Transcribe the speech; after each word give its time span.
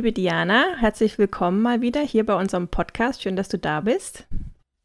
Liebe 0.00 0.12
Diana, 0.12 0.76
herzlich 0.78 1.18
willkommen 1.18 1.60
mal 1.60 1.82
wieder 1.82 2.00
hier 2.00 2.24
bei 2.24 2.34
unserem 2.34 2.68
Podcast. 2.68 3.20
Schön, 3.20 3.36
dass 3.36 3.50
du 3.50 3.58
da 3.58 3.82
bist. 3.82 4.26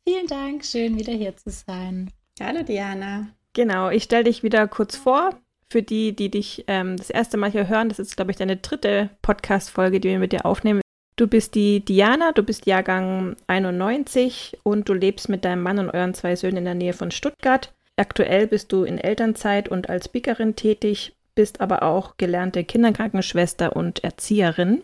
Vielen 0.06 0.28
Dank, 0.28 0.66
schön 0.66 1.00
wieder 1.00 1.14
hier 1.14 1.38
zu 1.38 1.52
sein. 1.52 2.12
Hallo 2.38 2.64
Diana. 2.64 3.30
Genau, 3.53 3.90
ich 3.90 4.03
stelle 4.03 4.25
dich 4.25 4.44
wieder 4.44 4.67
kurz 4.67 4.98
vor. 4.98 5.30
Für 5.72 5.81
die, 5.81 6.14
die 6.14 6.30
dich 6.30 6.66
ähm, 6.67 6.98
das 6.98 7.09
erste 7.09 7.38
Mal 7.38 7.50
hier 7.50 7.70
hören, 7.70 7.88
das 7.88 7.98
ist, 7.98 8.17
glaube 8.17 8.31
ich, 8.31 8.36
deine 8.36 8.58
dritte 8.58 9.09
Podcast-Folge, 9.22 10.02
die 10.02 10.09
wir 10.09 10.20
mit 10.20 10.34
dir 10.34 10.45
aufnehmen. 10.45 10.81
Du 11.16 11.28
bist 11.28 11.56
die 11.56 11.80
Diana, 11.80 12.34
du 12.34 12.44
bist 12.44 12.66
Jahrgang 12.66 13.38
91 13.47 14.58
und 14.64 14.90
du 14.90 14.94
lebst 14.94 15.30
mit 15.30 15.45
deinem 15.45 15.64
Mann 15.64 15.80
und 15.80 15.92
euren 15.92 16.14
zwei 16.14 16.36
Söhnen 16.36 16.58
in 16.58 16.66
der 16.66 16.75
Nähe 16.75 16.92
von 16.92 17.12
Stuttgart. 17.12 17.73
Aktuell 17.95 18.47
bist 18.47 18.73
du 18.73 18.84
in 18.84 18.97
Elternzeit 18.97 19.70
und 19.70 19.90
als 19.90 20.08
Speakerin 20.08 20.58
tätig, 20.58 21.16
bist 21.36 21.62
aber 21.62 21.84
auch 21.84 22.18
gelernte 22.18 22.66
Kinderkrankenschwester 22.66 23.78
und 23.78 24.03
Erzieherin. 24.03 24.84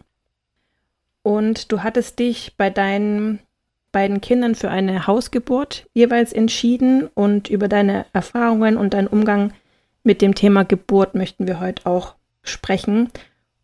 Und 1.23 1.71
du 1.71 1.83
hattest 1.83 2.19
dich 2.19 2.55
bei 2.57 2.69
deinen 2.69 3.39
beiden 3.91 4.21
Kindern 4.21 4.55
für 4.55 4.69
eine 4.69 5.07
Hausgeburt 5.07 5.85
jeweils 5.93 6.33
entschieden 6.33 7.07
und 7.13 7.49
über 7.49 7.67
deine 7.67 8.05
Erfahrungen 8.13 8.77
und 8.77 8.93
deinen 8.93 9.07
Umgang 9.07 9.53
mit 10.03 10.21
dem 10.21 10.33
Thema 10.33 10.63
Geburt 10.63 11.13
möchten 11.13 11.47
wir 11.47 11.59
heute 11.59 11.85
auch 11.85 12.15
sprechen. 12.43 13.09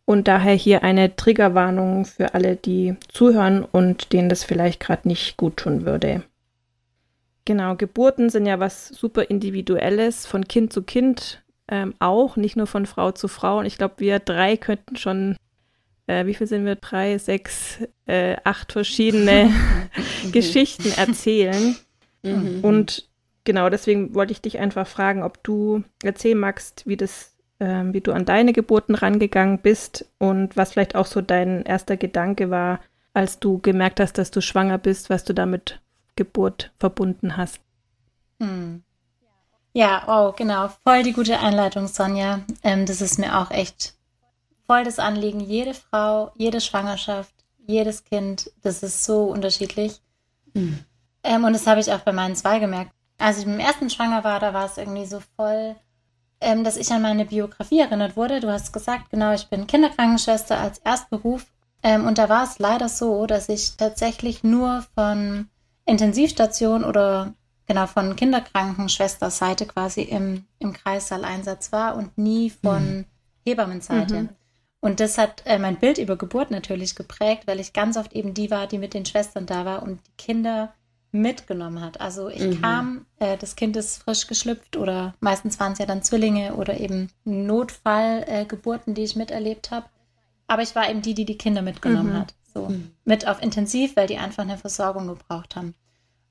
Und 0.05 0.27
daher 0.27 0.53
hier 0.53 0.83
eine 0.83 1.15
Triggerwarnung 1.15 2.05
für 2.05 2.33
alle, 2.33 2.55
die 2.55 2.95
zuhören 3.09 3.63
und 3.63 4.13
denen 4.13 4.29
das 4.29 4.43
vielleicht 4.43 4.79
gerade 4.79 5.07
nicht 5.07 5.35
gut 5.35 5.57
tun 5.57 5.85
würde. 5.85 6.23
Genau, 7.43 7.75
Geburten 7.75 8.29
sind 8.29 8.45
ja 8.45 8.59
was 8.59 8.89
super 8.89 9.29
Individuelles, 9.29 10.25
von 10.25 10.47
Kind 10.47 10.71
zu 10.71 10.83
Kind 10.83 11.43
ähm, 11.69 11.93
auch, 11.99 12.37
nicht 12.37 12.55
nur 12.55 12.67
von 12.67 12.85
Frau 12.85 13.11
zu 13.11 13.27
Frau. 13.27 13.59
Und 13.59 13.65
ich 13.65 13.77
glaube, 13.77 13.95
wir 13.97 14.19
drei 14.19 14.57
könnten 14.57 14.95
schon 14.95 15.35
äh, 16.07 16.25
wie 16.25 16.33
viel 16.33 16.47
sind 16.47 16.65
wir? 16.65 16.75
Drei, 16.75 17.17
sechs, 17.17 17.79
äh, 18.05 18.37
acht 18.43 18.71
verschiedene 18.71 19.51
Geschichten 20.31 20.91
erzählen. 20.97 21.75
Mhm. 22.23 22.59
Und 22.61 23.07
genau 23.43 23.69
deswegen 23.69 24.15
wollte 24.15 24.31
ich 24.33 24.41
dich 24.41 24.59
einfach 24.59 24.87
fragen, 24.87 25.23
ob 25.23 25.43
du 25.43 25.83
erzählen 26.03 26.39
magst, 26.39 26.87
wie 26.87 26.97
das, 26.97 27.35
äh, 27.59 27.83
wie 27.85 28.01
du 28.01 28.13
an 28.13 28.25
deine 28.25 28.53
Geburten 28.53 28.95
rangegangen 28.95 29.59
bist 29.59 30.05
und 30.17 30.57
was 30.57 30.71
vielleicht 30.71 30.95
auch 30.95 31.05
so 31.05 31.21
dein 31.21 31.63
erster 31.63 31.97
Gedanke 31.97 32.49
war, 32.49 32.79
als 33.13 33.39
du 33.39 33.59
gemerkt 33.59 33.99
hast, 33.99 34.17
dass 34.17 34.31
du 34.31 34.41
schwanger 34.41 34.77
bist, 34.77 35.09
was 35.09 35.23
du 35.23 35.33
damit 35.33 35.81
Geburt 36.15 36.71
verbunden 36.79 37.37
hast. 37.37 37.61
Hm. 38.39 38.83
Ja, 39.73 40.03
oh, 40.07 40.33
genau. 40.35 40.69
Voll 40.83 41.03
die 41.03 41.13
gute 41.13 41.39
Einleitung, 41.39 41.87
Sonja. 41.87 42.41
Ähm, 42.63 42.85
das 42.85 43.01
ist 43.01 43.19
mir 43.19 43.37
auch 43.37 43.51
echt 43.51 43.93
voll 44.67 44.83
das 44.83 44.99
Anliegen. 44.99 45.39
Jede 45.39 45.73
Frau, 45.73 46.31
jede 46.35 46.61
Schwangerschaft, 46.61 47.33
jedes 47.65 48.03
Kind, 48.03 48.51
das 48.61 48.83
ist 48.83 49.03
so 49.03 49.23
unterschiedlich. 49.23 50.01
Mhm. 50.53 50.79
Ähm, 51.23 51.43
und 51.43 51.53
das 51.53 51.67
habe 51.67 51.79
ich 51.79 51.91
auch 51.91 51.99
bei 51.99 52.13
meinen 52.13 52.35
zwei 52.35 52.59
gemerkt. 52.59 52.91
Als 53.17 53.39
ich 53.39 53.45
mit 53.45 53.55
dem 53.55 53.65
ersten 53.65 53.89
schwanger 53.89 54.23
war, 54.23 54.39
da 54.39 54.53
war 54.53 54.65
es 54.65 54.77
irgendwie 54.77 55.05
so 55.05 55.21
voll, 55.35 55.75
ähm, 56.39 56.63
dass 56.63 56.77
ich 56.77 56.91
an 56.91 57.01
meine 57.01 57.25
Biografie 57.25 57.79
erinnert 57.79 58.15
wurde. 58.15 58.39
Du 58.39 58.51
hast 58.51 58.71
gesagt, 58.71 59.09
genau, 59.09 59.33
ich 59.33 59.47
bin 59.47 59.67
Kinderkrankenschwester 59.67 60.59
als 60.59 60.77
Erstberuf. 60.79 61.45
Ähm, 61.83 62.05
und 62.05 62.17
da 62.17 62.29
war 62.29 62.43
es 62.43 62.59
leider 62.59 62.89
so, 62.89 63.25
dass 63.25 63.49
ich 63.49 63.75
tatsächlich 63.75 64.43
nur 64.43 64.85
von 64.95 65.49
Intensivstation 65.85 66.83
oder 66.83 67.33
genau 67.65 67.87
von 67.87 68.15
Kinderkrankenschwesterseite 68.15 69.65
quasi 69.65 70.01
im, 70.01 70.45
im 70.59 70.73
Kreissaal-Einsatz 70.73 71.71
war 71.71 71.95
und 71.95 72.17
nie 72.17 72.49
von 72.49 72.97
mhm. 72.97 73.05
Hebammenseite. 73.45 74.21
Mhm. 74.23 74.29
Und 74.79 74.99
das 74.99 75.17
hat 75.17 75.43
äh, 75.45 75.57
mein 75.57 75.77
Bild 75.77 75.97
über 75.97 76.17
Geburt 76.17 76.51
natürlich 76.51 76.95
geprägt, 76.95 77.43
weil 77.47 77.59
ich 77.59 77.73
ganz 77.73 77.97
oft 77.97 78.13
eben 78.13 78.33
die 78.33 78.51
war, 78.51 78.67
die 78.67 78.77
mit 78.77 78.93
den 78.93 79.05
Schwestern 79.05 79.45
da 79.45 79.65
war 79.65 79.83
und 79.83 79.99
die 80.05 80.23
Kinder 80.23 80.73
mitgenommen 81.11 81.81
hat. 81.81 81.99
Also 81.99 82.29
ich 82.29 82.41
mhm. 82.41 82.61
kam, 82.61 83.05
äh, 83.19 83.37
das 83.37 83.55
Kind 83.55 83.75
ist 83.75 84.03
frisch 84.03 84.27
geschlüpft 84.27 84.77
oder 84.77 85.15
meistens 85.19 85.59
waren 85.59 85.73
es 85.73 85.79
ja 85.79 85.85
dann 85.85 86.03
Zwillinge 86.03 86.55
oder 86.55 86.79
eben 86.79 87.09
Notfallgeburten, 87.25 88.93
äh, 88.93 88.95
die 88.95 89.03
ich 89.03 89.15
miterlebt 89.15 89.71
habe. 89.71 89.87
Aber 90.47 90.61
ich 90.61 90.75
war 90.75 90.89
eben 90.89 91.01
die, 91.01 91.13
die 91.13 91.25
die 91.25 91.37
Kinder 91.37 91.61
mitgenommen 91.61 92.13
mhm. 92.13 92.19
hat. 92.19 92.33
So 92.53 92.69
mhm. 92.69 92.91
mit 93.03 93.27
auf 93.27 93.41
Intensiv, 93.41 93.95
weil 93.95 94.07
die 94.07 94.17
einfach 94.17 94.43
eine 94.43 94.57
Versorgung 94.57 95.07
gebraucht 95.07 95.55
haben. 95.55 95.73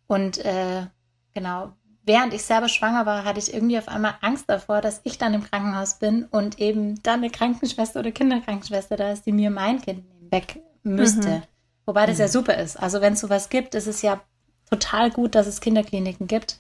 Und 0.07 0.39
äh, 0.39 0.87
genau, 1.35 1.73
während 2.07 2.33
ich 2.33 2.45
selber 2.45 2.69
schwanger 2.69 3.05
war, 3.05 3.25
hatte 3.25 3.39
ich 3.39 3.53
irgendwie 3.53 3.79
auf 3.79 3.89
einmal 3.89 4.15
Angst 4.23 4.49
davor, 4.49 4.81
dass 4.81 5.01
ich 5.05 5.19
dann 5.19 5.35
im 5.35 5.43
Krankenhaus 5.43 5.99
bin 5.99 6.25
und 6.25 6.59
eben 6.59 7.03
dann 7.03 7.21
eine 7.21 7.31
Krankenschwester 7.31 8.01
oder 8.01 8.13
Kinderkrankenschwester 8.13 8.97
da 8.97 9.13
ist, 9.13 9.27
die 9.27 9.33
mir 9.33 9.51
mein 9.51 9.83
Kind 9.83 10.05
weg 10.31 10.61
müsste. 10.83 11.29
Mhm. 11.29 11.43
Wobei 11.85 12.07
das 12.07 12.19
ja 12.19 12.27
mhm. 12.27 12.31
super 12.31 12.57
ist. 12.57 12.77
Also 12.77 13.01
wenn 13.01 13.15
es 13.15 13.21
sowas 13.21 13.49
gibt, 13.49 13.75
ist 13.75 13.87
es 13.87 14.03
ja 14.03 14.21
total 14.71 15.11
gut, 15.11 15.35
dass 15.35 15.47
es 15.47 15.61
Kinderkliniken 15.61 16.27
gibt. 16.27 16.59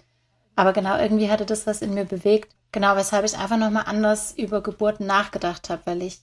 Aber 0.56 0.72
genau, 0.72 0.98
irgendwie 0.98 1.30
hatte 1.30 1.46
das 1.46 1.66
was 1.66 1.82
in 1.82 1.94
mir 1.94 2.04
bewegt. 2.04 2.54
Genau, 2.72 2.96
weshalb 2.96 3.24
ich 3.24 3.38
einfach 3.38 3.56
nochmal 3.56 3.84
anders 3.86 4.34
über 4.36 4.62
Geburten 4.62 5.06
nachgedacht 5.06 5.70
habe, 5.70 5.82
weil 5.84 6.02
ich 6.02 6.20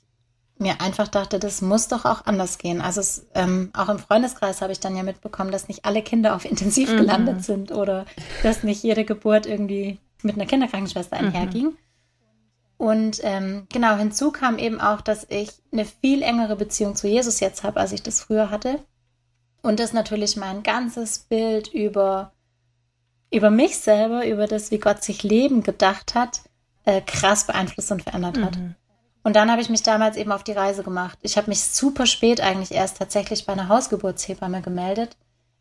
mir 0.58 0.82
einfach 0.82 1.08
dachte, 1.08 1.40
das 1.40 1.62
muss 1.62 1.88
doch 1.88 2.06
auch 2.06 2.26
anders 2.26 2.58
gehen. 2.58 2.82
Also 2.82 3.02
es, 3.02 3.26
ähm, 3.34 3.72
auch 3.74 3.90
im 3.90 4.00
Freundeskreis 4.00 4.62
habe 4.62 4.72
ich 4.72 4.80
dann 4.80 4.96
ja 4.96 5.04
mitbekommen, 5.04 5.52
dass 5.52 5.68
nicht 5.68 5.86
alle 5.86 6.02
Kinder 6.02 6.36
auf 6.36 6.46
Intensiv 6.46 6.92
mhm. 6.92 6.98
gelandet 6.98 7.44
sind 7.44 7.72
oder 7.72 8.06
dass 8.44 8.64
nicht 8.64 8.84
jede 8.84 9.04
Geburt 9.04 9.46
irgendwie 9.46 10.00
mit 10.22 10.36
einer 10.36 10.46
Kinderkrankenschwester 10.46 11.20
mhm. 11.20 11.28
einherging. 11.28 11.66
Mhm. 11.66 11.78
Und 12.78 13.20
ähm, 13.24 13.68
genau, 13.72 13.96
hinzu 13.96 14.32
kam 14.32 14.58
eben 14.58 14.82
auch, 14.82 15.02
dass 15.02 15.26
ich 15.30 15.52
eine 15.72 15.86
viel 15.86 16.22
engere 16.22 16.56
Beziehung 16.56 16.96
zu 16.96 17.08
Jesus 17.08 17.40
jetzt 17.40 17.64
habe, 17.64 17.80
als 17.80 17.92
ich 17.92 18.04
das 18.04 18.22
früher 18.22 18.50
hatte. 18.50 18.80
Und 19.62 19.80
das 19.80 19.94
natürlich 19.94 20.36
mein 20.36 20.64
ganzes 20.64 21.20
Bild 21.20 21.70
über, 21.70 22.34
über 23.32 23.50
mich 23.50 23.78
selber, 23.78 24.28
über 24.28 24.48
das, 24.48 24.72
wie 24.72 24.80
Gott 24.80 25.04
sich 25.04 25.24
Leben 25.24 25.64
gedacht 25.64 26.16
hat, 26.16 26.42
äh, 26.84 27.00
krass 27.00 27.48
beeinflusst 27.48 27.92
und 27.92 28.04
verändert 28.04 28.38
hat. 28.38 28.58
Und 29.24 29.36
dann 29.36 29.50
habe 29.50 29.62
ich 29.62 29.70
mich 29.70 29.84
damals 29.84 30.18
eben 30.18 30.32
auf 30.32 30.44
die 30.44 30.52
Reise 30.52 30.84
gemacht. 30.84 31.18
Ich 31.22 31.38
habe 31.38 31.50
mich 31.50 31.64
super 31.64 32.06
spät 32.06 32.42
eigentlich 32.42 32.74
erst 32.74 32.98
tatsächlich 32.98 33.46
bei 33.46 33.54
einer 33.54 33.70
Hausgeburtshebamme 33.70 34.62
gemeldet, 34.62 35.16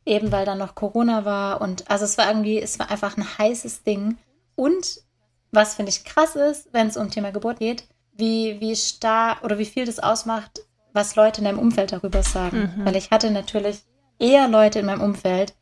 eben 0.04 0.32
weil 0.32 0.44
dann 0.44 0.58
noch 0.58 0.74
Corona 0.74 1.24
war 1.24 1.60
und 1.60 1.88
also 1.88 2.04
es 2.04 2.18
war 2.18 2.26
irgendwie, 2.28 2.60
es 2.60 2.78
war 2.78 2.90
einfach 2.90 3.16
ein 3.16 3.38
heißes 3.38 3.84
Ding. 3.84 4.18
Und 4.56 5.00
was 5.52 5.74
finde 5.74 5.90
ich 5.90 6.04
krass 6.04 6.34
ist, 6.34 6.68
wenn 6.72 6.88
es 6.88 6.96
um 6.96 7.10
Thema 7.10 7.30
Geburt 7.30 7.60
geht, 7.60 7.84
wie, 8.14 8.60
wie 8.60 8.74
stark 8.74 9.44
oder 9.44 9.58
wie 9.58 9.64
viel 9.64 9.86
das 9.86 10.00
ausmacht, 10.00 10.60
was 10.92 11.14
Leute 11.14 11.40
in 11.40 11.44
deinem 11.44 11.58
Umfeld 11.58 11.92
darüber 11.92 12.22
sagen. 12.22 12.72
Mhm. 12.76 12.84
Weil 12.84 12.96
ich 12.96 13.10
hatte 13.10 13.30
natürlich 13.30 13.82
eher 14.18 14.48
Leute 14.48 14.80
in 14.80 14.86
meinem 14.86 15.00
Umfeld, 15.00 15.54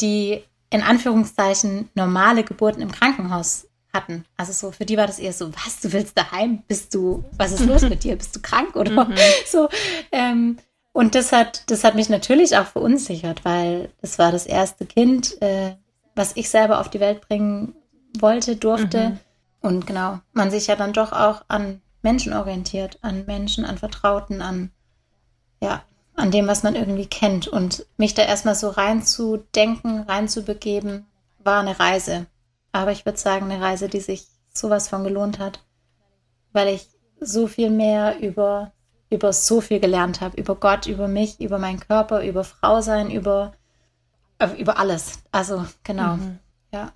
die 0.00 0.42
in 0.70 0.82
Anführungszeichen 0.82 1.90
normale 1.94 2.42
Geburten 2.42 2.80
im 2.80 2.90
Krankenhaus 2.90 3.68
hatten. 3.94 4.24
Also 4.36 4.52
so, 4.52 4.72
für 4.72 4.84
die 4.84 4.96
war 4.96 5.06
das 5.06 5.18
eher 5.18 5.32
so, 5.32 5.50
was, 5.54 5.80
du 5.80 5.92
willst 5.92 6.18
daheim? 6.18 6.62
Bist 6.68 6.94
du, 6.94 7.24
was 7.38 7.52
ist 7.52 7.64
los 7.64 7.82
mit 7.82 8.04
dir? 8.04 8.16
Bist 8.16 8.36
du 8.36 8.40
krank 8.40 8.76
oder 8.76 9.06
mhm. 9.06 9.14
so? 9.46 9.68
Ähm, 10.12 10.58
und 10.92 11.14
das 11.14 11.32
hat, 11.32 11.70
das 11.70 11.82
hat 11.82 11.94
mich 11.94 12.08
natürlich 12.08 12.56
auch 12.56 12.66
verunsichert, 12.66 13.44
weil 13.44 13.90
es 14.02 14.18
war 14.18 14.30
das 14.30 14.46
erste 14.46 14.86
Kind, 14.86 15.40
äh, 15.42 15.76
was 16.14 16.36
ich 16.36 16.50
selber 16.50 16.80
auf 16.80 16.88
die 16.88 17.00
Welt 17.00 17.26
bringen 17.26 17.74
wollte, 18.18 18.56
durfte. 18.56 19.10
Mhm. 19.10 19.18
Und 19.60 19.86
genau, 19.86 20.20
man 20.32 20.50
sich 20.50 20.66
ja 20.66 20.76
dann 20.76 20.92
doch 20.92 21.12
auch 21.12 21.42
an 21.48 21.80
menschenorientiert, 22.02 22.98
an 23.02 23.24
Menschen, 23.26 23.64
an 23.64 23.78
Vertrauten, 23.78 24.42
an, 24.42 24.70
ja, 25.60 25.82
an 26.14 26.30
dem, 26.30 26.46
was 26.46 26.62
man 26.62 26.76
irgendwie 26.76 27.06
kennt. 27.06 27.48
Und 27.48 27.86
mich 27.96 28.14
da 28.14 28.22
erstmal 28.22 28.54
so 28.54 28.68
reinzudenken, 28.68 30.02
reinzubegeben, 30.02 31.06
war 31.42 31.60
eine 31.60 31.80
Reise. 31.80 32.26
Aber 32.74 32.90
ich 32.90 33.06
würde 33.06 33.18
sagen, 33.18 33.52
eine 33.52 33.62
Reise, 33.62 33.88
die 33.88 34.00
sich 34.00 34.26
sowas 34.52 34.88
von 34.88 35.04
gelohnt 35.04 35.38
hat, 35.38 35.64
weil 36.52 36.74
ich 36.74 36.88
so 37.20 37.46
viel 37.46 37.70
mehr 37.70 38.18
über, 38.18 38.72
über 39.10 39.32
so 39.32 39.60
viel 39.60 39.78
gelernt 39.78 40.20
habe. 40.20 40.36
Über 40.36 40.56
Gott, 40.56 40.86
über 40.86 41.06
mich, 41.06 41.40
über 41.40 41.58
meinen 41.58 41.78
Körper, 41.78 42.24
über 42.24 42.42
Frau 42.42 42.80
sein, 42.80 43.12
über, 43.12 43.52
äh, 44.40 44.48
über 44.58 44.76
alles. 44.80 45.20
Also, 45.30 45.64
genau. 45.84 46.16
Mhm. 46.16 46.40
Ja. 46.72 46.92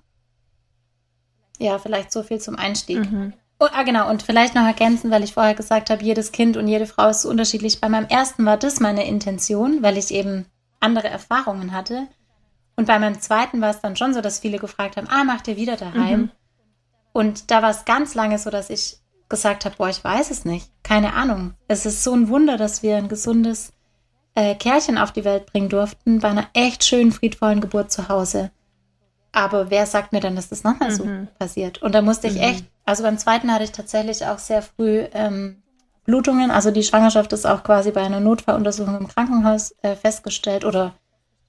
Ja, 1.59 1.79
vielleicht 1.79 2.11
so 2.11 2.23
viel 2.23 2.41
zum 2.41 2.57
Einstieg. 2.57 3.09
Mhm. 3.09 3.31
Oh, 3.57 3.67
ah, 3.71 3.83
genau. 3.83 4.09
Und 4.09 4.21
vielleicht 4.21 4.55
noch 4.55 4.65
ergänzen, 4.65 5.11
weil 5.11 5.23
ich 5.23 5.33
vorher 5.33 5.55
gesagt 5.55 5.89
habe, 5.89 6.03
jedes 6.03 6.33
Kind 6.33 6.57
und 6.57 6.67
jede 6.67 6.87
Frau 6.87 7.07
ist 7.07 7.21
so 7.21 7.29
unterschiedlich. 7.29 7.79
Bei 7.79 7.87
meinem 7.87 8.07
ersten 8.07 8.45
war 8.45 8.57
das 8.57 8.81
meine 8.81 9.07
Intention, 9.07 9.81
weil 9.81 9.97
ich 9.97 10.13
eben 10.13 10.45
andere 10.81 11.07
Erfahrungen 11.07 11.71
hatte. 11.71 12.09
Und 12.79 12.85
bei 12.85 12.97
meinem 12.97 13.19
zweiten 13.19 13.59
war 13.59 13.71
es 13.71 13.81
dann 13.81 13.97
schon 13.97 14.13
so, 14.13 14.21
dass 14.21 14.39
viele 14.39 14.57
gefragt 14.57 14.95
haben, 14.95 15.09
ah, 15.09 15.25
macht 15.25 15.49
ihr 15.49 15.57
wieder 15.57 15.75
daheim? 15.75 16.21
Mhm. 16.21 16.31
Und 17.11 17.51
da 17.51 17.61
war 17.61 17.71
es 17.71 17.83
ganz 17.83 18.15
lange 18.15 18.39
so, 18.39 18.49
dass 18.49 18.69
ich 18.69 18.99
gesagt 19.27 19.65
habe, 19.65 19.75
boah, 19.75 19.89
ich 19.89 20.01
weiß 20.01 20.31
es 20.31 20.45
nicht. 20.45 20.71
Keine 20.81 21.11
Ahnung. 21.11 21.55
Es 21.67 21.85
ist 21.85 22.05
so 22.05 22.13
ein 22.13 22.29
Wunder, 22.29 22.55
dass 22.55 22.81
wir 22.81 22.95
ein 22.95 23.09
gesundes 23.09 23.73
äh, 24.33 24.55
Kerlchen 24.55 24.97
auf 24.97 25.11
die 25.11 25.25
Welt 25.25 25.47
bringen 25.47 25.67
durften, 25.67 26.19
bei 26.19 26.29
einer 26.29 26.47
echt 26.53 26.85
schönen, 26.85 27.11
friedvollen 27.11 27.59
Geburt 27.59 27.91
zu 27.91 28.07
Hause. 28.07 28.49
Aber 29.33 29.69
wer 29.69 29.85
sagt 29.85 30.13
mir 30.13 30.21
dann, 30.21 30.37
dass 30.37 30.47
das 30.47 30.63
nochmal 30.63 30.91
mhm. 30.91 30.95
so 30.95 31.05
passiert? 31.37 31.81
Und 31.81 31.93
da 31.93 32.01
musste 32.01 32.27
ich 32.27 32.35
mhm. 32.35 32.43
echt, 32.43 32.65
also 32.85 33.03
beim 33.03 33.17
zweiten 33.17 33.53
hatte 33.53 33.65
ich 33.65 33.73
tatsächlich 33.73 34.25
auch 34.25 34.39
sehr 34.39 34.61
früh 34.61 35.03
ähm, 35.11 35.61
Blutungen. 36.05 36.49
Also 36.49 36.71
die 36.71 36.83
Schwangerschaft 36.83 37.33
ist 37.33 37.45
auch 37.45 37.61
quasi 37.61 37.91
bei 37.91 38.03
einer 38.03 38.21
Notfalluntersuchung 38.21 38.97
im 38.97 39.07
Krankenhaus 39.09 39.75
äh, 39.81 39.97
festgestellt 39.97 40.63
oder 40.63 40.93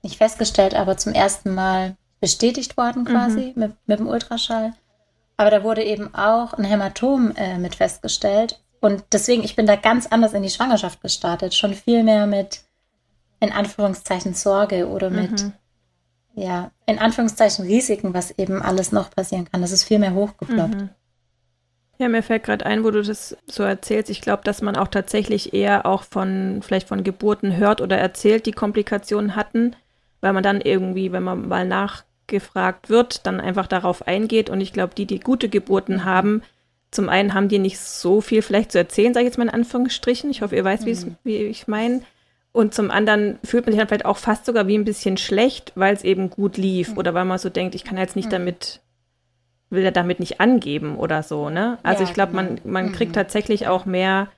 nicht 0.03 0.17
festgestellt, 0.17 0.75
aber 0.75 0.97
zum 0.97 1.13
ersten 1.13 1.55
Mal 1.55 1.97
bestätigt 2.21 2.77
worden 2.77 3.05
quasi 3.05 3.53
mhm. 3.55 3.61
mit, 3.61 3.73
mit 3.87 3.99
dem 3.99 4.09
Ultraschall. 4.09 4.73
Aber 5.37 5.51
da 5.51 5.65
wurde 5.65 5.83
eben 5.83 6.15
auch 6.15 6.53
ein 6.55 6.65
Hämatom 6.65 7.33
äh, 7.37 7.59
mit 7.59 7.75
festgestellt. 7.75 8.61
Und 8.81 9.05
deswegen, 9.13 9.43
ich 9.43 9.57
bin 9.57 9.67
da 9.67 9.77
ganz 9.77 10.07
anders 10.07 10.35
in 10.35 10.43
die 10.43 10.51
Schwangerschaft 10.51 11.01
gestartet. 11.03 11.55
Schon 11.55 11.75
viel 11.75 12.03
mehr 12.03 12.27
mit, 12.27 12.63
in 13.41 13.53
Anführungszeichen, 13.53 14.35
Sorge 14.35 14.89
oder 14.89 15.11
mit, 15.11 15.43
mhm 15.43 15.53
ja, 16.35 16.71
in 16.87 16.99
Anführungszeichen 16.99 17.67
Risiken, 17.67 18.15
was 18.15 18.31
eben 18.39 18.63
alles 18.63 18.93
noch 18.93 19.11
passieren 19.11 19.51
kann. 19.51 19.61
Das 19.61 19.73
ist 19.73 19.85
viel 19.85 19.99
mehr 19.99 20.15
hochgeploppt. 20.15 20.75
Mhm. 20.75 20.89
Ja, 21.99 22.09
mir 22.09 22.23
fällt 22.23 22.45
gerade 22.45 22.65
ein, 22.65 22.83
wo 22.83 22.91
du 22.91 23.03
das 23.03 23.37
so 23.47 23.63
erzählst. 23.63 24.09
Ich 24.09 24.23
glaube, 24.23 24.43
dass 24.45 24.63
man 24.63 24.77
auch 24.77 24.89
tatsächlich 24.89 25.53
eher 25.53 25.85
auch 25.85 26.03
von, 26.03 26.61
vielleicht 26.63 26.89
von 26.89 27.05
Geburten 27.05 27.57
hört 27.57 27.83
oder 27.83 27.99
erzählt, 27.99 28.47
die 28.47 28.53
Komplikationen 28.53 29.37
hatten, 29.37 29.77
weil 30.21 30.33
man 30.33 30.43
dann 30.43 30.61
irgendwie, 30.61 31.13
wenn 31.13 31.23
man 31.23 31.49
mal 31.49 31.67
nachgefragt 31.67 32.91
wird, 32.91 33.27
dann 33.27 33.41
einfach 33.41 33.67
darauf 33.67 34.07
eingeht. 34.07 34.51
Und 34.51 34.61
ich 34.61 34.73
glaube, 34.73 34.95
die, 34.95 35.07
die 35.07 35.21
gute 35.21 35.49
Geburten 35.49 36.05
haben, 36.05 36.43
zum 36.91 37.09
einen 37.09 37.35
haben 37.35 37.49
die 37.49 37.59
nicht 37.59 37.79
so 37.79 38.21
viel 38.21 38.43
vielleicht 38.43 38.73
zu 38.73 38.79
erzählen, 38.79 39.15
sage 39.15 39.25
ich 39.25 39.31
jetzt 39.31 39.39
mal 39.39 39.45
in 39.45 39.55
Anführungsstrichen. 39.55 40.31
Ich 40.31 40.43
hoffe, 40.43 40.57
ihr 40.57 40.65
weißt, 40.65 40.87
mhm. 40.87 41.17
wie 41.23 41.37
ich 41.37 41.69
meine. 41.69 42.03
Und 42.53 42.75
zum 42.75 42.91
anderen 42.91 43.39
fühlt 43.45 43.65
man 43.65 43.73
sich 43.73 43.79
dann 43.79 43.89
vielleicht 43.89 44.07
auch 44.07 44.17
fast 44.17 44.45
sogar 44.45 44.67
wie 44.67 44.77
ein 44.77 44.85
bisschen 44.85 45.17
schlecht, 45.17 45.73
weil 45.77 45.95
es 45.95 46.03
eben 46.03 46.31
gut 46.31 46.57
lief 46.57 46.91
mhm. 46.91 46.99
oder 46.99 47.15
weil 47.15 47.25
man 47.25 47.39
so 47.39 47.49
denkt, 47.49 47.75
ich 47.77 47.85
kann 47.85 47.97
jetzt 47.97 48.17
nicht 48.17 48.27
mhm. 48.27 48.33
damit, 48.33 48.81
will 49.71 49.85
er 49.85 49.93
damit 49.93 50.19
nicht 50.19 50.41
angeben 50.41 50.97
oder 50.97 51.23
so, 51.23 51.49
ne? 51.49 51.79
Also 51.85 52.03
ja, 52.03 52.09
ich 52.09 52.15
glaube, 52.15 52.35
man, 52.35 52.57
genau. 52.57 52.61
man 52.65 52.87
mhm. 52.87 52.93
kriegt 52.93 53.15
tatsächlich 53.15 53.69
auch 53.69 53.87
mehr 53.87 54.29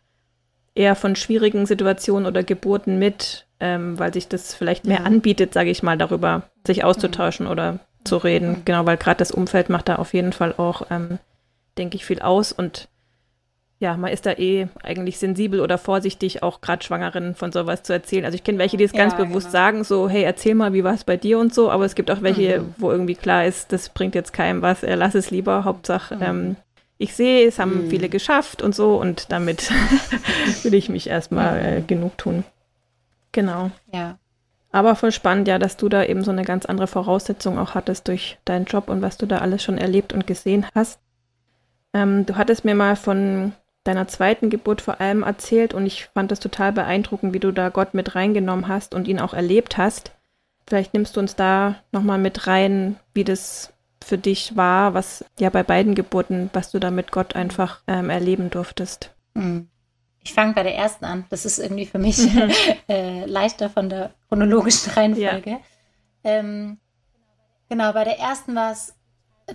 eher 0.74 0.94
von 0.94 1.16
schwierigen 1.16 1.64
Situationen 1.64 2.26
oder 2.26 2.42
Geburten 2.42 2.98
mit, 2.98 3.46
ähm, 3.62 3.96
weil 3.98 4.12
sich 4.12 4.26
das 4.26 4.54
vielleicht 4.54 4.86
mehr 4.86 5.06
anbietet, 5.06 5.54
sage 5.54 5.70
ich 5.70 5.84
mal, 5.84 5.96
darüber 5.96 6.42
sich 6.66 6.82
auszutauschen 6.82 7.46
oder 7.46 7.78
zu 8.04 8.16
reden. 8.16 8.62
Genau, 8.64 8.84
weil 8.84 8.96
gerade 8.96 9.18
das 9.18 9.30
Umfeld 9.30 9.70
macht 9.70 9.88
da 9.88 9.96
auf 9.96 10.12
jeden 10.12 10.32
Fall 10.32 10.52
auch, 10.56 10.82
ähm, 10.90 11.18
denke 11.78 11.96
ich, 11.96 12.04
viel 12.04 12.20
aus 12.20 12.50
und 12.52 12.88
ja, 13.78 13.96
man 13.96 14.12
ist 14.12 14.26
da 14.26 14.32
eh 14.32 14.68
eigentlich 14.84 15.18
sensibel 15.18 15.60
oder 15.60 15.76
vorsichtig, 15.76 16.42
auch 16.42 16.60
gerade 16.60 16.84
Schwangeren 16.84 17.34
von 17.34 17.50
sowas 17.50 17.82
zu 17.82 17.92
erzählen. 17.92 18.24
Also 18.24 18.36
ich 18.36 18.44
kenne 18.44 18.58
welche, 18.58 18.76
die 18.76 18.84
es 18.84 18.92
ja, 18.92 18.98
ganz 18.98 19.16
bewusst 19.16 19.46
genau. 19.46 19.52
sagen, 19.52 19.84
so, 19.84 20.08
hey, 20.08 20.22
erzähl 20.22 20.54
mal, 20.54 20.72
wie 20.72 20.84
war 20.84 20.94
es 20.94 21.02
bei 21.02 21.16
dir 21.16 21.40
und 21.40 21.52
so, 21.52 21.68
aber 21.68 21.84
es 21.84 21.96
gibt 21.96 22.10
auch 22.10 22.22
welche, 22.22 22.60
mhm. 22.60 22.74
wo 22.78 22.92
irgendwie 22.92 23.16
klar 23.16 23.44
ist, 23.44 23.72
das 23.72 23.88
bringt 23.88 24.14
jetzt 24.14 24.32
keinem 24.32 24.62
was, 24.62 24.84
äh, 24.84 24.94
lass 24.94 25.16
es 25.16 25.32
lieber, 25.32 25.64
Hauptsache, 25.64 26.16
mhm. 26.16 26.22
ähm, 26.22 26.56
ich 26.98 27.14
sehe, 27.14 27.48
es 27.48 27.58
haben 27.58 27.86
mhm. 27.86 27.90
viele 27.90 28.08
geschafft 28.08 28.62
und 28.62 28.76
so 28.76 29.00
und 29.00 29.32
damit 29.32 29.68
will 30.62 30.74
ich 30.74 30.88
mich 30.88 31.08
erstmal 31.08 31.78
äh, 31.78 31.80
genug 31.80 32.16
tun. 32.18 32.44
Genau. 33.32 33.70
Ja. 33.92 34.18
Aber 34.70 34.96
voll 34.96 35.12
spannend, 35.12 35.48
ja, 35.48 35.58
dass 35.58 35.76
du 35.76 35.88
da 35.88 36.04
eben 36.04 36.24
so 36.24 36.30
eine 36.30 36.44
ganz 36.44 36.64
andere 36.64 36.86
Voraussetzung 36.86 37.58
auch 37.58 37.74
hattest 37.74 38.08
durch 38.08 38.38
deinen 38.44 38.64
Job 38.64 38.88
und 38.88 39.02
was 39.02 39.18
du 39.18 39.26
da 39.26 39.38
alles 39.38 39.62
schon 39.62 39.76
erlebt 39.76 40.12
und 40.14 40.26
gesehen 40.26 40.66
hast. 40.74 40.98
Ähm, 41.92 42.24
du 42.24 42.36
hattest 42.36 42.64
mir 42.64 42.74
mal 42.74 42.96
von 42.96 43.52
deiner 43.84 44.08
zweiten 44.08 44.48
Geburt 44.48 44.80
vor 44.80 45.00
allem 45.00 45.22
erzählt 45.24 45.74
und 45.74 45.84
ich 45.86 46.06
fand 46.06 46.30
das 46.30 46.40
total 46.40 46.72
beeindruckend, 46.72 47.34
wie 47.34 47.40
du 47.40 47.52
da 47.52 47.68
Gott 47.68 47.92
mit 47.92 48.14
reingenommen 48.14 48.68
hast 48.68 48.94
und 48.94 49.08
ihn 49.08 49.20
auch 49.20 49.34
erlebt 49.34 49.76
hast. 49.76 50.12
Vielleicht 50.66 50.94
nimmst 50.94 51.16
du 51.16 51.20
uns 51.20 51.36
da 51.36 51.76
nochmal 51.90 52.18
mit 52.18 52.46
rein, 52.46 52.96
wie 53.12 53.24
das 53.24 53.72
für 54.02 54.18
dich 54.18 54.56
war, 54.56 54.94
was 54.94 55.24
ja 55.38 55.50
bei 55.50 55.62
beiden 55.62 55.94
Geburten, 55.94 56.48
was 56.52 56.70
du 56.70 56.78
da 56.78 56.90
mit 56.90 57.12
Gott 57.12 57.36
einfach 57.36 57.82
ähm, 57.86 58.08
erleben 58.08 58.50
durftest. 58.50 59.10
Hm. 59.34 59.68
Ich 60.24 60.34
fange 60.34 60.54
bei 60.54 60.62
der 60.62 60.76
ersten 60.76 61.04
an. 61.04 61.24
Das 61.30 61.44
ist 61.44 61.58
irgendwie 61.58 61.86
für 61.86 61.98
mich 61.98 62.18
mhm. 62.18 62.50
äh, 62.88 63.24
leichter 63.26 63.68
von 63.70 63.88
der 63.88 64.14
chronologischen 64.28 64.92
Reihenfolge. 64.92 65.50
Ja. 65.50 65.60
Ähm, 66.24 66.78
genau, 67.68 67.92
bei 67.92 68.04
der 68.04 68.18
ersten 68.18 68.54
war 68.54 68.72
es 68.72 68.94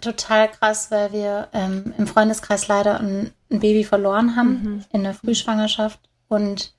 total 0.01 0.49
krass, 0.49 0.91
weil 0.91 1.13
wir 1.13 1.47
ähm, 1.53 1.93
im 1.97 2.07
Freundeskreis 2.07 2.67
leider 2.67 2.99
ein, 2.99 3.31
ein 3.49 3.59
Baby 3.59 3.83
verloren 3.83 4.35
haben 4.35 4.49
mhm. 4.49 4.85
in 4.91 5.03
der 5.03 5.13
Frühschwangerschaft. 5.13 5.99
Und 6.27 6.73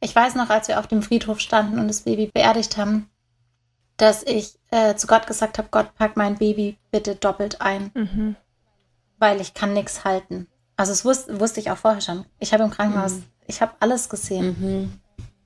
ich 0.00 0.14
weiß 0.14 0.34
noch, 0.34 0.50
als 0.50 0.68
wir 0.68 0.80
auf 0.80 0.88
dem 0.88 1.02
Friedhof 1.02 1.40
standen 1.40 1.78
und 1.78 1.88
das 1.88 2.02
Baby 2.02 2.26
beerdigt 2.32 2.76
haben, 2.76 3.08
dass 3.96 4.24
ich 4.24 4.58
äh, 4.70 4.96
zu 4.96 5.06
Gott 5.06 5.26
gesagt 5.26 5.58
habe, 5.58 5.68
Gott, 5.70 5.94
pack 5.96 6.16
mein 6.16 6.36
Baby 6.36 6.76
bitte 6.90 7.14
doppelt 7.14 7.60
ein, 7.60 7.90
mhm. 7.94 8.36
weil 9.18 9.40
ich 9.40 9.54
kann 9.54 9.74
nichts 9.74 10.04
halten. 10.04 10.48
Also 10.82 10.90
das 10.90 11.04
wusste, 11.04 11.38
wusste 11.38 11.60
ich 11.60 11.70
auch 11.70 11.76
vorher 11.76 12.00
schon. 12.00 12.24
Ich 12.40 12.52
habe 12.52 12.64
im 12.64 12.70
Krankenhaus, 12.70 13.12
mhm. 13.12 13.24
ich 13.46 13.62
habe 13.62 13.70
alles 13.78 14.08
gesehen. 14.08 14.56
Mhm. 14.58 14.92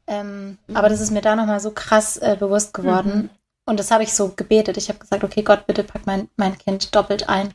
Ähm, 0.06 0.56
aber 0.72 0.88
das 0.88 1.02
ist 1.02 1.10
mir 1.10 1.20
da 1.20 1.36
nochmal 1.36 1.60
so 1.60 1.72
krass 1.72 2.16
äh, 2.16 2.38
bewusst 2.40 2.72
geworden. 2.72 3.24
Mhm. 3.24 3.30
Und 3.66 3.78
das 3.78 3.90
habe 3.90 4.02
ich 4.02 4.14
so 4.14 4.30
gebetet. 4.30 4.78
Ich 4.78 4.88
habe 4.88 4.98
gesagt, 4.98 5.24
okay, 5.24 5.42
Gott, 5.42 5.66
bitte 5.66 5.84
pack 5.84 6.06
mein, 6.06 6.30
mein 6.38 6.56
Kind 6.56 6.96
doppelt 6.96 7.28
ein. 7.28 7.52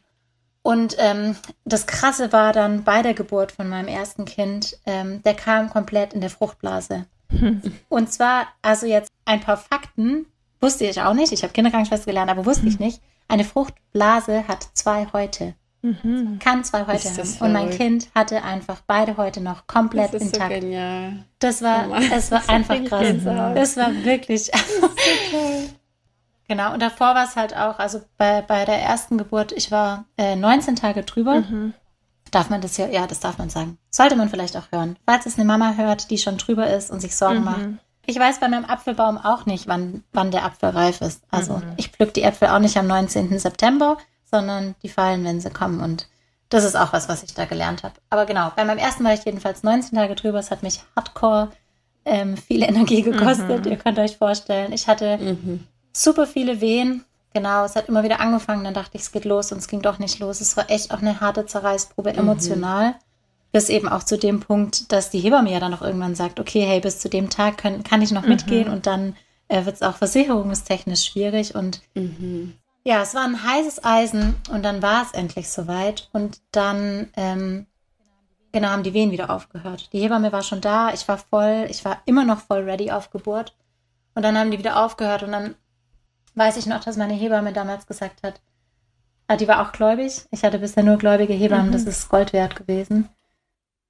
Und 0.62 0.96
ähm, 1.00 1.36
das 1.66 1.88
Krasse 1.88 2.32
war 2.32 2.54
dann 2.54 2.84
bei 2.84 3.02
der 3.02 3.16
Geburt 3.16 3.52
von 3.52 3.68
meinem 3.68 3.88
ersten 3.88 4.26
Kind, 4.26 4.78
ähm, 4.86 5.24
der 5.24 5.34
kam 5.34 5.72
komplett 5.72 6.14
in 6.14 6.22
der 6.22 6.30
Fruchtblase. 6.30 7.08
Und 7.90 8.14
zwar, 8.14 8.46
also 8.62 8.86
jetzt 8.86 9.10
ein 9.26 9.42
paar 9.42 9.58
Fakten, 9.58 10.28
wusste 10.60 10.86
ich 10.86 11.02
auch 11.02 11.16
nicht. 11.16 11.34
Ich 11.34 11.42
habe 11.42 11.52
Kinderkrankenschwester 11.54 12.06
gelernt, 12.06 12.30
aber 12.30 12.46
wusste 12.46 12.68
ich 12.68 12.78
nicht. 12.80 13.02
Eine 13.28 13.44
Fruchtblase 13.44 14.48
hat 14.48 14.70
zwei 14.76 15.08
Häute. 15.14 15.56
Mhm. 15.82 16.38
Kann 16.40 16.64
zwei 16.64 16.86
Häute 16.86 17.10
haben. 17.10 17.38
Und 17.40 17.54
mein 17.54 17.70
Kind 17.72 18.10
hatte 18.14 18.44
einfach 18.44 18.82
beide 18.86 19.18
Häute 19.18 19.42
noch 19.42 19.66
komplett 19.68 20.14
das 20.14 20.22
ist 20.22 20.36
intakt. 20.36 20.54
So 20.54 20.60
genial. 20.60 21.26
Das 21.40 21.62
war, 21.62 21.90
oh 21.90 21.96
es 22.14 22.32
war 22.32 22.48
einfach 22.50 22.84
krass. 22.86 23.08
Das 23.24 23.78
war 23.78 24.04
wirklich. 24.04 24.52
Das 24.52 24.62
so 25.32 25.70
Genau, 26.52 26.74
und 26.74 26.82
davor 26.82 27.16
war 27.16 27.24
es 27.24 27.38
halt 27.38 27.56
auch, 27.56 27.80
also 27.80 28.02
bei, 28.18 28.42
bei 28.42 28.66
der 28.66 28.82
ersten 28.82 29.18
Geburt, 29.18 29.54
ich 29.54 29.72
war 29.72 30.04
äh, 30.18 30.36
19 30.36 30.76
Tage 30.76 31.04
drüber. 31.04 31.40
Mhm. 31.40 31.74
Darf 32.30 32.50
man 32.50 32.60
das 32.60 32.76
ja, 32.76 32.88
ja, 32.88 33.08
das 33.08 33.22
darf 33.22 33.38
man 33.38 33.50
sagen. 33.50 33.78
Sollte 33.90 34.18
man 34.18 34.30
vielleicht 34.30 34.58
auch 34.58 34.70
hören. 34.70 34.98
Falls 35.06 35.26
es 35.26 35.36
eine 35.36 35.46
Mama 35.46 35.76
hört, 35.78 36.12
die 36.12 36.18
schon 36.18 36.38
drüber 36.38 36.68
ist 36.70 36.92
und 36.92 37.00
sich 37.00 37.16
Sorgen 37.16 37.40
mhm. 37.40 37.46
macht. 37.46 37.70
Ich 38.06 38.20
weiß 38.20 38.42
bei 38.42 38.50
meinem 38.50 38.66
Apfelbaum 38.66 39.18
auch 39.18 39.46
nicht, 39.46 39.68
wann, 39.68 40.04
wann 40.12 40.32
der 40.32 40.44
Apfel 40.44 40.72
reif 40.72 41.00
ist. 41.00 41.24
Also 41.32 41.54
mhm. 41.54 41.74
ich 41.78 41.88
pflück 41.88 42.14
die 42.14 42.24
Äpfel 42.24 42.50
auch 42.50 42.60
nicht 42.60 42.76
am 42.76 42.88
19. 42.88 43.40
September, 43.40 43.98
sondern 44.32 44.76
die 44.84 44.90
fallen, 44.90 45.24
wenn 45.24 45.42
sie 45.42 45.50
kommen. 45.50 45.82
Und 45.82 46.08
das 46.50 46.64
ist 46.64 46.76
auch 46.76 46.94
was, 46.94 47.10
was 47.10 47.24
ich 47.24 47.34
da 47.34 47.46
gelernt 47.46 47.84
habe. 47.84 47.96
Aber 48.10 48.26
genau, 48.26 48.52
bei 48.56 48.66
meinem 48.66 48.80
ersten 48.80 49.04
war 49.04 49.14
ich 49.14 49.26
jedenfalls 49.26 49.64
19 49.64 49.98
Tage 49.98 50.16
drüber. 50.16 50.40
Es 50.40 50.52
hat 50.52 50.64
mich 50.64 50.82
hardcore 50.96 51.50
ähm, 52.06 52.38
viel 52.38 52.64
Energie 52.68 53.02
gekostet. 53.02 53.66
Mhm. 53.66 53.72
Ihr 53.72 53.78
könnt 53.78 54.00
euch 54.00 54.18
vorstellen. 54.18 54.74
Ich 54.74 54.88
hatte 54.88 55.18
mhm 55.18 55.68
super 55.94 56.28
viele 56.28 56.62
Wehen. 56.62 57.06
Genau, 57.34 57.64
es 57.64 57.76
hat 57.76 57.88
immer 57.88 58.04
wieder 58.04 58.20
angefangen, 58.20 58.64
dann 58.64 58.74
dachte 58.74 58.98
ich, 58.98 59.04
es 59.04 59.12
geht 59.12 59.26
los 59.26 59.52
und 59.52 59.60
es 59.60 59.68
ging 59.68 59.82
doch 59.82 60.00
nicht 60.00 60.20
los. 60.20 60.42
Es 60.42 60.58
war 60.58 60.70
echt 60.70 60.94
auch 60.94 61.02
eine 61.02 61.22
harte 61.22 61.46
Zerreißprobe 61.46 62.14
mhm. 62.14 62.20
emotional. 62.20 62.96
Bis 63.54 63.70
eben 63.70 63.90
auch 63.90 64.04
zu 64.04 64.18
dem 64.18 64.40
Punkt, 64.40 64.92
dass 64.94 65.10
die 65.10 65.20
Hebamme 65.20 65.52
ja 65.52 65.60
dann 65.60 65.74
auch 65.74 65.82
irgendwann 65.82 66.16
sagt, 66.16 66.40
okay, 66.40 66.62
hey, 66.62 66.80
bis 66.80 67.00
zu 67.00 67.10
dem 67.10 67.30
Tag 67.30 67.58
können, 67.58 67.84
kann 67.84 68.02
ich 68.02 68.12
noch 68.12 68.24
mhm. 68.24 68.30
mitgehen 68.30 68.70
und 68.70 68.86
dann 68.88 69.16
äh, 69.50 69.66
wird 69.66 69.76
es 69.76 69.82
auch 69.82 69.98
versicherungstechnisch 69.98 71.04
schwierig. 71.04 71.56
Und 71.56 71.82
mhm. 71.94 72.54
Ja, 72.84 73.02
es 73.02 73.14
war 73.14 73.24
ein 73.24 73.44
heißes 73.44 73.84
Eisen 73.84 74.36
und 74.50 74.64
dann 74.64 74.82
war 74.82 75.04
es 75.04 75.12
endlich 75.12 75.50
soweit. 75.50 76.10
Und 76.14 76.42
dann 76.52 77.10
ähm, 77.16 77.68
genau, 78.52 78.70
haben 78.70 78.84
die 78.84 78.94
Wehen 78.94 79.12
wieder 79.12 79.30
aufgehört. 79.30 79.90
Die 79.94 80.00
Hebamme 80.00 80.32
war 80.32 80.44
schon 80.44 80.62
da, 80.62 80.94
ich 80.94 81.08
war 81.08 81.18
voll, 81.18 81.68
ich 81.70 81.86
war 81.86 82.02
immer 82.06 82.26
noch 82.26 82.40
voll 82.42 82.64
ready 82.64 82.92
auf 82.92 83.12
Geburt. 83.12 83.56
Und 84.14 84.24
dann 84.24 84.38
haben 84.38 84.52
die 84.52 84.60
wieder 84.60 84.84
aufgehört 84.84 85.24
und 85.24 85.32
dann 85.32 85.56
weiß 86.36 86.58
ich 86.58 86.66
noch, 86.66 86.84
dass 86.84 86.98
meine 86.98 87.14
Hebamme 87.14 87.54
damals 87.54 87.88
gesagt 87.88 88.24
hat, 88.24 88.42
ah, 89.28 89.38
die 89.38 89.48
war 89.48 89.62
auch 89.62 89.72
gläubig. 89.72 90.26
Ich 90.32 90.44
hatte 90.44 90.60
bisher 90.60 90.84
nur 90.84 90.98
gläubige 90.98 91.34
Hebammen, 91.34 91.68
mhm. 91.68 91.74
das 91.74 91.84
ist 91.84 92.10
Gold 92.10 92.34
wert 92.34 92.56
gewesen. 92.56 93.10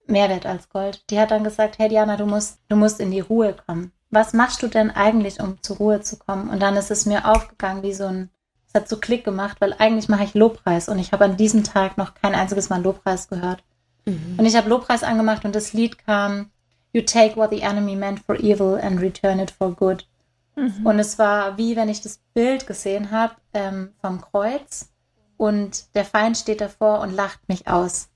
Mehr 0.05 0.29
wert 0.29 0.45
als 0.45 0.69
Gold. 0.69 1.09
Die 1.09 1.19
hat 1.19 1.31
dann 1.31 1.43
gesagt, 1.43 1.79
hey 1.79 1.89
Diana, 1.89 2.17
du 2.17 2.25
musst, 2.25 2.59
du 2.69 2.75
musst 2.75 2.99
in 2.99 3.11
die 3.11 3.19
Ruhe 3.19 3.55
kommen. 3.65 3.91
Was 4.09 4.33
machst 4.33 4.61
du 4.61 4.67
denn 4.67 4.91
eigentlich, 4.91 5.39
um 5.39 5.61
zur 5.63 5.77
Ruhe 5.77 6.01
zu 6.01 6.17
kommen? 6.17 6.49
Und 6.49 6.59
dann 6.59 6.75
ist 6.75 6.91
es 6.91 7.05
mir 7.05 7.25
aufgegangen 7.25 7.81
wie 7.81 7.93
so 7.93 8.05
ein, 8.05 8.29
es 8.71 8.79
hat 8.79 8.87
so 8.87 8.97
Klick 8.97 9.25
gemacht, 9.25 9.57
weil 9.59 9.73
eigentlich 9.73 10.07
mache 10.07 10.23
ich 10.23 10.33
Lobpreis 10.33 10.87
und 10.87 10.97
ich 10.97 11.11
habe 11.11 11.25
an 11.25 11.35
diesem 11.35 11.63
Tag 11.63 11.97
noch 11.97 12.13
kein 12.13 12.33
einziges 12.33 12.69
Mal 12.69 12.81
Lobpreis 12.81 13.27
gehört. 13.27 13.63
Mhm. 14.05 14.35
Und 14.37 14.45
ich 14.45 14.55
habe 14.55 14.69
Lobpreis 14.69 15.03
angemacht 15.03 15.43
und 15.43 15.53
das 15.55 15.73
Lied 15.73 15.97
kam, 15.97 16.49
You 16.93 17.01
take 17.01 17.35
what 17.35 17.51
the 17.51 17.61
enemy 17.61 17.95
meant 17.95 18.19
for 18.19 18.35
evil 18.39 18.79
and 18.81 19.01
return 19.01 19.39
it 19.39 19.51
for 19.51 19.71
good. 19.73 20.07
Mhm. 20.55 20.85
Und 20.85 20.99
es 20.99 21.19
war 21.19 21.57
wie 21.57 21.75
wenn 21.75 21.89
ich 21.89 22.01
das 22.01 22.19
Bild 22.33 22.65
gesehen 22.65 23.11
habe 23.11 23.35
ähm, 23.53 23.91
vom 24.01 24.21
Kreuz 24.21 24.89
und 25.35 25.93
der 25.95 26.05
Feind 26.05 26.37
steht 26.37 26.61
davor 26.61 27.01
und 27.01 27.13
lacht 27.13 27.47
mich 27.49 27.67
aus. 27.67 28.09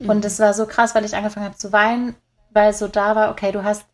Mhm. 0.00 0.10
Und 0.10 0.24
es 0.24 0.40
war 0.40 0.54
so 0.54 0.66
krass, 0.66 0.94
weil 0.94 1.04
ich 1.04 1.14
angefangen 1.14 1.46
habe 1.46 1.56
zu 1.56 1.72
weinen, 1.72 2.16
weil 2.52 2.72
so 2.72 2.88
da 2.88 3.14
war, 3.14 3.30
okay, 3.30 3.52
du 3.52 3.62
hast 3.62 3.86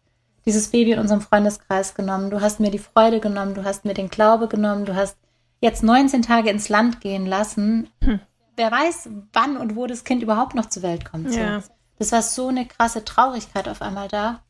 dieses 0.46 0.68
Baby 0.68 0.92
in 0.92 0.98
unserem 0.98 1.20
Freundeskreis 1.20 1.94
genommen, 1.94 2.30
du 2.30 2.40
hast 2.40 2.58
mir 2.58 2.70
die 2.70 2.78
Freude 2.78 3.20
genommen, 3.20 3.54
du 3.54 3.64
hast 3.64 3.84
mir 3.84 3.94
den 3.94 4.08
Glaube 4.08 4.48
genommen, 4.48 4.86
du 4.86 4.94
hast 4.94 5.18
jetzt 5.60 5.82
19 5.82 6.22
Tage 6.22 6.50
ins 6.50 6.68
Land 6.68 7.00
gehen 7.00 7.26
lassen. 7.26 7.88
Hm 8.02 8.20
wer 8.60 8.70
weiß, 8.70 9.08
wann 9.32 9.56
und 9.56 9.74
wo 9.74 9.86
das 9.86 10.04
Kind 10.04 10.22
überhaupt 10.22 10.54
noch 10.54 10.66
zur 10.66 10.82
Welt 10.82 11.06
kommt. 11.10 11.32
So. 11.32 11.40
Ja. 11.40 11.62
Das 11.98 12.12
war 12.12 12.22
so 12.22 12.48
eine 12.48 12.66
krasse 12.66 13.04
Traurigkeit 13.04 13.68
auf 13.68 13.80
einmal 13.80 14.08
da. 14.08 14.42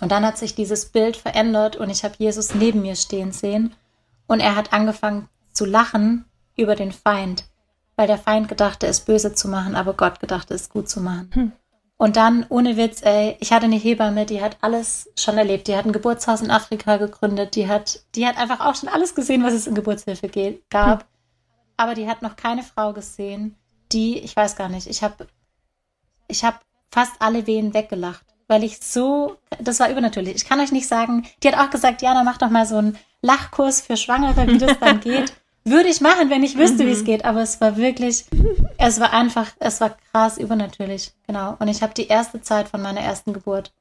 Und 0.00 0.10
dann 0.10 0.26
hat 0.26 0.36
sich 0.36 0.56
dieses 0.56 0.86
Bild 0.86 1.16
verändert 1.16 1.76
und 1.76 1.88
ich 1.88 2.04
habe 2.04 2.16
Jesus 2.18 2.54
neben 2.54 2.82
mir 2.82 2.96
stehen 2.96 3.32
sehen 3.32 3.74
und 4.26 4.40
er 4.40 4.56
hat 4.56 4.72
angefangen 4.72 5.28
zu 5.52 5.64
lachen 5.64 6.26
über 6.56 6.74
den 6.74 6.92
Feind, 6.92 7.44
weil 7.94 8.08
der 8.08 8.18
Feind 8.18 8.48
gedachte, 8.48 8.86
es 8.88 9.00
böse 9.00 9.32
zu 9.32 9.48
machen, 9.48 9.74
aber 9.74 9.94
Gott 9.94 10.20
gedachte, 10.20 10.52
es 10.52 10.68
gut 10.68 10.88
zu 10.88 11.00
machen. 11.00 11.30
Hm. 11.32 11.52
Und 11.98 12.16
dann, 12.16 12.44
ohne 12.50 12.76
Witz, 12.76 13.02
ey, 13.02 13.36
ich 13.40 13.52
hatte 13.52 13.64
eine 13.64 13.76
Hebamme, 13.76 14.26
die 14.26 14.42
hat 14.42 14.58
alles 14.60 15.10
schon 15.18 15.38
erlebt. 15.38 15.66
Die 15.66 15.76
hat 15.76 15.86
ein 15.86 15.92
Geburtshaus 15.92 16.42
in 16.42 16.50
Afrika 16.50 16.98
gegründet. 16.98 17.54
Die 17.54 17.68
hat, 17.68 18.00
die 18.14 18.26
hat 18.26 18.36
einfach 18.36 18.60
auch 18.60 18.74
schon 18.74 18.90
alles 18.90 19.14
gesehen, 19.14 19.42
was 19.42 19.54
es 19.54 19.66
in 19.66 19.74
Geburtshilfe 19.74 20.28
gab. 20.68 21.00
Hm 21.00 21.08
aber 21.76 21.94
die 21.94 22.08
hat 22.08 22.22
noch 22.22 22.36
keine 22.36 22.62
Frau 22.62 22.92
gesehen, 22.92 23.56
die, 23.92 24.18
ich 24.18 24.34
weiß 24.34 24.56
gar 24.56 24.68
nicht, 24.68 24.86
ich 24.86 25.02
habe 25.02 25.28
ich 26.28 26.44
hab 26.44 26.60
fast 26.90 27.12
alle 27.20 27.46
Wehen 27.46 27.74
weggelacht, 27.74 28.24
weil 28.48 28.64
ich 28.64 28.80
so, 28.80 29.36
das 29.60 29.80
war 29.80 29.90
übernatürlich. 29.90 30.34
Ich 30.34 30.44
kann 30.44 30.60
euch 30.60 30.72
nicht 30.72 30.88
sagen, 30.88 31.26
die 31.42 31.48
hat 31.48 31.58
auch 31.58 31.70
gesagt, 31.70 32.02
Jana, 32.02 32.24
mach 32.24 32.38
doch 32.38 32.50
mal 32.50 32.66
so 32.66 32.76
einen 32.76 32.98
Lachkurs 33.22 33.80
für 33.80 33.96
Schwangere, 33.96 34.46
wie 34.46 34.58
das 34.58 34.78
dann 34.78 35.00
geht. 35.00 35.32
Würde 35.66 35.88
ich 35.88 36.00
machen, 36.00 36.30
wenn 36.30 36.44
ich 36.44 36.56
wüsste, 36.56 36.84
mhm. 36.84 36.86
wie 36.86 36.92
es 36.92 37.04
geht, 37.04 37.24
aber 37.24 37.42
es 37.42 37.60
war 37.60 37.76
wirklich, 37.76 38.26
es 38.78 39.00
war 39.00 39.12
einfach, 39.12 39.48
es 39.58 39.80
war 39.80 39.96
krass 40.12 40.38
übernatürlich, 40.38 41.12
genau. 41.26 41.56
Und 41.58 41.66
ich 41.66 41.82
habe 41.82 41.92
die 41.92 42.06
erste 42.06 42.40
Zeit 42.40 42.68
von 42.68 42.80
meiner 42.80 43.00
ersten 43.00 43.32
Geburt 43.32 43.74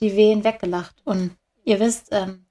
die 0.00 0.14
Wehen 0.14 0.44
weggelacht. 0.44 0.94
Und 1.04 1.36
ihr 1.64 1.80
wisst, 1.80 2.10
ähm, 2.12 2.46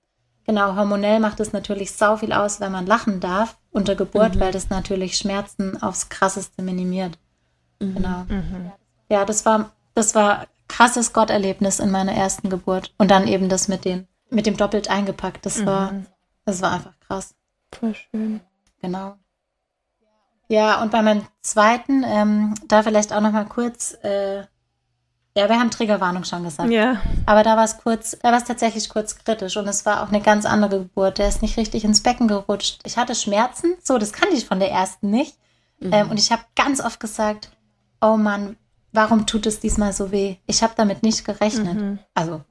genau, 0.45 0.75
hormonell 0.75 1.21
macht 1.21 1.39
es 1.39 1.53
natürlich 1.53 1.93
sau 1.93 2.17
viel 2.17 2.33
aus, 2.33 2.59
wenn 2.59 2.73
man 2.73 2.85
lachen 2.85 3.21
darf 3.21 3.57
unter 3.71 3.95
Geburt, 3.95 4.35
mhm. 4.35 4.41
weil 4.41 4.51
das 4.51 4.69
natürlich 4.69 5.17
Schmerzen 5.17 5.81
aufs 5.81 6.09
krasseste 6.09 6.61
minimiert. 6.61 7.17
Mhm. 7.79 7.95
Genau. 7.95 8.25
Mhm. 8.27 8.71
Ja, 9.07 9.23
das 9.23 9.45
war, 9.45 9.71
das 9.93 10.13
war 10.13 10.47
krasses 10.67 11.13
Gotterlebnis 11.13 11.79
in 11.79 11.89
meiner 11.89 12.13
ersten 12.13 12.49
Geburt. 12.49 12.93
Und 12.97 13.11
dann 13.11 13.29
eben 13.29 13.47
das 13.47 13.69
mit 13.69 13.85
den, 13.85 14.09
mit 14.29 14.45
dem 14.45 14.57
doppelt 14.57 14.89
eingepackt. 14.89 15.45
Das 15.45 15.65
war, 15.65 15.93
mhm. 15.93 16.05
das 16.43 16.61
war 16.61 16.73
einfach 16.73 16.99
krass. 16.99 17.33
Voll 17.71 17.95
schön. 17.95 18.41
Genau. 18.83 19.15
Ja, 20.49 20.81
und 20.81 20.91
bei 20.91 21.01
meinem 21.01 21.25
zweiten, 21.41 22.03
ähm, 22.05 22.53
da 22.67 22.83
vielleicht 22.83 23.13
auch 23.13 23.21
noch 23.21 23.31
mal 23.31 23.45
kurz, 23.45 23.93
äh, 24.03 24.41
ja, 25.35 25.49
wir 25.49 25.59
haben 25.59 25.71
Triggerwarnung 25.71 26.25
schon 26.25 26.43
gesagt. 26.43 26.69
Ja. 26.69 27.01
Aber 27.25 27.41
da 27.43 27.57
war 27.57 27.63
es 27.63 27.77
kurz, 27.77 28.17
da 28.21 28.31
war 28.31 28.37
es 28.37 28.43
tatsächlich 28.43 28.89
kurz 28.89 29.17
kritisch 29.17 29.57
und 29.57 29.67
es 29.67 29.85
war 29.85 30.03
auch 30.03 30.09
eine 30.09 30.21
ganz 30.21 30.45
andere 30.45 30.79
Geburt. 30.79 31.17
Der 31.17 31.29
ist 31.29 31.41
nicht 31.41 31.57
richtig 31.57 31.85
ins 31.85 32.01
Becken 32.01 32.27
gerutscht. 32.27 32.81
Ich 32.85 32.97
hatte 32.97 33.15
Schmerzen, 33.15 33.73
so, 33.81 33.97
das 33.97 34.13
kannte 34.13 34.35
ich 34.35 34.45
von 34.45 34.59
der 34.59 34.69
ersten 34.69 35.09
nicht. 35.09 35.37
Mhm. 35.79 35.93
Ähm, 35.93 36.11
und 36.11 36.19
ich 36.19 36.31
habe 36.31 36.43
ganz 36.55 36.81
oft 36.81 36.99
gesagt, 36.99 37.49
oh 38.01 38.17
Mann, 38.17 38.57
warum 38.91 39.25
tut 39.25 39.45
es 39.45 39.61
diesmal 39.61 39.93
so 39.93 40.11
weh? 40.11 40.35
Ich 40.45 40.61
habe 40.61 40.73
damit 40.75 41.03
nicht 41.03 41.25
gerechnet. 41.25 41.75
Mhm. 41.75 41.99
Also, 42.13 42.41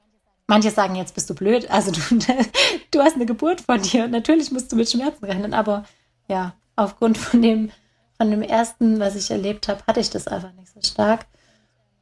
manche 0.47 0.71
sagen, 0.71 0.95
jetzt 0.95 1.13
bist 1.13 1.29
du 1.29 1.35
blöd. 1.35 1.69
Also, 1.69 1.91
du, 1.91 2.01
du 2.91 3.01
hast 3.01 3.15
eine 3.15 3.27
Geburt 3.27 3.61
von 3.61 3.81
dir. 3.81 4.07
Natürlich 4.07 4.51
musst 4.51 4.71
du 4.71 4.75
mit 4.75 4.89
Schmerzen 4.89 5.23
rechnen, 5.23 5.53
aber 5.53 5.85
ja, 6.27 6.53
aufgrund 6.75 7.17
von 7.17 7.41
dem, 7.41 7.71
von 8.17 8.31
dem 8.31 8.41
ersten, 8.41 8.99
was 8.99 9.15
ich 9.15 9.31
erlebt 9.31 9.67
habe, 9.67 9.83
hatte 9.87 9.99
ich 9.99 10.09
das 10.09 10.27
einfach 10.27 10.53
nicht 10.53 10.71
so 10.73 10.81
stark. 10.81 11.25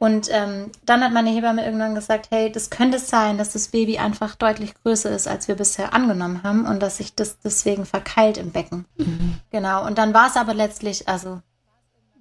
Und 0.02 0.30
ähm, 0.32 0.72
dann 0.84 1.04
hat 1.04 1.14
meine 1.14 1.30
Hebamme 1.30 1.64
irgendwann 1.64 1.94
gesagt, 1.94 2.30
hey, 2.32 2.52
das 2.52 2.72
könnte 2.72 2.98
sein, 2.98 3.38
dass 3.38 3.54
das 3.54 3.68
Baby 3.68 4.00
einfach 4.00 4.34
deutlich 4.34 4.74
größer 4.82 5.12
ist, 5.12 5.28
als 5.28 5.48
wir 5.48 5.54
bisher 5.54 5.94
angenommen 5.94 6.42
haben 6.42 6.66
und 6.66 6.82
dass 6.82 6.98
sich 6.98 7.14
das 7.14 7.38
deswegen 7.38 7.86
verkeilt 7.86 8.40
im 8.40 8.50
Becken. 8.50 8.86
Mhm. 8.98 9.36
Genau. 9.52 9.86
Und 9.86 10.00
dann 10.00 10.16
war 10.16 10.28
es 10.28 10.38
aber 10.38 10.56
letztlich, 10.56 11.08
also 11.08 11.42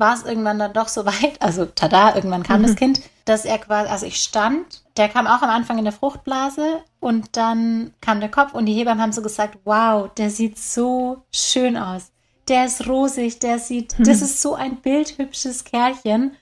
war 0.01 0.15
es 0.15 0.25
irgendwann 0.25 0.59
dann 0.59 0.73
doch 0.73 0.89
so 0.89 1.07
weit, 1.07 1.41
also 1.41 1.67
tada, 1.67 2.17
irgendwann 2.17 2.43
kam 2.43 2.63
mhm. 2.63 2.67
das 2.67 2.77
Kind, 2.77 3.01
dass 3.27 3.45
er 3.45 3.59
quasi, 3.59 3.89
also 3.91 4.07
ich 4.07 4.17
stand, 4.17 4.83
der 4.97 5.09
kam 5.09 5.27
auch 5.27 5.43
am 5.43 5.51
Anfang 5.51 5.79
in 5.79 5.85
der 5.85 5.93
Fruchtblase 5.93 6.83
und 6.99 7.37
dann 7.37 7.93
kam 8.01 8.21
der 8.21 8.31
Kopf 8.31 8.55
und 8.55 8.67
die 8.67 8.75
Hebammen 8.75 9.03
haben 9.03 9.13
so 9.13 9.23
gesagt, 9.23 9.59
wow, 9.65 10.11
der 10.17 10.31
sieht 10.31 10.59
so 10.59 11.23
schön 11.33 11.77
aus. 11.77 12.11
Der 12.49 12.65
ist 12.65 12.89
rosig, 12.89 13.39
der 13.39 13.59
sieht, 13.59 13.99
mhm. 13.99 14.05
das 14.05 14.23
ist 14.23 14.43
so 14.43 14.55
ein 14.55 14.77
bildhübsches 14.77 15.65
Kerlchen. 15.65 16.33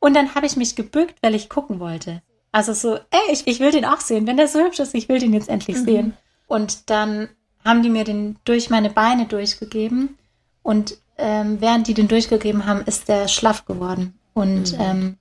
Und 0.00 0.14
dann 0.14 0.34
habe 0.34 0.46
ich 0.46 0.56
mich 0.56 0.74
gebückt, 0.74 1.16
weil 1.22 1.34
ich 1.34 1.48
gucken 1.48 1.78
wollte. 1.78 2.22
Also 2.52 2.72
so, 2.72 2.94
ey, 2.96 3.32
ich, 3.32 3.46
ich 3.46 3.60
will 3.60 3.70
den 3.70 3.84
auch 3.84 4.00
sehen. 4.00 4.26
Wenn 4.26 4.36
der 4.36 4.48
so 4.48 4.60
hübsch 4.60 4.80
ist, 4.80 4.94
ich 4.94 5.08
will 5.08 5.18
den 5.18 5.32
jetzt 5.32 5.48
endlich 5.48 5.78
mhm. 5.78 5.84
sehen. 5.84 6.16
Und 6.46 6.90
dann 6.90 7.28
haben 7.64 7.82
die 7.82 7.90
mir 7.90 8.04
den 8.04 8.36
durch 8.44 8.70
meine 8.70 8.90
Beine 8.90 9.26
durchgegeben. 9.26 10.16
Und 10.62 10.98
ähm, 11.18 11.60
während 11.60 11.86
die 11.86 11.94
den 11.94 12.08
durchgegeben 12.08 12.66
haben, 12.66 12.82
ist 12.82 13.08
der 13.08 13.28
schlaff 13.28 13.64
geworden. 13.64 14.18
Und 14.34 14.72
mhm. 14.72 14.80
ähm, 14.80 15.18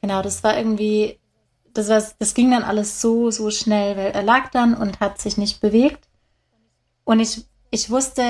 genau, 0.00 0.22
das 0.22 0.42
war 0.44 0.56
irgendwie, 0.56 1.18
das, 1.72 1.88
war, 1.88 2.02
das 2.18 2.34
ging 2.34 2.50
dann 2.50 2.62
alles 2.62 3.00
so, 3.00 3.30
so 3.30 3.50
schnell, 3.50 3.96
weil 3.96 4.12
er 4.12 4.22
lag 4.22 4.50
dann 4.50 4.74
und 4.74 5.00
hat 5.00 5.20
sich 5.20 5.36
nicht 5.36 5.60
bewegt. 5.60 6.08
Und 7.04 7.20
ich, 7.20 7.44
ich 7.70 7.90
wusste, 7.90 8.22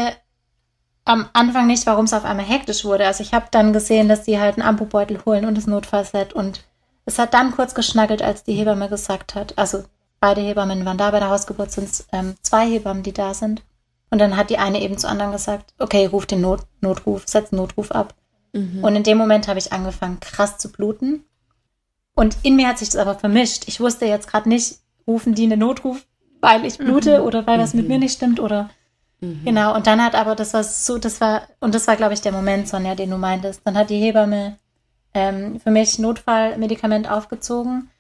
am 1.05 1.29
Anfang 1.33 1.67
nicht, 1.67 1.87
warum 1.87 2.07
es 2.07 2.15
auf 2.15 2.25
einmal 2.25 2.47
hektisch 2.47 2.85
wurde. 2.85 3.07
Also 3.07 3.23
ich 3.23 3.35
habe 3.35 3.47
dann 3.51 3.73
gesehen, 3.73 4.09
dass 4.09 4.25
die 4.25 4.41
halt 4.41 4.57
einen 4.57 4.67
Ampubeutel 4.67 5.25
holen 5.25 5.45
und 5.45 5.57
das 5.57 5.67
Notfallset 5.67 6.33
und 6.33 6.65
es 7.07 7.19
hat 7.19 7.35
dann 7.35 7.53
kurz 7.53 7.75
geschnackelt, 7.75 8.23
als 8.23 8.45
die 8.45 8.55
Hebamme 8.55 8.89
gesagt 8.89 9.35
hat, 9.35 9.59
also 9.59 9.85
beide 10.21 10.41
Hebammen 10.41 10.85
waren 10.87 10.97
da, 10.97 11.11
bei 11.11 11.19
der 11.19 11.29
Hausgeburt 11.29 11.71
sind 11.71 12.05
ähm, 12.13 12.35
zwei 12.41 12.67
Hebammen, 12.67 13.03
die 13.03 13.13
da 13.13 13.35
sind. 13.35 13.63
Und 14.15 14.21
dann 14.21 14.37
hat 14.37 14.49
die 14.49 14.59
eine 14.59 14.81
eben 14.81 14.97
zur 14.97 15.11
anderen 15.11 15.33
gesagt, 15.33 15.75
okay, 15.81 16.07
ruf 16.07 16.25
den 16.25 16.41
Not 16.41 16.61
Notruf, 16.81 17.25
setz 17.27 17.51
den 17.51 17.57
Notruf 17.57 17.91
ab. 17.91 18.15
Mhm. 18.53 18.85
Und 18.85 18.95
in 18.95 19.03
dem 19.03 19.19
Moment 19.19 19.49
habe 19.49 19.59
ich 19.59 19.73
angefangen, 19.73 20.21
krass 20.21 20.57
zu 20.59 20.71
bluten. 20.71 21.25
Und 22.15 22.37
in 22.45 22.55
mir 22.55 22.69
hat 22.69 22.79
sich 22.79 22.91
das 22.91 23.01
aber 23.01 23.17
vermischt. 23.17 23.65
Ich 23.67 23.81
wusste 23.81 24.07
jetzt 24.07 24.29
gerade 24.29 24.49
nicht, 24.49 24.79
rufen 25.05 25.35
die 25.35 25.43
einen 25.43 25.59
Notruf, 25.59 26.07
weil 26.41 26.65
ich 26.65 26.79
blute 26.79 27.19
mhm. 27.19 27.25
oder 27.25 27.45
weil 27.49 27.59
was 27.59 27.75
mit 27.75 27.89
mir 27.89 27.95
mhm. 27.95 28.05
nicht 28.05 28.15
stimmt 28.15 28.39
oder 28.39 28.71
Mhm. 29.25 29.43
Genau, 29.45 29.75
und 29.75 29.87
dann 29.87 30.03
hat 30.03 30.15
aber, 30.15 30.35
das 30.35 30.55
war 30.55 30.63
so, 30.63 30.99
das 30.99 31.21
war, 31.21 31.49
und 31.61 31.75
das 31.75 31.87
war, 31.87 31.97
glaube 31.97 32.15
ich, 32.15 32.21
der 32.21 32.33
Moment, 32.33 32.69
Sonja, 32.69 32.95
den 32.95 33.11
du 33.11 33.17
meintest. 33.17 33.63
Dann 33.65 33.77
hat 33.77 33.91
die 33.91 33.99
Hebamme 33.99 34.59
ähm, 35.15 35.61
für 35.61 35.71
mich 35.71 35.99
Notfallmedikament 35.99 37.11
aufgezogen 37.11 37.91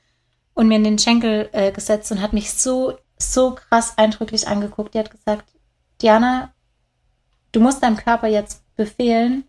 und 0.54 0.68
mir 0.68 0.76
in 0.76 0.84
den 0.84 0.98
Schenkel 0.98 1.48
äh, 1.52 1.72
gesetzt 1.72 2.12
und 2.12 2.20
hat 2.20 2.32
mich 2.32 2.52
so, 2.52 2.98
so 3.18 3.54
krass 3.54 3.94
eindrücklich 3.96 4.48
angeguckt. 4.48 4.94
Die 4.94 4.98
hat 4.98 5.10
gesagt, 5.10 5.53
Diana, 6.02 6.52
du 7.52 7.60
musst 7.60 7.82
deinem 7.82 7.96
Körper 7.96 8.26
jetzt 8.26 8.62
befehlen, 8.76 9.44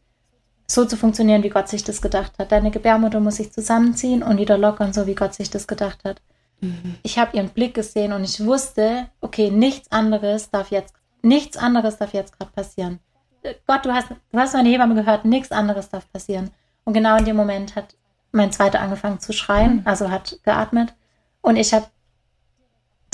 so 0.67 0.85
zu 0.85 0.97
funktionieren, 0.97 1.43
wie 1.43 1.49
Gott 1.49 1.69
sich 1.69 1.83
das 1.83 2.01
gedacht 2.01 2.33
hat. 2.39 2.51
Deine 2.51 2.71
Gebärmutter 2.71 3.19
muss 3.19 3.35
sich 3.35 3.51
zusammenziehen 3.51 4.23
und 4.23 4.37
wieder 4.37 4.57
lockern, 4.57 4.93
so 4.93 5.05
wie 5.05 5.15
Gott 5.15 5.33
sich 5.33 5.49
das 5.49 5.67
gedacht 5.67 6.03
hat. 6.03 6.21
Mhm. 6.61 6.95
Ich 7.03 7.19
habe 7.19 7.37
ihren 7.37 7.49
Blick 7.49 7.73
gesehen 7.73 8.13
und 8.13 8.23
ich 8.23 8.43
wusste, 8.43 9.07
okay, 9.21 9.51
nichts 9.51 9.91
anderes 9.91 10.49
darf 10.49 10.71
jetzt 10.71 10.95
Nichts 11.25 11.57
anderes 11.57 11.97
darf 11.97 12.13
jetzt 12.13 12.37
gerade 12.37 12.51
passieren. 12.51 12.99
Gott, 13.65 13.83
du 13.83 13.91
hast, 13.91 14.09
du 14.11 14.37
hast 14.37 14.53
meine 14.53 14.69
Hebamme 14.69 14.93
gehört, 14.93 15.25
nichts 15.25 15.51
anderes 15.51 15.89
darf 15.89 16.07
passieren. 16.11 16.51
Und 16.83 16.93
genau 16.93 17.17
in 17.17 17.25
dem 17.25 17.35
Moment 17.35 17.75
hat 17.75 17.95
mein 18.31 18.51
Zweiter 18.51 18.79
angefangen 18.79 19.19
zu 19.19 19.33
schreien, 19.33 19.77
mhm. 19.77 19.81
also 19.85 20.11
hat 20.11 20.37
geatmet. 20.43 20.93
Und 21.41 21.55
ich 21.55 21.73
habe 21.73 21.87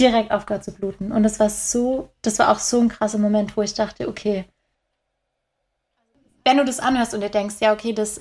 direkt 0.02 0.32
aufgehört 0.32 0.64
zu 0.64 0.74
bluten. 0.74 1.12
Und 1.12 1.24
das 1.24 1.40
war 1.40 1.50
so, 1.50 2.10
das 2.22 2.40
war 2.40 2.50
auch 2.50 2.60
so 2.60 2.80
ein 2.82 2.90
krasser 2.90 3.20
Moment, 3.20 3.56
wo 3.56 3.62
ich 3.62 3.74
dachte, 3.74 4.10
okay, 4.10 4.46
wenn 6.44 6.58
du 6.58 6.66
das 6.66 6.80
anhörst 6.80 7.14
und 7.14 7.22
dir 7.22 7.30
denkst, 7.30 7.56
ja, 7.60 7.72
okay, 7.72 7.94
das, 7.94 8.18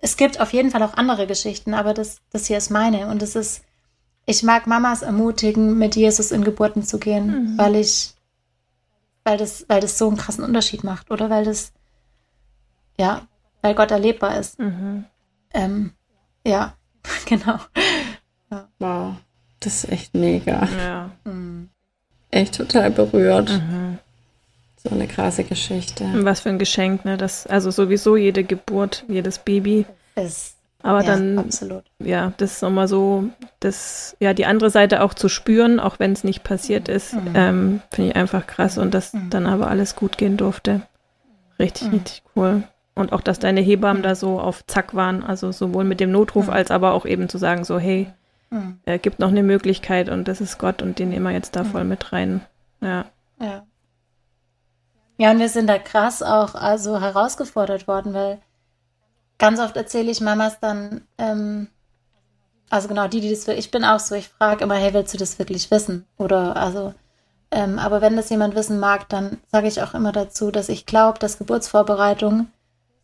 es 0.00 0.16
gibt 0.16 0.40
auf 0.40 0.52
jeden 0.52 0.70
Fall 0.70 0.82
auch 0.82 0.94
andere 0.94 1.26
Geschichten, 1.26 1.74
aber 1.74 1.92
das, 1.92 2.20
das 2.30 2.46
hier 2.46 2.58
ist 2.58 2.70
meine. 2.70 3.08
Und 3.08 3.22
es 3.22 3.34
ist, 3.34 3.62
ich 4.26 4.42
mag 4.42 4.66
Mamas 4.66 5.02
ermutigen, 5.02 5.76
mit 5.76 5.96
Jesus 5.96 6.30
in 6.30 6.44
Geburten 6.44 6.82
zu 6.82 6.98
gehen, 6.98 7.26
mhm. 7.54 7.58
weil 7.58 7.76
ich, 7.76 8.14
weil 9.24 9.38
das, 9.38 9.68
weil 9.68 9.80
das 9.80 9.98
so 9.98 10.08
einen 10.08 10.16
krassen 10.16 10.44
Unterschied 10.44 10.84
macht 10.84 11.10
oder 11.10 11.30
weil 11.30 11.44
das, 11.44 11.72
ja, 12.96 13.26
weil 13.62 13.74
Gott 13.74 13.90
erlebbar 13.90 14.38
ist. 14.38 14.58
Mhm. 14.58 15.04
Ähm, 15.52 15.92
ja, 16.46 16.74
genau. 17.26 17.58
Ja. 18.50 18.68
Wow, 18.78 19.16
das 19.68 19.84
ist 19.84 19.92
echt 19.92 20.14
mega. 20.14 20.66
Ja. 20.78 21.10
Mhm. 21.24 21.68
Echt 22.30 22.56
total 22.56 22.90
berührt. 22.90 23.50
Mhm. 23.50 23.98
So 24.82 24.94
eine 24.94 25.06
krasse 25.06 25.44
Geschichte. 25.44 26.06
Was 26.24 26.40
für 26.40 26.48
ein 26.48 26.58
Geschenk, 26.58 27.04
ne? 27.04 27.18
Das, 27.18 27.46
also 27.46 27.70
sowieso 27.70 28.16
jede 28.16 28.44
Geburt, 28.44 29.04
jedes 29.08 29.38
Baby. 29.38 29.84
Ist, 30.14 30.56
Aber 30.82 31.00
ja, 31.02 31.06
dann, 31.06 31.38
absolut. 31.38 31.84
ja, 31.98 32.32
das 32.38 32.52
ist 32.52 32.62
nochmal 32.62 32.88
so, 32.88 33.24
das, 33.60 34.16
ja, 34.20 34.32
die 34.32 34.46
andere 34.46 34.70
Seite 34.70 35.02
auch 35.02 35.12
zu 35.12 35.28
spüren, 35.28 35.80
auch 35.80 35.98
wenn 35.98 36.12
es 36.12 36.24
nicht 36.24 36.44
passiert 36.44 36.88
ist, 36.88 37.12
mhm. 37.12 37.32
ähm, 37.34 37.82
finde 37.90 38.10
ich 38.10 38.16
einfach 38.16 38.46
krass 38.46 38.78
und 38.78 38.94
dass 38.94 39.12
mhm. 39.12 39.28
dann 39.28 39.46
aber 39.46 39.68
alles 39.68 39.96
gut 39.96 40.16
gehen 40.16 40.38
durfte. 40.38 40.80
Richtig, 41.58 41.88
mhm. 41.88 41.94
richtig 41.94 42.22
cool. 42.36 42.62
Und 42.94 43.12
auch, 43.12 43.20
dass 43.20 43.38
deine 43.38 43.60
Hebammen 43.60 44.02
da 44.02 44.14
so 44.14 44.40
auf 44.40 44.64
Zack 44.66 44.94
waren, 44.94 45.22
also 45.22 45.52
sowohl 45.52 45.84
mit 45.84 46.00
dem 46.00 46.10
Notruf 46.10 46.46
mhm. 46.46 46.52
als 46.52 46.70
aber 46.70 46.92
auch 46.94 47.04
eben 47.04 47.28
zu 47.28 47.36
sagen, 47.36 47.64
so, 47.64 47.78
hey, 47.78 48.10
mhm. 48.50 48.80
äh, 48.84 48.98
gibt 48.98 49.18
noch 49.18 49.28
eine 49.28 49.42
Möglichkeit 49.42 50.08
und 50.08 50.28
das 50.28 50.40
ist 50.40 50.58
Gott 50.58 50.82
und 50.82 50.98
den 50.98 51.10
nehmen 51.10 51.24
wir 51.24 51.32
jetzt 51.32 51.56
da 51.56 51.64
voll 51.64 51.84
mit 51.84 52.12
rein. 52.12 52.40
Ja. 52.80 53.06
Ja. 53.40 53.66
Ja, 55.20 55.32
und 55.32 55.40
wir 55.40 55.48
sind 55.48 55.66
da 55.66 55.78
krass 55.78 56.22
auch 56.22 56.54
also 56.54 57.00
herausgefordert 57.00 57.88
worden, 57.88 58.14
weil 58.14 58.40
ganz 59.38 59.58
oft 59.58 59.76
erzähle 59.76 60.10
ich 60.10 60.20
Mamas 60.20 60.60
dann, 60.60 61.02
ähm, 61.18 61.68
also 62.70 62.86
genau 62.86 63.08
die, 63.08 63.20
die 63.20 63.30
das, 63.30 63.48
ich 63.48 63.70
bin 63.70 63.84
auch 63.84 63.98
so, 63.98 64.14
ich 64.14 64.28
frage 64.28 64.62
immer, 64.62 64.76
hey, 64.76 64.94
willst 64.94 65.14
du 65.14 65.18
das 65.18 65.38
wirklich 65.40 65.70
wissen? 65.72 66.06
Oder 66.18 66.56
also, 66.56 66.94
ähm, 67.50 67.80
aber 67.80 68.00
wenn 68.00 68.16
das 68.16 68.30
jemand 68.30 68.54
wissen 68.54 68.78
mag, 68.78 69.08
dann 69.08 69.38
sage 69.50 69.66
ich 69.66 69.82
auch 69.82 69.94
immer 69.94 70.12
dazu, 70.12 70.52
dass 70.52 70.68
ich 70.68 70.86
glaube, 70.86 71.18
dass 71.18 71.38
Geburtsvorbereitung 71.38 72.46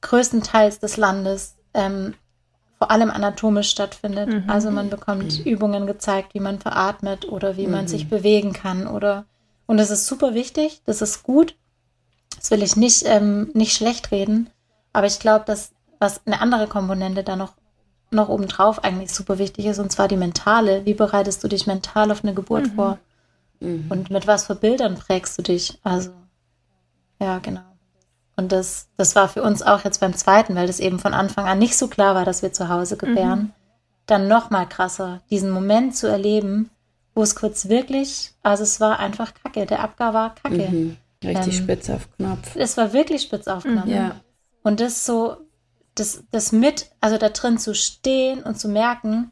größtenteils 0.02 0.78
des 0.78 0.96
Landes 0.96 1.56
ähm, 1.72 2.14
vor 2.78 2.90
allem 2.90 3.10
anatomisch 3.10 3.70
stattfindet. 3.70 4.28
Mhm. 4.28 4.50
Also 4.50 4.70
man 4.70 4.90
bekommt 4.90 5.38
mhm. 5.38 5.44
Übungen 5.44 5.86
gezeigt, 5.86 6.34
wie 6.34 6.40
man 6.40 6.58
veratmet 6.58 7.28
oder 7.28 7.56
wie 7.56 7.66
mhm. 7.66 7.72
man 7.72 7.88
sich 7.88 8.08
bewegen 8.08 8.52
kann 8.52 8.86
oder 8.86 9.24
und 9.66 9.78
das 9.78 9.90
ist 9.90 10.06
super 10.06 10.34
wichtig, 10.34 10.82
das 10.84 11.02
ist 11.02 11.22
gut. 11.22 11.56
Das 12.36 12.50
will 12.50 12.62
ich 12.62 12.76
nicht, 12.76 13.04
ähm, 13.06 13.50
nicht 13.54 13.74
schlecht 13.74 14.10
reden. 14.10 14.50
Aber 14.92 15.06
ich 15.06 15.18
glaube, 15.18 15.44
dass 15.46 15.72
was 15.98 16.20
eine 16.26 16.40
andere 16.40 16.66
Komponente 16.66 17.22
da 17.22 17.36
noch, 17.36 17.54
noch 18.10 18.28
obendrauf 18.28 18.84
eigentlich 18.84 19.12
super 19.12 19.38
wichtig 19.38 19.66
ist, 19.66 19.78
und 19.78 19.90
zwar 19.90 20.08
die 20.08 20.16
mentale. 20.16 20.84
Wie 20.84 20.94
bereitest 20.94 21.42
du 21.42 21.48
dich 21.48 21.66
mental 21.66 22.10
auf 22.10 22.22
eine 22.22 22.34
Geburt 22.34 22.66
mhm. 22.66 22.74
vor? 22.74 22.98
Mhm. 23.60 23.86
Und 23.88 24.10
mit 24.10 24.26
was 24.26 24.46
für 24.46 24.54
Bildern 24.54 24.96
prägst 24.96 25.38
du 25.38 25.42
dich? 25.42 25.78
Also, 25.82 26.10
ja, 27.20 27.38
genau. 27.38 27.62
Und 28.36 28.52
das, 28.52 28.88
das 28.96 29.14
war 29.14 29.28
für 29.28 29.42
uns 29.42 29.62
auch 29.62 29.84
jetzt 29.84 30.00
beim 30.00 30.14
zweiten, 30.14 30.54
weil 30.56 30.66
das 30.66 30.80
eben 30.80 30.98
von 30.98 31.14
Anfang 31.14 31.46
an 31.46 31.58
nicht 31.58 31.76
so 31.76 31.88
klar 31.88 32.14
war, 32.14 32.24
dass 32.24 32.42
wir 32.42 32.52
zu 32.52 32.68
Hause 32.68 32.96
gebären, 32.96 33.38
mhm. 33.38 33.52
dann 34.06 34.28
noch 34.28 34.50
mal 34.50 34.66
krasser, 34.66 35.22
diesen 35.30 35.50
Moment 35.50 35.96
zu 35.96 36.08
erleben, 36.08 36.70
wo 37.14 37.22
es 37.22 37.36
kurz 37.36 37.68
wirklich, 37.68 38.32
also 38.42 38.64
es 38.64 38.80
war 38.80 38.98
einfach 38.98 39.32
Kacke, 39.34 39.66
der 39.66 39.80
Abgar 39.80 40.14
war 40.14 40.34
Kacke. 40.34 40.68
Mhm. 40.68 40.96
Richtig 41.22 41.58
ähm, 41.58 41.62
spitz 41.62 41.90
auf 41.90 42.08
Knopf. 42.16 42.56
Es 42.56 42.76
war 42.76 42.92
wirklich 42.92 43.22
spitz 43.22 43.46
auf 43.46 43.62
Knopf. 43.62 43.86
Ja. 43.86 44.16
Und 44.62 44.80
das 44.80 45.06
so, 45.06 45.36
das, 45.94 46.24
das 46.30 46.52
mit, 46.52 46.90
also 47.00 47.18
da 47.18 47.28
drin 47.28 47.58
zu 47.58 47.74
stehen 47.74 48.42
und 48.42 48.58
zu 48.58 48.68
merken, 48.68 49.30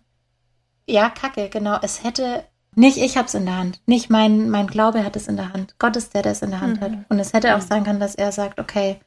ja, 0.87 1.11
Kacke, 1.11 1.49
genau, 1.49 1.78
es 1.82 2.04
hätte, 2.04 2.44
nicht 2.74 2.98
ich 2.98 3.16
hab's 3.16 3.34
in 3.34 3.44
der 3.44 3.58
Hand, 3.58 3.80
nicht 3.86 4.10
mein, 4.10 4.50
mein 4.50 4.66
Glaube 4.66 5.04
hat 5.04 5.16
es 5.16 5.28
in 5.28 5.37
der 5.37 5.52
Hand, 5.52 5.76
Gott 5.78 5.96
ist 5.96 6.14
der, 6.14 6.22
der 6.22 6.32
es 6.32 6.42
in 6.42 6.50
der 6.50 6.61
Hand 6.61 6.80
mhm. 6.80 6.85
hat. 6.85 6.92
Und 7.08 7.18
es 7.18 7.32
hätte 7.32 7.56
auch 7.56 7.61
sein 7.61 7.85
können, 7.85 8.00
dass 8.00 8.14
er 8.14 8.32
sagt, 8.32 8.58
okay, 8.58 9.00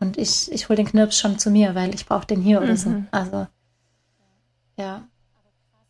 und 0.00 0.18
ich, 0.18 0.50
ich 0.50 0.68
hole 0.68 0.76
den 0.76 0.86
Knirps 0.86 1.18
schon 1.18 1.38
zu 1.38 1.50
mir, 1.50 1.74
weil 1.74 1.94
ich 1.94 2.06
brauche 2.06 2.26
den 2.26 2.40
hier 2.40 2.60
mhm. 2.60 2.66
oder 2.66 2.76
so. 2.76 2.90
Mhm. 2.90 3.08
Also, 3.10 3.46
ja. 4.76 5.02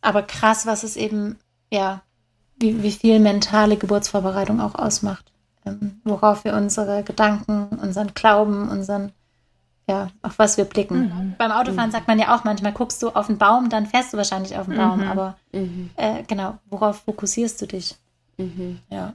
Aber 0.01 0.23
krass, 0.23 0.65
was 0.65 0.83
es 0.83 0.97
eben, 0.97 1.37
ja, 1.71 2.01
wie, 2.57 2.83
wie 2.83 2.91
viel 2.91 3.19
mentale 3.19 3.77
Geburtsvorbereitung 3.77 4.61
auch 4.61 4.75
ausmacht 4.75 5.33
ähm, 5.65 6.01
worauf 6.03 6.43
wir 6.43 6.53
unsere 6.53 7.03
Gedanken, 7.03 7.67
unseren 7.81 8.13
Glauben, 8.13 8.69
unseren, 8.69 9.11
ja, 9.93 10.07
auf 10.21 10.39
was 10.39 10.57
wir 10.57 10.65
blicken. 10.65 11.01
Mhm. 11.01 11.35
Beim 11.37 11.51
Autofahren 11.51 11.89
mhm. 11.89 11.93
sagt 11.93 12.07
man 12.07 12.19
ja 12.19 12.35
auch 12.35 12.43
manchmal, 12.43 12.73
guckst 12.73 13.01
du 13.03 13.09
auf 13.09 13.27
den 13.27 13.37
Baum, 13.37 13.69
dann 13.69 13.85
fährst 13.85 14.13
du 14.13 14.17
wahrscheinlich 14.17 14.57
auf 14.57 14.65
den 14.65 14.77
Baum, 14.77 15.01
mhm. 15.01 15.07
aber 15.07 15.37
mhm. 15.51 15.91
äh, 15.95 16.23
genau, 16.23 16.57
worauf 16.69 17.01
fokussierst 17.01 17.61
du 17.61 17.67
dich? 17.67 17.95
Mhm. 18.37 18.79
Ja. 18.89 19.13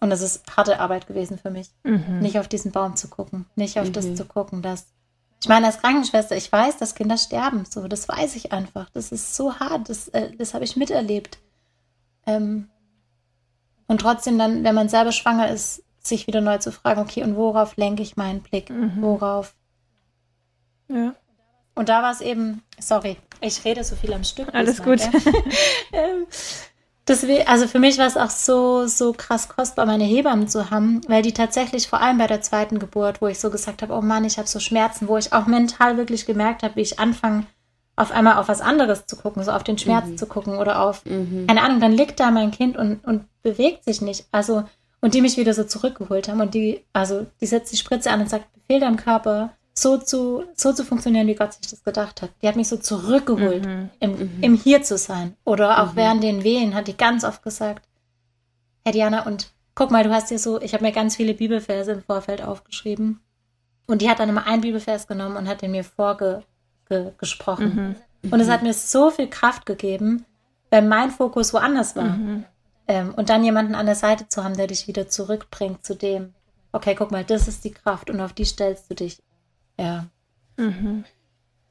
Und 0.00 0.10
das 0.10 0.20
ist 0.20 0.42
harte 0.56 0.80
Arbeit 0.80 1.06
gewesen 1.06 1.38
für 1.38 1.50
mich, 1.50 1.70
mhm. 1.84 2.20
nicht 2.20 2.38
auf 2.38 2.48
diesen 2.48 2.72
Baum 2.72 2.96
zu 2.96 3.08
gucken, 3.08 3.46
nicht 3.56 3.78
auf 3.78 3.90
das 3.90 4.14
zu 4.14 4.24
gucken, 4.24 4.62
dass 4.62 4.86
ich 5.42 5.48
meine, 5.48 5.66
als 5.66 5.80
Krankenschwester, 5.80 6.36
ich 6.36 6.52
weiß, 6.52 6.76
dass 6.76 6.94
Kinder 6.94 7.16
sterben, 7.16 7.64
so, 7.68 7.88
das 7.88 8.08
weiß 8.08 8.36
ich 8.36 8.52
einfach. 8.52 8.88
Das 8.90 9.10
ist 9.10 9.34
so 9.34 9.56
hart, 9.56 9.88
das, 9.88 10.06
äh, 10.08 10.30
das 10.36 10.54
habe 10.54 10.62
ich 10.62 10.76
miterlebt. 10.76 11.38
Ähm, 12.26 12.68
und 13.88 14.00
trotzdem 14.00 14.38
dann, 14.38 14.62
wenn 14.62 14.76
man 14.76 14.88
selber 14.88 15.10
schwanger 15.10 15.50
ist, 15.50 15.82
sich 15.98 16.28
wieder 16.28 16.40
neu 16.40 16.58
zu 16.58 16.70
fragen, 16.70 17.00
okay, 17.00 17.24
und 17.24 17.36
worauf 17.36 17.76
lenke 17.76 18.02
ich 18.02 18.16
meinen 18.16 18.40
Blick? 18.40 18.70
Mhm. 18.70 19.02
Worauf? 19.02 19.54
Ja. 20.92 21.14
Und 21.74 21.88
da 21.88 22.02
war 22.02 22.12
es 22.12 22.20
eben, 22.20 22.62
sorry, 22.78 23.16
ich 23.40 23.64
rede 23.64 23.82
so 23.82 23.96
viel 23.96 24.12
am 24.12 24.24
Stück. 24.24 24.54
Alles 24.54 24.82
gut. 24.82 25.00
Ähm, 25.94 26.26
das, 27.04 27.26
also 27.46 27.66
für 27.66 27.80
mich 27.80 27.98
war 27.98 28.06
es 28.06 28.16
auch 28.16 28.30
so, 28.30 28.86
so 28.86 29.12
krass 29.12 29.48
kostbar, 29.48 29.86
meine 29.86 30.04
Hebammen 30.04 30.48
zu 30.48 30.70
haben, 30.70 31.00
weil 31.08 31.22
die 31.22 31.34
tatsächlich 31.34 31.88
vor 31.88 32.00
allem 32.00 32.16
bei 32.16 32.26
der 32.26 32.40
zweiten 32.40 32.78
Geburt, 32.78 33.20
wo 33.20 33.26
ich 33.26 33.40
so 33.40 33.50
gesagt 33.50 33.82
habe, 33.82 33.92
oh 33.92 34.00
Mann, 34.00 34.24
ich 34.24 34.38
habe 34.38 34.48
so 34.48 34.60
Schmerzen, 34.60 35.08
wo 35.08 35.18
ich 35.18 35.32
auch 35.32 35.46
mental 35.46 35.96
wirklich 35.96 36.24
gemerkt 36.24 36.62
habe, 36.62 36.76
wie 36.76 36.82
ich 36.82 36.98
anfange, 37.00 37.44
auf 37.96 38.12
einmal 38.12 38.38
auf 38.38 38.48
was 38.48 38.60
anderes 38.60 39.06
zu 39.06 39.16
gucken, 39.16 39.42
so 39.42 39.50
auf 39.50 39.64
den 39.64 39.78
Schmerz 39.78 40.06
mhm. 40.06 40.16
zu 40.16 40.26
gucken 40.26 40.56
oder 40.56 40.80
auf, 40.80 41.04
mhm. 41.04 41.46
keine 41.48 41.62
Ahnung, 41.62 41.80
dann 41.80 41.92
liegt 41.92 42.20
da 42.20 42.30
mein 42.30 42.52
Kind 42.52 42.76
und, 42.76 43.04
und 43.04 43.24
bewegt 43.42 43.84
sich 43.84 44.00
nicht. 44.00 44.26
Also, 44.32 44.64
und 45.00 45.14
die 45.14 45.20
mich 45.20 45.36
wieder 45.36 45.52
so 45.52 45.64
zurückgeholt 45.64 46.28
haben 46.28 46.40
und 46.40 46.54
die, 46.54 46.84
also, 46.92 47.26
die 47.40 47.46
setzt 47.46 47.72
die 47.72 47.76
Spritze 47.76 48.10
an 48.10 48.20
und 48.20 48.30
sagt, 48.30 48.46
befehl 48.54 48.80
deinem 48.80 48.96
Körper, 48.96 49.50
so 49.74 49.96
zu, 49.96 50.44
so 50.54 50.72
zu 50.72 50.84
funktionieren, 50.84 51.26
wie 51.26 51.34
Gott 51.34 51.54
sich 51.54 51.70
das 51.70 51.82
gedacht 51.82 52.22
hat. 52.22 52.30
Die 52.42 52.48
hat 52.48 52.56
mich 52.56 52.68
so 52.68 52.76
zurückgeholt, 52.76 53.64
mhm. 53.64 53.90
Im, 54.00 54.10
mhm. 54.10 54.42
im 54.42 54.54
Hier 54.54 54.82
zu 54.82 54.98
sein. 54.98 55.36
Oder 55.44 55.82
auch 55.82 55.92
mhm. 55.92 55.96
während 55.96 56.22
den 56.22 56.44
Wehen 56.44 56.74
hat 56.74 56.88
die 56.88 56.96
ganz 56.96 57.24
oft 57.24 57.42
gesagt, 57.42 57.86
Herr 58.84 58.92
Diana, 58.92 59.26
und 59.26 59.50
guck 59.74 59.90
mal, 59.90 60.04
du 60.04 60.10
hast 60.10 60.30
dir 60.30 60.38
so, 60.38 60.60
ich 60.60 60.74
habe 60.74 60.84
mir 60.84 60.92
ganz 60.92 61.16
viele 61.16 61.34
Bibelverse 61.34 61.92
im 61.92 62.02
Vorfeld 62.02 62.42
aufgeschrieben. 62.42 63.20
Und 63.86 64.02
die 64.02 64.10
hat 64.10 64.18
dann 64.18 64.28
immer 64.28 64.46
einen 64.46 64.62
Bibelvers 64.62 65.06
genommen 65.06 65.36
und 65.36 65.48
hat 65.48 65.62
den 65.62 65.72
mir 65.72 65.84
vorge 65.84 66.42
ge 66.88 67.12
gesprochen. 67.18 67.96
Mhm. 68.22 68.30
Und 68.30 68.40
es 68.40 68.48
hat 68.48 68.62
mir 68.62 68.74
so 68.74 69.10
viel 69.10 69.28
Kraft 69.28 69.66
gegeben, 69.66 70.24
weil 70.70 70.82
mein 70.82 71.10
Fokus 71.10 71.52
woanders 71.52 71.96
war. 71.96 72.04
Mhm. 72.04 72.44
Ähm, 72.88 73.14
und 73.14 73.28
dann 73.28 73.44
jemanden 73.44 73.74
an 73.74 73.86
der 73.86 73.94
Seite 73.94 74.28
zu 74.28 74.44
haben, 74.44 74.56
der 74.56 74.66
dich 74.66 74.86
wieder 74.86 75.08
zurückbringt 75.08 75.84
zu 75.84 75.94
dem, 75.94 76.34
okay, 76.72 76.94
guck 76.94 77.10
mal, 77.10 77.24
das 77.24 77.48
ist 77.48 77.64
die 77.64 77.72
Kraft 77.72 78.10
und 78.10 78.20
auf 78.20 78.32
die 78.32 78.44
stellst 78.44 78.90
du 78.90 78.94
dich. 78.94 79.18
Ja. 79.78 80.06
Mhm. 80.56 81.04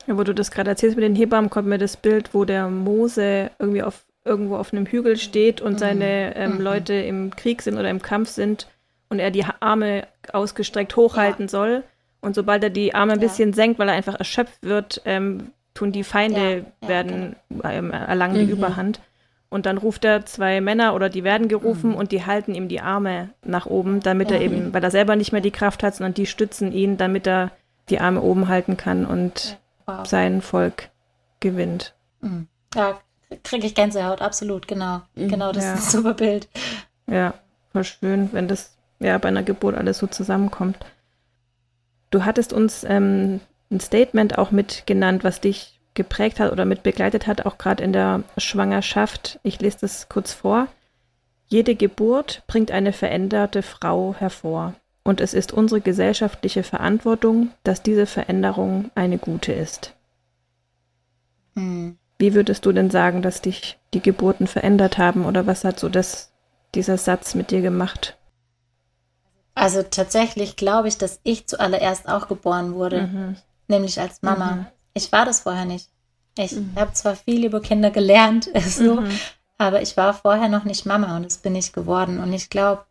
ja 0.07 0.17
wo 0.17 0.23
du 0.23 0.33
das 0.33 0.51
gerade 0.51 0.69
erzählst 0.69 0.95
mit 0.95 1.03
den 1.03 1.15
Hebammen, 1.15 1.49
kommt 1.49 1.67
mir 1.67 1.77
das 1.77 1.97
Bild, 1.97 2.33
wo 2.33 2.45
der 2.45 2.69
Mose 2.69 3.51
irgendwie 3.59 3.83
auf 3.83 4.05
irgendwo 4.23 4.57
auf 4.57 4.71
einem 4.71 4.85
Hügel 4.85 5.17
steht 5.17 5.61
und 5.61 5.73
mhm. 5.73 5.77
seine 5.77 6.35
ähm, 6.35 6.55
mhm. 6.55 6.61
Leute 6.61 6.93
im 6.93 7.35
Krieg 7.35 7.61
sind 7.61 7.77
oder 7.77 7.89
im 7.89 8.01
Kampf 8.01 8.29
sind 8.29 8.67
und 9.09 9.19
er 9.19 9.31
die 9.31 9.45
Arme 9.59 10.07
ausgestreckt 10.31 10.95
hochhalten 10.95 11.45
ja. 11.45 11.49
soll 11.49 11.83
und 12.21 12.35
sobald 12.35 12.63
er 12.63 12.69
die 12.69 12.93
Arme 12.93 13.13
ein 13.13 13.19
bisschen 13.19 13.53
senkt, 13.53 13.79
weil 13.79 13.89
er 13.89 13.95
einfach 13.95 14.15
erschöpft 14.15 14.61
wird, 14.61 15.01
ähm, 15.05 15.51
tun 15.73 15.91
die 15.91 16.03
Feinde, 16.03 16.39
ja, 16.39 16.65
ja, 16.83 16.87
werden, 16.87 17.35
genau. 17.49 17.69
ähm, 17.69 17.91
erlangen 17.91 18.35
die 18.35 18.45
mhm. 18.45 18.51
Überhand. 18.51 19.01
Und 19.49 19.65
dann 19.65 19.77
ruft 19.77 20.05
er 20.05 20.25
zwei 20.25 20.61
Männer 20.61 20.95
oder 20.95 21.09
die 21.09 21.25
werden 21.25 21.49
gerufen 21.49 21.89
mhm. 21.89 21.95
und 21.95 22.11
die 22.13 22.25
halten 22.25 22.55
ihm 22.55 22.69
die 22.69 22.79
Arme 22.79 23.29
nach 23.43 23.65
oben, 23.65 23.99
damit 23.99 24.29
mhm. 24.29 24.35
er 24.35 24.41
eben, 24.41 24.73
weil 24.73 24.83
er 24.83 24.91
selber 24.91 25.15
nicht 25.15 25.31
mehr 25.31 25.41
die 25.41 25.51
Kraft 25.51 25.83
hat, 25.83 25.95
sondern 25.95 26.13
die 26.13 26.25
stützen 26.25 26.71
ihn, 26.71 26.95
damit 26.97 27.27
er 27.27 27.51
die 27.91 27.99
Arme 27.99 28.21
oben 28.21 28.47
halten 28.47 28.77
kann 28.77 29.05
und 29.05 29.57
wow. 29.85 30.05
sein 30.05 30.41
Volk 30.41 30.89
gewinnt. 31.39 31.93
Mhm. 32.21 32.47
Ja, 32.73 32.99
kriege 33.43 33.67
ich 33.67 33.75
Gänsehaut, 33.75 34.21
absolut, 34.21 34.67
genau. 34.67 35.01
Mhm. 35.15 35.27
Genau, 35.27 35.51
das 35.51 35.63
ja. 35.63 35.73
ist 35.73 35.85
ein 35.85 35.91
super 35.91 36.13
Bild. 36.13 36.49
Ja, 37.07 37.33
voll 37.71 37.83
schön, 37.83 38.29
wenn 38.31 38.47
das 38.47 38.77
ja 38.99 39.17
bei 39.17 39.27
einer 39.27 39.43
Geburt 39.43 39.75
alles 39.75 39.97
so 39.97 40.07
zusammenkommt. 40.07 40.77
Du 42.09 42.25
hattest 42.25 42.53
uns 42.53 42.83
ähm, 42.83 43.41
ein 43.69 43.79
Statement 43.79 44.37
auch 44.37 44.51
mitgenannt, 44.51 45.23
was 45.23 45.41
dich 45.41 45.79
geprägt 45.93 46.39
hat 46.39 46.51
oder 46.51 46.65
mit 46.65 46.83
begleitet 46.83 47.27
hat, 47.27 47.45
auch 47.45 47.57
gerade 47.57 47.83
in 47.83 47.93
der 47.93 48.23
Schwangerschaft. 48.37 49.39
Ich 49.43 49.59
lese 49.59 49.79
das 49.81 50.07
kurz 50.07 50.33
vor. 50.33 50.67
Jede 51.47 51.75
Geburt 51.75 52.43
bringt 52.47 52.71
eine 52.71 52.93
veränderte 52.93 53.61
Frau 53.61 54.15
hervor. 54.17 54.73
Und 55.03 55.19
es 55.19 55.33
ist 55.33 55.51
unsere 55.51 55.81
gesellschaftliche 55.81 56.63
Verantwortung, 56.63 57.49
dass 57.63 57.81
diese 57.81 58.05
Veränderung 58.05 58.91
eine 58.93 59.17
gute 59.17 59.51
ist. 59.51 59.95
Mhm. 61.55 61.97
Wie 62.19 62.35
würdest 62.35 62.65
du 62.67 62.71
denn 62.71 62.91
sagen, 62.91 63.23
dass 63.23 63.41
dich 63.41 63.79
die 63.95 64.01
Geburten 64.01 64.45
verändert 64.45 64.99
haben 64.99 65.25
oder 65.25 65.47
was 65.47 65.63
hat 65.63 65.79
so 65.79 65.89
das, 65.89 66.31
dieser 66.75 66.99
Satz 66.99 67.33
mit 67.33 67.49
dir 67.49 67.61
gemacht? 67.61 68.15
Also 69.55 69.81
tatsächlich 69.81 70.55
glaube 70.55 70.87
ich, 70.87 70.97
dass 70.97 71.19
ich 71.23 71.47
zuallererst 71.47 72.07
auch 72.07 72.27
geboren 72.27 72.75
wurde, 72.75 73.07
mhm. 73.07 73.35
nämlich 73.67 73.99
als 73.99 74.21
Mama. 74.21 74.51
Mhm. 74.51 74.65
Ich 74.93 75.11
war 75.11 75.25
das 75.25 75.41
vorher 75.41 75.65
nicht. 75.65 75.89
Ich 76.37 76.53
mhm. 76.53 76.73
habe 76.75 76.93
zwar 76.93 77.15
viel 77.15 77.43
über 77.43 77.59
Kinder 77.59 77.89
gelernt, 77.89 78.49
so, 78.65 79.01
mhm. 79.01 79.19
aber 79.57 79.81
ich 79.81 79.97
war 79.97 80.13
vorher 80.13 80.47
noch 80.47 80.63
nicht 80.63 80.85
Mama 80.85 81.17
und 81.17 81.25
das 81.25 81.39
bin 81.39 81.55
ich 81.55 81.73
geworden. 81.73 82.19
Und 82.19 82.31
ich 82.33 82.49
glaube, 82.49 82.85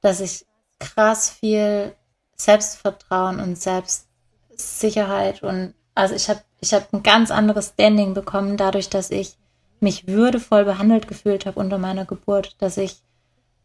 dass 0.00 0.20
ich 0.20 0.46
krass 0.82 1.30
viel 1.30 1.94
Selbstvertrauen 2.36 3.40
und 3.40 3.56
Selbstsicherheit 3.56 5.42
und 5.42 5.74
also 5.94 6.14
ich 6.14 6.28
habe 6.28 6.40
ich 6.60 6.74
hab 6.74 6.92
ein 6.92 7.02
ganz 7.02 7.30
anderes 7.30 7.68
Standing 7.70 8.14
bekommen, 8.14 8.56
dadurch, 8.56 8.88
dass 8.88 9.10
ich 9.10 9.36
mich 9.80 10.06
würdevoll 10.06 10.64
behandelt 10.64 11.08
gefühlt 11.08 11.46
habe 11.46 11.58
unter 11.58 11.78
meiner 11.78 12.04
Geburt, 12.04 12.56
dass 12.58 12.76
ich 12.76 13.02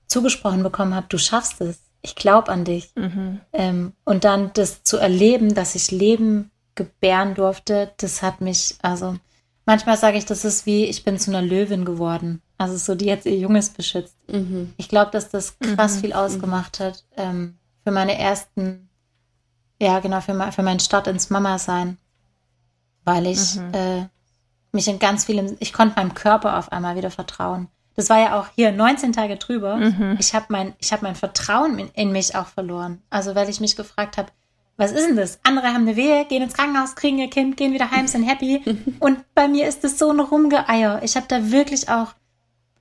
zugesprochen 0.07 0.63
bekommen 0.63 0.95
habe, 0.95 1.07
du 1.09 1.17
schaffst 1.17 1.61
es, 1.61 1.79
ich 2.01 2.15
glaube 2.15 2.51
an 2.51 2.65
dich. 2.65 2.91
Mhm. 2.95 3.41
Ähm, 3.53 3.93
und 4.03 4.23
dann 4.23 4.51
das 4.53 4.83
zu 4.83 4.97
erleben, 4.97 5.53
dass 5.53 5.75
ich 5.75 5.91
Leben 5.91 6.51
gebären 6.75 7.35
durfte, 7.35 7.91
das 7.97 8.21
hat 8.21 8.41
mich, 8.41 8.75
also 8.81 9.17
manchmal 9.65 9.97
sage 9.97 10.17
ich, 10.17 10.25
das 10.25 10.45
ist 10.45 10.65
wie, 10.65 10.85
ich 10.85 11.03
bin 11.03 11.19
zu 11.19 11.31
einer 11.31 11.41
Löwin 11.41 11.85
geworden. 11.85 12.41
Also 12.57 12.77
so, 12.77 12.95
die 12.95 13.05
jetzt 13.05 13.25
ihr 13.25 13.37
Junges 13.37 13.69
beschützt. 13.69 14.15
Mhm. 14.27 14.73
Ich 14.77 14.89
glaube, 14.89 15.11
dass 15.11 15.29
das 15.29 15.57
krass 15.59 15.97
mhm. 15.97 15.99
viel 15.99 16.13
ausgemacht 16.13 16.79
hat 16.79 17.03
ähm, 17.15 17.57
für 17.83 17.91
meine 17.91 18.17
ersten, 18.17 18.89
ja 19.79 19.99
genau, 19.99 20.21
für, 20.21 20.33
mein, 20.33 20.51
für 20.51 20.63
meinen 20.63 20.79
Start 20.79 21.07
ins 21.07 21.29
Mama-Sein. 21.29 21.97
Weil 23.03 23.27
ich 23.27 23.55
mhm. 23.55 23.73
äh, 23.73 24.05
mich 24.71 24.87
in 24.87 24.99
ganz 24.99 25.25
vielem, 25.25 25.55
ich 25.59 25.71
konnte 25.71 25.95
meinem 25.95 26.13
Körper 26.13 26.57
auf 26.57 26.71
einmal 26.71 26.95
wieder 26.95 27.11
vertrauen. 27.11 27.67
Das 27.95 28.09
war 28.09 28.19
ja 28.19 28.39
auch 28.39 28.47
hier 28.55 28.71
19 28.71 29.13
Tage 29.13 29.37
drüber. 29.37 29.77
Mhm. 29.77 30.17
Ich 30.19 30.33
habe 30.33 30.45
mein, 30.49 30.73
ich 30.79 30.93
hab 30.93 31.01
mein 31.01 31.15
Vertrauen 31.15 31.79
in, 31.79 31.89
in 31.89 32.11
mich 32.11 32.35
auch 32.35 32.47
verloren. 32.47 33.01
Also 33.09 33.33
weil 33.35 33.49
ich 33.49 33.59
mich 33.59 33.75
gefragt 33.75 34.17
habe, 34.17 34.29
was 34.77 34.91
ist 34.91 35.07
denn 35.07 35.15
das? 35.15 35.39
Andere 35.43 35.69
haben 35.69 35.87
eine 35.87 35.95
Wehe, 35.95 36.25
gehen 36.25 36.43
ins 36.43 36.53
Krankenhaus, 36.53 36.95
kriegen 36.95 37.17
ihr 37.17 37.31
Kind, 37.31 37.57
gehen 37.57 37.73
wieder 37.73 37.89
heim, 37.89 38.07
sind 38.07 38.23
happy. 38.23 38.63
Und 38.99 39.25
bei 39.33 39.47
mir 39.47 39.67
ist 39.67 39.83
das 39.83 39.97
so 39.97 40.11
ein 40.11 40.19
Rumgeeier. 40.19 41.01
Ich 41.03 41.15
habe 41.15 41.25
da 41.27 41.51
wirklich 41.51 41.89
auch, 41.89 42.13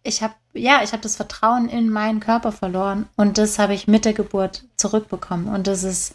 ich 0.07 0.23
habe, 0.23 0.35
ja, 0.55 0.81
ich 0.83 0.93
habe 0.93 1.03
das 1.03 1.17
Vertrauen 1.17 1.69
in 1.69 1.91
meinen 1.91 2.21
Körper 2.21 2.53
verloren. 2.53 3.09
Und 3.17 3.39
das 3.39 3.59
habe 3.59 3.75
ich 3.75 3.89
mit 3.89 4.05
der 4.05 4.13
Geburt 4.13 4.65
zurückbekommen. 4.77 5.49
Und 5.49 5.67
das 5.67 5.85
ist, 5.85 6.15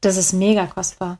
das 0.00 0.16
ist 0.16 0.32
mega 0.32 0.66
kostbar. 0.66 1.18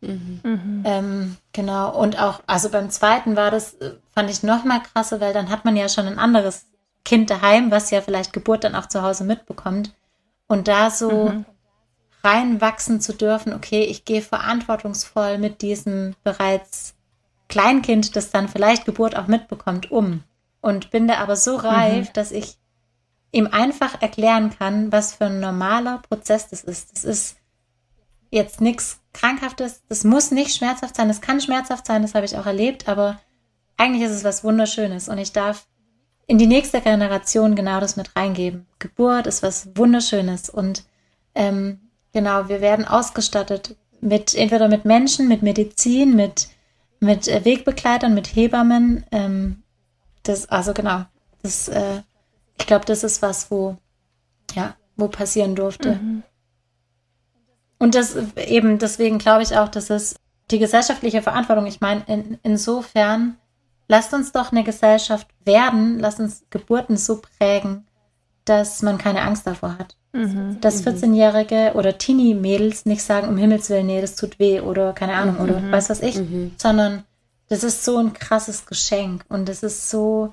Mhm. 0.00 0.82
Ähm, 0.84 1.36
genau. 1.52 1.98
Und 1.98 2.20
auch, 2.20 2.40
also 2.46 2.68
beim 2.68 2.90
zweiten 2.90 3.36
war 3.36 3.50
das, 3.50 3.76
fand 4.12 4.30
ich 4.30 4.42
noch 4.42 4.64
mal 4.64 4.80
krasser, 4.80 5.20
weil 5.20 5.32
dann 5.32 5.50
hat 5.50 5.64
man 5.64 5.76
ja 5.76 5.88
schon 5.88 6.06
ein 6.06 6.18
anderes 6.18 6.66
Kind 7.04 7.30
daheim, 7.30 7.70
was 7.70 7.90
ja 7.90 8.00
vielleicht 8.00 8.32
Geburt 8.32 8.64
dann 8.64 8.74
auch 8.74 8.86
zu 8.86 9.02
Hause 9.02 9.24
mitbekommt. 9.24 9.94
Und 10.46 10.68
da 10.68 10.90
so, 10.90 11.28
mhm 11.30 11.44
reinwachsen 12.24 13.00
zu 13.00 13.12
dürfen, 13.12 13.52
okay, 13.52 13.84
ich 13.84 14.04
gehe 14.04 14.22
verantwortungsvoll 14.22 15.38
mit 15.38 15.60
diesem 15.62 16.16
bereits 16.24 16.94
Kleinkind, 17.48 18.16
das 18.16 18.30
dann 18.30 18.48
vielleicht 18.48 18.86
Geburt 18.86 19.14
auch 19.16 19.26
mitbekommt, 19.26 19.90
um. 19.90 20.24
Und 20.64 20.90
bin 20.90 21.06
da 21.06 21.16
aber 21.16 21.36
so 21.36 21.56
reif, 21.56 22.08
mhm. 22.08 22.12
dass 22.14 22.32
ich 22.32 22.56
ihm 23.32 23.46
einfach 23.46 24.00
erklären 24.00 24.50
kann, 24.56 24.92
was 24.92 25.14
für 25.14 25.26
ein 25.26 25.40
normaler 25.40 25.98
Prozess 26.08 26.48
das 26.48 26.62
ist. 26.62 26.92
Das 26.92 27.04
ist 27.04 27.36
jetzt 28.30 28.60
nichts 28.60 29.00
Krankhaftes, 29.12 29.82
das 29.88 30.04
muss 30.04 30.30
nicht 30.30 30.56
schmerzhaft 30.56 30.96
sein, 30.96 31.08
das 31.08 31.20
kann 31.20 31.40
schmerzhaft 31.40 31.86
sein, 31.86 32.02
das 32.02 32.14
habe 32.14 32.26
ich 32.26 32.36
auch 32.36 32.46
erlebt, 32.46 32.88
aber 32.88 33.20
eigentlich 33.76 34.02
ist 34.02 34.10
es 34.10 34.24
was 34.24 34.42
Wunderschönes 34.42 35.08
und 35.08 35.18
ich 35.18 35.32
darf 35.32 35.66
in 36.26 36.38
die 36.38 36.48
nächste 36.48 36.80
Generation 36.80 37.54
genau 37.54 37.78
das 37.78 37.96
mit 37.96 38.16
reingeben. 38.16 38.66
Geburt 38.80 39.28
ist 39.28 39.44
was 39.44 39.76
Wunderschönes 39.76 40.50
und 40.50 40.84
ähm, 41.36 41.84
Genau, 42.14 42.48
wir 42.48 42.60
werden 42.60 42.86
ausgestattet 42.86 43.76
mit 44.00 44.34
entweder 44.36 44.68
mit 44.68 44.84
Menschen, 44.84 45.26
mit 45.26 45.42
Medizin, 45.42 46.14
mit, 46.14 46.48
mit 47.00 47.26
äh, 47.26 47.44
Wegbegleitern, 47.44 48.14
mit 48.14 48.36
Hebammen. 48.36 49.04
Ähm, 49.10 49.63
das, 50.24 50.48
also 50.48 50.74
genau, 50.74 51.04
das, 51.42 51.68
äh, 51.68 52.02
ich 52.58 52.66
glaube, 52.66 52.84
das 52.84 53.04
ist 53.04 53.22
was, 53.22 53.50
wo, 53.50 53.76
ja, 54.54 54.74
wo 54.96 55.08
passieren 55.08 55.54
durfte. 55.54 55.96
Mhm. 55.96 56.22
Und 57.78 57.94
das 57.94 58.16
eben, 58.36 58.78
deswegen 58.78 59.18
glaube 59.18 59.42
ich 59.42 59.56
auch, 59.56 59.68
dass 59.68 59.90
es 59.90 60.16
die 60.50 60.58
gesellschaftliche 60.58 61.22
Verantwortung, 61.22 61.66
ich 61.66 61.80
meine, 61.80 62.02
in, 62.06 62.38
insofern, 62.42 63.36
lasst 63.88 64.12
uns 64.14 64.32
doch 64.32 64.52
eine 64.52 64.64
Gesellschaft 64.64 65.28
werden, 65.44 65.98
lasst 65.98 66.20
uns 66.20 66.44
Geburten 66.50 66.96
so 66.96 67.20
prägen, 67.20 67.86
dass 68.44 68.82
man 68.82 68.98
keine 68.98 69.22
Angst 69.22 69.46
davor 69.46 69.78
hat. 69.78 69.96
Mhm. 70.12 70.58
Dass 70.60 70.86
14-Jährige 70.86 71.72
mhm. 71.72 71.78
oder 71.78 71.98
Teenie-Mädels 71.98 72.86
nicht 72.86 73.02
sagen, 73.02 73.28
um 73.28 73.36
Himmels 73.36 73.68
Willen, 73.70 73.86
nee, 73.86 74.00
das 74.00 74.16
tut 74.16 74.38
weh 74.38 74.60
oder 74.60 74.92
keine 74.92 75.14
Ahnung 75.14 75.36
mhm. 75.36 75.40
oder 75.42 75.72
weiß 75.72 75.90
was 75.90 76.00
ich, 76.00 76.16
mhm. 76.16 76.52
sondern 76.56 77.04
das 77.48 77.64
ist 77.64 77.84
so 77.84 77.98
ein 77.98 78.12
krasses 78.12 78.66
Geschenk 78.66 79.24
und 79.28 79.48
das 79.48 79.62
ist 79.62 79.90
so, 79.90 80.32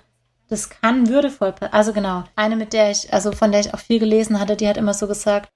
das 0.50 0.70
kann 0.70 1.10
würdevoll, 1.10 1.54
also 1.72 1.94
genau, 1.94 2.24
eine 2.36 2.56
mit 2.56 2.74
der 2.74 2.92
ich, 2.92 3.14
also 3.14 3.32
von 3.32 3.52
der 3.52 3.62
ich 3.62 3.74
auch 3.74 3.80
viel 3.80 4.00
gelesen 4.00 4.40
hatte, 4.40 4.56
die 4.56 4.68
hat 4.68 4.78
immer 4.78 4.94
so 4.94 5.08
gesagt, 5.08 5.52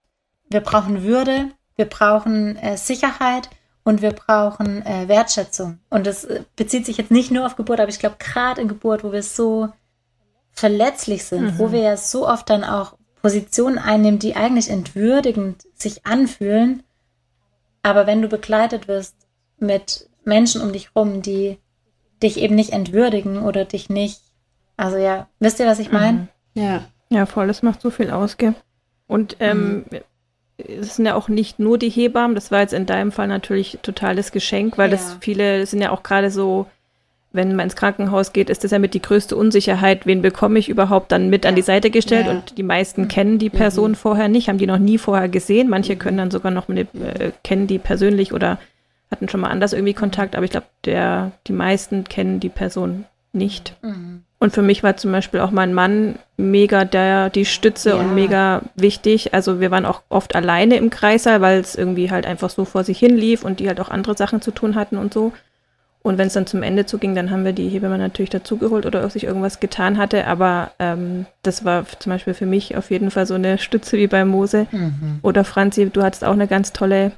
wir 0.49 0.61
brauchen 0.61 1.03
Würde, 1.03 1.51
wir 1.75 1.85
brauchen 1.85 2.55
äh, 2.57 2.77
Sicherheit 2.77 3.49
und 3.83 4.01
wir 4.01 4.11
brauchen 4.11 4.85
äh, 4.85 5.07
Wertschätzung. 5.07 5.79
Und 5.89 6.07
das 6.07 6.25
äh, 6.25 6.43
bezieht 6.55 6.85
sich 6.85 6.97
jetzt 6.97 7.11
nicht 7.11 7.31
nur 7.31 7.45
auf 7.45 7.55
Geburt, 7.55 7.79
aber 7.79 7.89
ich 7.89 7.99
glaube, 7.99 8.17
gerade 8.19 8.61
in 8.61 8.67
Geburt, 8.67 9.03
wo 9.03 9.11
wir 9.11 9.23
so 9.23 9.69
verletzlich 10.51 11.25
sind, 11.25 11.43
mhm. 11.43 11.59
wo 11.59 11.71
wir 11.71 11.81
ja 11.81 11.97
so 11.97 12.27
oft 12.27 12.49
dann 12.49 12.63
auch 12.63 12.97
Positionen 13.21 13.77
einnehmen, 13.77 14.19
die 14.19 14.35
eigentlich 14.35 14.69
entwürdigend 14.69 15.63
sich 15.73 16.05
anfühlen. 16.05 16.83
Aber 17.83 18.07
wenn 18.07 18.21
du 18.21 18.27
begleitet 18.27 18.87
wirst 18.87 19.15
mit 19.57 20.09
Menschen 20.25 20.61
um 20.61 20.71
dich 20.71 20.95
rum, 20.95 21.21
die 21.21 21.57
dich 22.21 22.37
eben 22.37 22.55
nicht 22.55 22.71
entwürdigen 22.71 23.43
oder 23.43 23.65
dich 23.65 23.89
nicht, 23.89 24.21
also 24.77 24.97
ja, 24.97 25.27
wisst 25.39 25.59
ihr, 25.59 25.67
was 25.67 25.79
ich 25.79 25.91
meine? 25.91 26.27
Mhm. 26.53 26.61
Ja. 26.61 26.85
Ja, 27.09 27.25
voll, 27.25 27.47
das 27.47 27.61
macht 27.61 27.81
so 27.81 27.91
viel 27.91 28.09
aus, 28.09 28.37
gell? 28.37 28.55
Und 29.07 29.37
ähm, 29.39 29.85
mhm. 29.89 29.99
es 30.57 30.95
sind 30.95 31.05
ja 31.05 31.15
auch 31.15 31.27
nicht 31.27 31.59
nur 31.59 31.77
die 31.77 31.89
Hebammen, 31.89 32.35
das 32.35 32.51
war 32.51 32.61
jetzt 32.61 32.73
in 32.73 32.85
deinem 32.85 33.11
Fall 33.11 33.27
natürlich 33.27 33.79
totales 33.83 34.31
Geschenk, 34.31 34.77
weil 34.77 34.89
ja. 34.89 34.95
das 34.95 35.17
viele 35.21 35.65
sind 35.67 35.81
ja 35.81 35.91
auch 35.91 36.03
gerade 36.03 36.31
so 36.31 36.65
wenn 37.35 37.55
man 37.55 37.65
ins 37.65 37.75
Krankenhaus 37.75 38.33
geht, 38.33 38.49
ist 38.49 38.63
das 38.63 38.71
ja 38.71 38.79
mit 38.79 38.93
die 38.93 39.01
größte 39.01 39.35
Unsicherheit, 39.35 40.05
wen 40.05 40.21
bekomme 40.21 40.57
ich 40.57 40.69
überhaupt 40.69 41.11
dann 41.11 41.29
mit 41.29 41.45
an 41.45 41.55
die 41.55 41.61
Seite 41.61 41.91
gestellt. 41.91 42.27
Ja. 42.27 42.31
Und 42.31 42.57
die 42.57 42.63
meisten 42.63 43.03
mhm. 43.03 43.07
kennen 43.09 43.39
die 43.39 43.49
Person 43.49 43.91
mhm. 43.91 43.95
vorher 43.95 44.29
nicht, 44.29 44.47
haben 44.47 44.57
die 44.57 44.67
noch 44.67 44.79
nie 44.79 44.97
vorher 44.97 45.29
gesehen. 45.29 45.69
Manche 45.69 45.95
mhm. 45.95 45.99
können 45.99 46.17
dann 46.17 46.31
sogar 46.31 46.51
noch 46.51 46.67
mit, 46.67 46.87
äh, 46.95 47.31
kennen 47.43 47.67
die 47.67 47.77
persönlich 47.77 48.33
oder 48.33 48.57
hatten 49.11 49.29
schon 49.29 49.41
mal 49.41 49.49
anders 49.49 49.73
irgendwie 49.73 49.93
Kontakt, 49.93 50.35
aber 50.35 50.45
ich 50.45 50.51
glaube, 50.51 50.67
der, 50.85 51.31
die 51.47 51.53
meisten 51.53 52.03
kennen 52.03 52.39
die 52.39 52.49
Person 52.49 53.05
nicht. 53.33 53.75
Mhm. 53.81 54.23
Und 54.39 54.51
für 54.51 54.61
mich 54.61 54.83
war 54.83 54.97
zum 54.97 55.11
Beispiel 55.11 55.39
auch 55.39 55.51
mein 55.51 55.73
Mann 55.73 56.19
mega 56.37 56.85
der, 56.85 57.29
die 57.29 57.45
Stütze 57.45 57.91
ja. 57.91 57.95
und 57.95 58.13
mega 58.13 58.61
wichtig. 58.75 59.33
Also 59.33 59.59
wir 59.59 59.71
waren 59.71 59.85
auch 59.85 60.01
oft 60.09 60.35
alleine 60.35 60.75
im 60.75 60.89
Kreißsaal, 60.89 61.41
weil 61.41 61.59
es 61.59 61.75
irgendwie 61.75 62.11
halt 62.11 62.25
einfach 62.25 62.49
so 62.49 62.65
vor 62.65 62.83
sich 62.83 62.99
hin 62.99 63.15
lief 63.15 63.43
und 63.43 63.59
die 63.59 63.67
halt 63.67 63.79
auch 63.79 63.89
andere 63.89 64.15
Sachen 64.15 64.41
zu 64.41 64.51
tun 64.51 64.75
hatten 64.75 64.97
und 64.97 65.13
so. 65.13 65.31
Und 66.05 66.19
wenn 66.19 66.27
es 66.27 66.33
dann 66.33 66.45
zum 66.45 66.61
Ende 66.61 66.85
zuging, 66.85 67.15
dann 67.15 67.31
haben 67.31 67.45
wir 67.45 67.53
die 67.53 67.67
Hebamme 67.67 67.97
natürlich 67.97 68.29
dazugeholt 68.29 68.85
oder 68.85 69.03
ob 69.03 69.11
sich 69.11 69.23
irgendwas 69.23 69.59
getan 69.59 69.97
hatte. 69.97 70.27
Aber 70.27 70.69
ähm, 70.77 71.25
das 71.41 71.65
war 71.65 71.83
zum 71.97 72.11
Beispiel 72.11 72.35
für 72.35 72.45
mich 72.45 72.77
auf 72.77 72.91
jeden 72.91 73.09
Fall 73.09 73.25
so 73.25 73.33
eine 73.33 73.57
Stütze 73.57 73.97
wie 73.97 74.05
bei 74.05 74.23
Mose. 74.23 74.67
Mhm. 74.71 75.19
Oder 75.23 75.43
Franzi, 75.43 75.89
du 75.89 76.03
hattest 76.03 76.23
auch 76.23 76.33
eine 76.33 76.47
ganz 76.47 76.73
tolle 76.73 77.13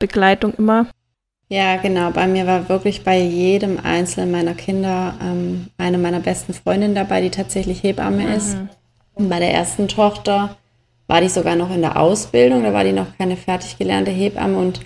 Begleitung 0.00 0.54
immer. 0.54 0.86
Ja, 1.48 1.76
genau. 1.76 2.10
Bei 2.10 2.26
mir 2.26 2.46
war 2.46 2.68
wirklich 2.68 3.04
bei 3.04 3.18
jedem 3.18 3.78
einzelnen 3.78 4.32
meiner 4.32 4.54
Kinder 4.54 5.14
ähm, 5.22 5.68
eine 5.78 5.98
meiner 5.98 6.20
besten 6.20 6.54
Freundinnen 6.54 6.94
dabei, 6.94 7.20
die 7.20 7.30
tatsächlich 7.30 7.82
Hebamme 7.82 8.24
mhm. 8.24 8.32
ist. 8.32 8.56
Und 9.14 9.28
bei 9.28 9.38
der 9.38 9.52
ersten 9.52 9.86
Tochter 9.88 10.56
war 11.06 11.20
die 11.20 11.28
sogar 11.28 11.54
noch 11.54 11.72
in 11.72 11.82
der 11.82 12.00
Ausbildung, 12.00 12.64
da 12.64 12.72
war 12.72 12.84
die 12.84 12.92
noch 12.92 13.16
keine 13.16 13.36
fertig 13.36 13.78
gelernte 13.78 14.10
Hebamme 14.10 14.58
und 14.58 14.80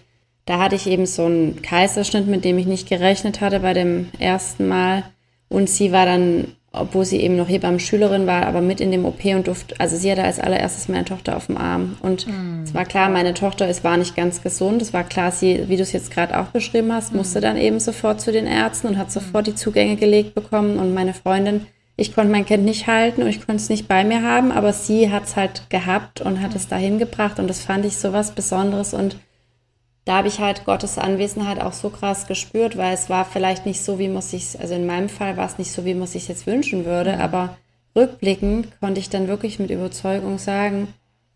da 0.45 0.59
hatte 0.59 0.75
ich 0.75 0.87
eben 0.87 1.07
so 1.07 1.27
einen 1.27 1.63
Kaiserschnitt, 1.63 2.27
mit 2.27 2.45
dem 2.45 2.59
ich 2.59 2.67
nicht 2.67 2.89
gerechnet 2.89 3.41
hatte 3.41 3.61
bei 3.61 3.73
dem 3.73 4.09
ersten 4.19 4.67
Mal. 4.67 5.05
Und 5.49 5.71
sie 5.71 5.93
war 5.93 6.07
dann, 6.07 6.57
obwohl 6.73 7.05
sie 7.05 7.21
eben 7.21 7.37
noch 7.37 7.49
Hebammen-Schülerin 7.49 8.29
war, 8.29 8.47
aber 8.47 8.61
mit 8.61 8.81
in 8.81 8.93
dem 8.93 9.05
OP 9.05 9.25
und 9.25 9.49
durfte, 9.49 9.75
also 9.81 9.97
sie 9.97 10.11
hatte 10.11 10.23
als 10.23 10.39
allererstes 10.39 10.89
meine 10.89 11.05
Tochter 11.05 11.37
auf 11.37 11.47
dem 11.47 11.57
Arm. 11.57 11.97
Und 12.01 12.29
mhm. 12.29 12.63
es 12.63 12.73
war 12.75 12.85
klar, 12.85 13.09
meine 13.09 13.35
Tochter, 13.35 13.69
es 13.69 13.83
war 13.83 13.97
nicht 13.97 14.15
ganz 14.15 14.41
gesund. 14.43 14.81
Es 14.81 14.93
war 14.93 15.03
klar, 15.03 15.33
sie, 15.33 15.69
wie 15.69 15.77
du 15.77 15.83
es 15.83 15.93
jetzt 15.93 16.13
gerade 16.13 16.39
auch 16.39 16.47
beschrieben 16.47 16.93
hast, 16.93 17.13
musste 17.13 17.41
mhm. 17.41 17.43
dann 17.43 17.57
eben 17.57 17.81
sofort 17.81 18.21
zu 18.21 18.31
den 18.31 18.47
Ärzten 18.47 18.87
und 18.87 18.99
hat 18.99 19.11
sofort 19.11 19.49
die 19.49 19.57
Zugänge 19.57 19.97
gelegt 19.97 20.37
bekommen. 20.37 20.79
Und 20.79 20.95
meine 20.95 21.13
Freundin, 21.13 21.67
ich 21.97 22.15
konnte 22.15 22.31
mein 22.31 22.47
Kind 22.47 22.65
nicht 22.65 22.87
halten 22.87 23.23
und 23.23 23.29
ich 23.29 23.45
konnte 23.45 23.57
es 23.57 23.69
nicht 23.69 23.89
bei 23.89 24.05
mir 24.05 24.23
haben, 24.23 24.53
aber 24.53 24.73
sie 24.73 25.11
hat 25.11 25.25
es 25.25 25.35
halt 25.35 25.69
gehabt 25.71 26.21
und 26.21 26.41
hat 26.41 26.55
es 26.55 26.69
dahin 26.69 27.01
gebracht. 27.01 27.41
Und 27.41 27.49
das 27.49 27.63
fand 27.63 27.85
ich 27.85 27.97
so 27.97 28.13
was 28.13 28.31
Besonderes 28.31 28.95
und 28.95 29.17
da 30.05 30.17
habe 30.17 30.29
ich 30.29 30.41
halt 30.41 30.65
Gottes 30.65 30.99
Anwesenheit 30.99 31.61
auch 31.61 31.73
so 31.73 31.91
krass 31.91 32.27
gespürt, 32.27 32.77
weil 32.77 32.95
es 32.95 33.11
war 33.11 33.25
vielleicht 33.25 33.67
nicht 33.67 33.83
so, 33.83 33.99
wie 33.99 34.09
muss 34.09 34.33
ich 34.33 34.59
also 34.59 34.75
in 34.75 34.87
meinem 34.87 35.09
Fall 35.09 35.37
war 35.37 35.47
es 35.47 35.59
nicht 35.59 35.71
so, 35.71 35.85
wie 35.85 35.95
muss 35.95 36.15
ich 36.15 36.23
es 36.23 36.29
jetzt 36.29 36.47
wünschen 36.47 36.85
würde, 36.85 37.15
mhm. 37.15 37.21
aber 37.21 37.57
rückblickend 37.95 38.81
konnte 38.81 39.01
ich 39.01 39.11
dann 39.11 39.29
wirklich 39.29 39.59
mit 39.59 39.71
Überzeugung 39.71 40.39
sagen, 40.39 40.89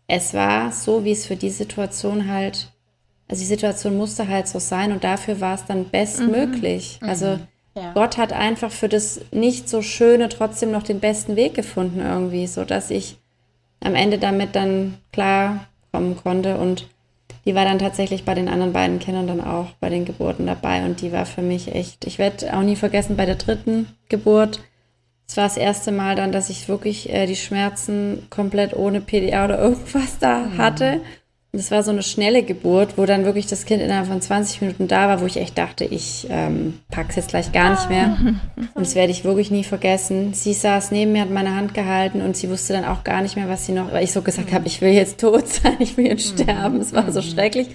es 0.07 0.33
war 0.33 0.71
so, 0.71 1.03
wie 1.03 1.11
es 1.11 1.25
für 1.25 1.35
die 1.35 1.49
Situation 1.49 2.27
halt, 2.27 2.71
also 3.27 3.41
die 3.41 3.47
Situation 3.47 3.97
musste 3.97 4.27
halt 4.27 4.47
so 4.47 4.59
sein 4.59 4.91
und 4.91 5.03
dafür 5.03 5.41
war 5.41 5.55
es 5.55 5.65
dann 5.65 5.89
bestmöglich. 5.89 6.99
Mhm. 7.01 7.09
Also 7.09 7.39
ja. 7.75 7.91
Gott 7.93 8.17
hat 8.17 8.31
einfach 8.31 8.71
für 8.71 8.87
das 8.87 9.21
nicht 9.31 9.67
so 9.67 9.81
Schöne 9.81 10.29
trotzdem 10.29 10.71
noch 10.71 10.83
den 10.83 10.99
besten 10.99 11.35
Weg 11.35 11.53
gefunden 11.53 11.99
irgendwie, 11.99 12.47
so 12.47 12.63
dass 12.63 12.89
ich 12.89 13.17
am 13.81 13.95
Ende 13.95 14.17
damit 14.17 14.55
dann 14.55 14.97
klar 15.11 15.67
kommen 15.91 16.15
konnte 16.15 16.57
und 16.57 16.87
die 17.45 17.55
war 17.55 17.65
dann 17.65 17.79
tatsächlich 17.79 18.25
bei 18.25 18.33
den 18.33 18.49
anderen 18.49 18.73
beiden 18.73 18.99
Kindern 18.99 19.27
dann 19.27 19.41
auch 19.41 19.67
bei 19.79 19.89
den 19.89 20.05
Geburten 20.05 20.47
dabei 20.47 20.83
und 20.85 21.01
die 21.01 21.11
war 21.11 21.25
für 21.25 21.41
mich 21.41 21.73
echt, 21.73 22.05
ich 22.05 22.17
werde 22.17 22.55
auch 22.55 22.63
nie 22.63 22.75
vergessen, 22.75 23.15
bei 23.15 23.25
der 23.25 23.35
dritten 23.35 23.87
Geburt, 24.09 24.59
es 25.27 25.37
war 25.37 25.45
das 25.45 25.57
erste 25.57 25.91
Mal 25.91 26.15
dann, 26.15 26.31
dass 26.31 26.49
ich 26.49 26.67
wirklich 26.67 27.11
äh, 27.11 27.25
die 27.25 27.35
Schmerzen 27.35 28.27
komplett 28.29 28.75
ohne 28.75 29.01
PDA 29.01 29.45
oder 29.45 29.59
irgendwas 29.61 30.19
da 30.19 30.39
mhm. 30.39 30.57
hatte. 30.57 31.01
Und 31.55 31.59
es 31.59 31.71
war 31.71 31.83
so 31.83 31.91
eine 31.91 32.03
schnelle 32.03 32.43
Geburt, 32.43 32.97
wo 32.97 33.05
dann 33.05 33.23
wirklich 33.23 33.47
das 33.47 33.63
Kind 33.63 33.81
innerhalb 33.81 34.07
von 34.07 34.19
20 34.19 34.59
Minuten 34.59 34.89
da 34.89 35.07
war, 35.07 35.21
wo 35.21 35.25
ich 35.25 35.37
echt 35.37 35.57
dachte, 35.57 35.85
ich 35.85 36.27
ähm, 36.29 36.81
pack's 36.91 37.15
jetzt 37.15 37.29
gleich 37.29 37.53
gar 37.53 37.69
nicht 37.69 37.89
mehr. 37.89 38.17
Und 38.73 38.85
das 38.85 38.93
werde 38.93 39.13
ich 39.13 39.23
wirklich 39.23 39.51
nie 39.51 39.63
vergessen. 39.63 40.33
Sie 40.33 40.51
saß 40.51 40.91
neben 40.91 41.13
mir, 41.13 41.21
hat 41.21 41.29
meine 41.29 41.55
Hand 41.55 41.73
gehalten 41.73 42.21
und 42.21 42.35
sie 42.35 42.49
wusste 42.49 42.73
dann 42.73 42.83
auch 42.83 43.05
gar 43.05 43.21
nicht 43.21 43.37
mehr, 43.37 43.47
was 43.47 43.65
sie 43.65 43.71
noch, 43.71 43.93
weil 43.93 44.03
ich 44.03 44.11
so 44.11 44.21
gesagt 44.21 44.51
habe, 44.51 44.67
ich 44.67 44.81
will 44.81 44.91
jetzt 44.91 45.21
tot 45.21 45.47
sein, 45.47 45.77
ich 45.79 45.95
will 45.95 46.07
jetzt 46.07 46.27
sterben. 46.27 46.81
Es 46.81 46.91
war 46.91 47.09
so 47.09 47.21
schrecklich. 47.21 47.69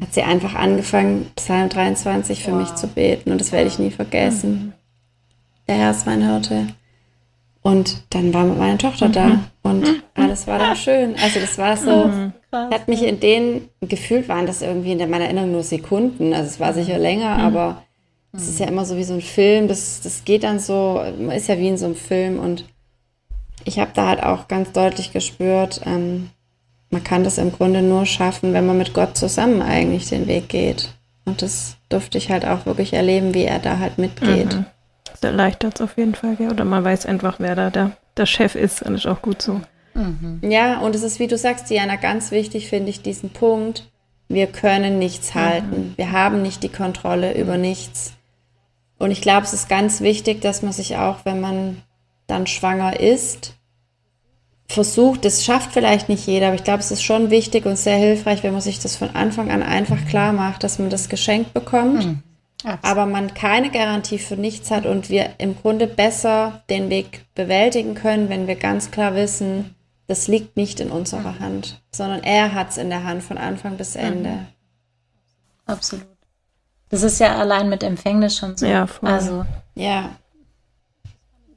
Hat 0.00 0.14
sie 0.14 0.22
einfach 0.22 0.54
angefangen, 0.54 1.26
Psalm 1.34 1.70
23 1.70 2.44
für 2.44 2.52
wow. 2.52 2.60
mich 2.60 2.72
zu 2.76 2.86
beten 2.86 3.32
und 3.32 3.40
das 3.40 3.50
werde 3.50 3.66
ich 3.66 3.80
nie 3.80 3.90
vergessen. 3.90 4.74
Der 5.66 5.74
Herr 5.74 5.90
ist 5.90 6.06
mein 6.06 6.22
Hirte. 6.22 6.68
Und 7.62 8.04
dann 8.10 8.32
war 8.32 8.44
meine 8.44 8.78
Tochter 8.78 9.08
da 9.08 9.26
mhm. 9.26 9.44
und 9.62 10.02
alles 10.38 10.46
war 10.46 10.58
dann 10.58 10.76
schön. 10.76 11.16
Also 11.22 11.40
das 11.40 11.58
war 11.58 11.76
so, 11.76 12.06
mhm. 12.06 12.32
hat 12.52 12.88
mich 12.88 13.02
in 13.02 13.20
den, 13.20 13.68
gefühlt 13.80 14.28
waren 14.28 14.46
das 14.46 14.62
irgendwie 14.62 14.92
in 14.92 15.10
meiner 15.10 15.24
Erinnerung 15.24 15.52
nur 15.52 15.62
Sekunden. 15.62 16.32
Also 16.32 16.46
es 16.46 16.60
war 16.60 16.72
sicher 16.72 16.98
länger, 16.98 17.38
mhm. 17.38 17.44
aber 17.44 17.82
es 18.32 18.48
ist 18.48 18.60
ja 18.60 18.66
immer 18.66 18.84
so 18.84 18.96
wie 18.96 19.04
so 19.04 19.14
ein 19.14 19.20
Film. 19.20 19.68
Das, 19.68 20.00
das 20.02 20.24
geht 20.24 20.44
dann 20.44 20.58
so, 20.58 21.02
man 21.18 21.36
ist 21.36 21.48
ja 21.48 21.58
wie 21.58 21.68
in 21.68 21.78
so 21.78 21.86
einem 21.86 21.96
Film. 21.96 22.38
Und 22.38 22.64
ich 23.64 23.78
habe 23.78 23.90
da 23.94 24.08
halt 24.08 24.22
auch 24.22 24.48
ganz 24.48 24.72
deutlich 24.72 25.12
gespürt, 25.12 25.80
ähm, 25.84 26.30
man 26.90 27.04
kann 27.04 27.22
das 27.22 27.36
im 27.36 27.52
Grunde 27.52 27.82
nur 27.82 28.06
schaffen, 28.06 28.54
wenn 28.54 28.66
man 28.66 28.78
mit 28.78 28.94
Gott 28.94 29.16
zusammen 29.16 29.60
eigentlich 29.60 30.08
den 30.08 30.26
Weg 30.26 30.48
geht. 30.48 30.94
Und 31.26 31.42
das 31.42 31.76
durfte 31.90 32.16
ich 32.16 32.30
halt 32.30 32.46
auch 32.46 32.64
wirklich 32.64 32.94
erleben, 32.94 33.34
wie 33.34 33.44
er 33.44 33.58
da 33.58 33.78
halt 33.78 33.98
mitgeht. 33.98 34.54
Mhm. 34.54 34.64
Das 35.10 35.22
erleichtert 35.22 35.74
es 35.74 35.80
auf 35.82 35.98
jeden 35.98 36.14
Fall, 36.14 36.36
gell? 36.36 36.50
Oder 36.50 36.64
man 36.64 36.84
weiß 36.84 37.04
einfach, 37.04 37.40
wer 37.40 37.54
da 37.54 37.68
der, 37.68 37.90
der 38.16 38.24
Chef 38.24 38.54
ist 38.54 38.82
und 38.82 38.94
ist 38.94 39.06
auch 39.06 39.20
gut 39.20 39.42
so. 39.42 39.60
Mhm. 39.98 40.40
Ja, 40.50 40.80
und 40.80 40.94
es 40.94 41.02
ist, 41.02 41.18
wie 41.18 41.26
du 41.26 41.36
sagst, 41.36 41.68
Diana, 41.70 41.96
ganz 41.96 42.30
wichtig 42.30 42.68
finde 42.68 42.90
ich 42.90 43.02
diesen 43.02 43.30
Punkt. 43.30 43.90
Wir 44.28 44.46
können 44.46 44.98
nichts 44.98 45.34
mhm. 45.34 45.40
halten. 45.40 45.92
Wir 45.96 46.12
haben 46.12 46.42
nicht 46.42 46.62
die 46.62 46.68
Kontrolle 46.68 47.36
über 47.36 47.56
nichts. 47.56 48.12
Und 48.98 49.10
ich 49.10 49.20
glaube, 49.20 49.42
es 49.42 49.52
ist 49.52 49.68
ganz 49.68 50.00
wichtig, 50.00 50.40
dass 50.40 50.62
man 50.62 50.72
sich 50.72 50.96
auch, 50.96 51.24
wenn 51.24 51.40
man 51.40 51.82
dann 52.26 52.46
schwanger 52.46 52.98
ist, 52.98 53.54
versucht, 54.68 55.24
das 55.24 55.44
schafft 55.44 55.72
vielleicht 55.72 56.08
nicht 56.08 56.26
jeder, 56.26 56.48
aber 56.48 56.56
ich 56.56 56.64
glaube, 56.64 56.80
es 56.80 56.90
ist 56.90 57.02
schon 57.02 57.30
wichtig 57.30 57.64
und 57.64 57.78
sehr 57.78 57.96
hilfreich, 57.96 58.42
wenn 58.42 58.52
man 58.52 58.60
sich 58.60 58.78
das 58.80 58.96
von 58.96 59.10
Anfang 59.14 59.50
an 59.50 59.62
einfach 59.62 60.04
klar 60.06 60.32
macht, 60.32 60.62
dass 60.62 60.78
man 60.78 60.90
das 60.90 61.08
geschenkt 61.08 61.54
bekommt. 61.54 62.04
Mhm 62.04 62.22
aber 62.82 63.06
man 63.06 63.34
keine 63.34 63.70
Garantie 63.70 64.18
für 64.18 64.36
nichts 64.36 64.70
hat 64.70 64.86
und 64.86 65.10
wir 65.10 65.30
im 65.38 65.56
Grunde 65.56 65.86
besser 65.86 66.62
den 66.68 66.90
Weg 66.90 67.24
bewältigen 67.34 67.94
können, 67.94 68.28
wenn 68.28 68.46
wir 68.46 68.56
ganz 68.56 68.90
klar 68.90 69.14
wissen, 69.14 69.74
das 70.08 70.26
liegt 70.26 70.56
nicht 70.56 70.80
in 70.80 70.90
unserer 70.90 71.32
mhm. 71.32 71.38
Hand, 71.38 71.82
sondern 71.94 72.22
er 72.24 72.54
hat 72.54 72.70
es 72.70 72.78
in 72.78 72.88
der 72.88 73.04
Hand 73.04 73.22
von 73.22 73.38
Anfang 73.38 73.76
bis 73.76 73.94
mhm. 73.94 74.00
Ende. 74.00 74.30
Mhm. 74.30 74.46
Absolut. 75.66 76.06
Das 76.88 77.02
ist 77.02 77.20
ja 77.20 77.36
allein 77.36 77.68
mit 77.68 77.82
Empfängnis 77.82 78.36
schon 78.36 78.56
so. 78.56 78.64
Ja, 78.64 78.86
voll. 78.86 79.10
Also, 79.10 79.44
ja. 79.74 80.16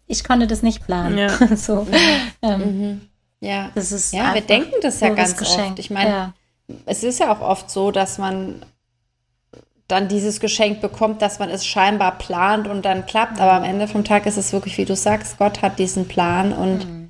Ich 0.06 0.26
konnte 0.26 0.46
das 0.48 0.62
nicht 0.62 0.86
planen. 0.86 1.18
Ja. 1.18 1.30
so, 1.56 1.88
ähm, 2.42 2.60
mhm. 2.60 3.02
Ja. 3.40 3.72
Das 3.74 3.94
ist 3.94 4.14
ja, 4.14 4.34
wir 4.34 4.42
denken 4.42 4.76
das 4.82 5.00
ja 5.00 5.10
ganz 5.10 5.38
Geschenk. 5.38 5.72
oft. 5.72 5.80
Ich 5.80 5.90
meine, 5.90 6.10
ja. 6.10 6.34
es 6.86 7.04
ist 7.04 7.22
ja 7.22 7.34
auch 7.34 7.40
oft 7.40 7.72
so, 7.72 7.92
dass 7.92 8.18
man 8.18 8.66
dann 9.88 10.10
dieses 10.10 10.42
Geschenk 10.42 10.82
bekommt, 10.82 11.22
dass 11.22 11.40
man 11.40 11.50
es 11.50 11.66
scheinbar 11.66 12.18
plant 12.18 12.68
und 12.68 12.84
dann 12.84 13.06
klappt. 13.06 13.40
Aber 13.40 13.54
am 13.54 13.64
Ende 13.64 13.88
vom 13.88 14.04
Tag 14.04 14.26
ist 14.26 14.38
es 14.38 14.52
wirklich, 14.52 14.78
wie 14.78 14.86
du 14.86 14.98
sagst, 14.98 15.38
Gott 15.38 15.62
hat 15.62 15.80
diesen 15.80 16.10
Plan 16.10 16.52
und 16.52 16.86
mhm. 16.86 17.01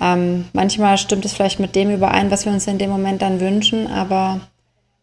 Ähm, 0.00 0.46
manchmal 0.54 0.96
stimmt 0.96 1.24
es 1.26 1.34
vielleicht 1.34 1.60
mit 1.60 1.76
dem 1.76 1.90
überein, 1.90 2.30
was 2.30 2.46
wir 2.46 2.52
uns 2.52 2.66
in 2.66 2.78
dem 2.78 2.90
Moment 2.90 3.20
dann 3.20 3.40
wünschen. 3.40 3.86
Aber 3.86 4.40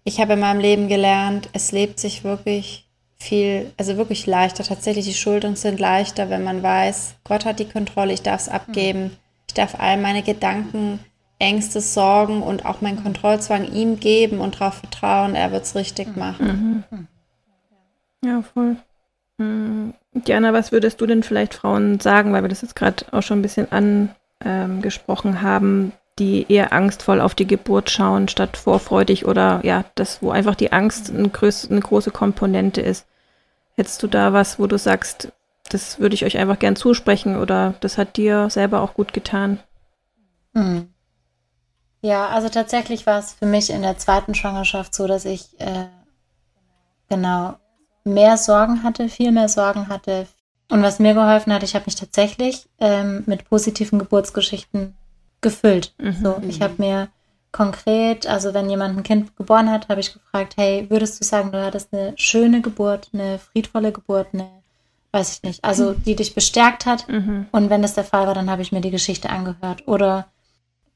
ich 0.03 0.19
habe 0.19 0.33
in 0.33 0.39
meinem 0.39 0.59
Leben 0.59 0.87
gelernt, 0.87 1.49
es 1.53 1.71
lebt 1.71 1.99
sich 1.99 2.23
wirklich 2.23 2.87
viel, 3.19 3.71
also 3.77 3.97
wirklich 3.97 4.25
leichter. 4.25 4.63
Tatsächlich, 4.63 5.05
die 5.05 5.13
Schultern 5.13 5.55
sind 5.55 5.79
leichter, 5.79 6.29
wenn 6.29 6.43
man 6.43 6.63
weiß, 6.63 7.15
Gott 7.23 7.45
hat 7.45 7.59
die 7.59 7.69
Kontrolle, 7.69 8.13
ich 8.13 8.23
darf 8.23 8.41
es 8.41 8.49
abgeben. 8.49 9.11
Ich 9.47 9.53
darf 9.53 9.79
all 9.79 9.97
meine 9.97 10.23
Gedanken 10.23 10.99
Ängste, 11.39 11.81
Sorgen 11.81 12.41
und 12.41 12.65
auch 12.65 12.81
meinen 12.81 13.01
Kontrollzwang 13.03 13.71
ihm 13.71 13.99
geben 13.99 14.39
und 14.39 14.59
darauf 14.59 14.75
vertrauen, 14.75 15.35
er 15.35 15.51
wird 15.51 15.63
es 15.63 15.75
richtig 15.75 16.17
machen. 16.17 16.83
Ja, 18.25 18.41
voll. 18.41 18.77
Mhm. 19.37 19.93
Diana, 20.13 20.51
was 20.51 20.71
würdest 20.71 20.99
du 20.99 21.05
denn 21.05 21.21
vielleicht 21.21 21.53
Frauen 21.53 21.99
sagen, 21.99 22.33
weil 22.33 22.41
wir 22.41 22.49
das 22.49 22.63
jetzt 22.63 22.75
gerade 22.75 23.05
auch 23.11 23.21
schon 23.21 23.37
ein 23.37 23.43
bisschen 23.43 23.71
angesprochen 23.71 24.15
ähm, 24.43 24.81
haben, 25.41 25.93
die 26.19 26.45
eher 26.51 26.73
angstvoll 26.73 27.21
auf 27.21 27.35
die 27.35 27.47
Geburt 27.47 27.89
schauen, 27.89 28.27
statt 28.27 28.57
vorfreudig 28.57 29.25
oder 29.25 29.61
ja, 29.63 29.85
das, 29.95 30.21
wo 30.21 30.31
einfach 30.31 30.55
die 30.55 30.71
Angst 30.71 31.11
eine, 31.11 31.29
größ, 31.29 31.69
eine 31.69 31.81
große 31.81 32.11
Komponente 32.11 32.81
ist. 32.81 33.05
Hättest 33.75 34.01
du 34.01 34.07
da 34.07 34.33
was, 34.33 34.57
wo 34.59 34.65
du 34.65 34.77
sagst, 34.77 35.31
das 35.69 35.99
würde 35.99 36.15
ich 36.15 36.25
euch 36.25 36.37
einfach 36.37 36.59
gern 36.59 36.75
zusprechen 36.75 37.37
oder 37.37 37.75
das 37.81 37.97
hat 37.97 38.17
dir 38.17 38.49
selber 38.49 38.81
auch 38.81 38.93
gut 38.93 39.13
getan? 39.13 39.59
Mhm. 40.53 40.89
Ja, 42.01 42.29
also 42.29 42.49
tatsächlich 42.49 43.05
war 43.05 43.19
es 43.19 43.33
für 43.33 43.45
mich 43.45 43.69
in 43.69 43.81
der 43.81 43.97
zweiten 43.97 44.33
Schwangerschaft 44.33 44.95
so, 44.95 45.07
dass 45.07 45.25
ich 45.25 45.59
äh, 45.59 45.87
genau 47.09 47.57
mehr 48.03 48.37
Sorgen 48.37 48.83
hatte, 48.83 49.09
viel 49.09 49.31
mehr 49.31 49.49
Sorgen 49.49 49.89
hatte. 49.89 50.27
Und 50.69 50.83
was 50.83 50.99
mir 50.99 51.13
geholfen 51.13 51.53
hat, 51.53 51.63
ich 51.63 51.75
habe 51.75 51.85
mich 51.85 51.95
tatsächlich 51.95 52.67
ähm, 52.79 53.23
mit 53.25 53.47
positiven 53.49 53.99
Geburtsgeschichten 53.99 54.95
gefüllt. 55.41 55.93
Mhm. 55.97 56.17
So, 56.21 56.41
ich 56.47 56.61
habe 56.61 56.75
mir 56.77 57.09
konkret, 57.51 58.27
also 58.27 58.53
wenn 58.53 58.69
jemand 58.69 58.97
ein 58.97 59.03
Kind 59.03 59.35
geboren 59.37 59.71
hat, 59.71 59.87
habe 59.87 60.01
ich 60.01 60.13
gefragt, 60.13 60.55
hey, 60.57 60.89
würdest 60.89 61.19
du 61.19 61.25
sagen, 61.25 61.51
du 61.51 61.63
hattest 61.63 61.93
eine 61.93 62.13
schöne 62.17 62.61
Geburt, 62.61 63.09
eine 63.13 63.39
friedvolle 63.39 63.91
Geburt, 63.91 64.27
eine, 64.33 64.49
weiß 65.11 65.37
ich 65.37 65.43
nicht, 65.43 65.63
also 65.63 65.93
die 65.93 66.15
dich 66.15 66.35
bestärkt 66.35 66.85
hat. 66.85 67.07
Mhm. 67.07 67.47
Und 67.51 67.69
wenn 67.69 67.81
das 67.81 67.93
der 67.93 68.03
Fall 68.03 68.27
war, 68.27 68.33
dann 68.33 68.49
habe 68.49 68.61
ich 68.61 68.71
mir 68.71 68.81
die 68.81 68.91
Geschichte 68.91 69.29
angehört. 69.29 69.87
Oder 69.87 70.27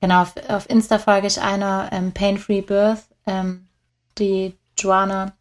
Genau, 0.01 0.23
auf, 0.23 0.33
auf 0.49 0.67
Insta 0.69 0.97
folge 0.97 1.27
ich 1.27 1.39
einer 1.39 1.89
ähm, 1.91 2.11
Pain 2.11 2.39
Free 2.39 2.61
Birth, 2.61 3.03
ähm, 3.27 3.67
die 4.17 4.57
Joanna. 4.77 5.33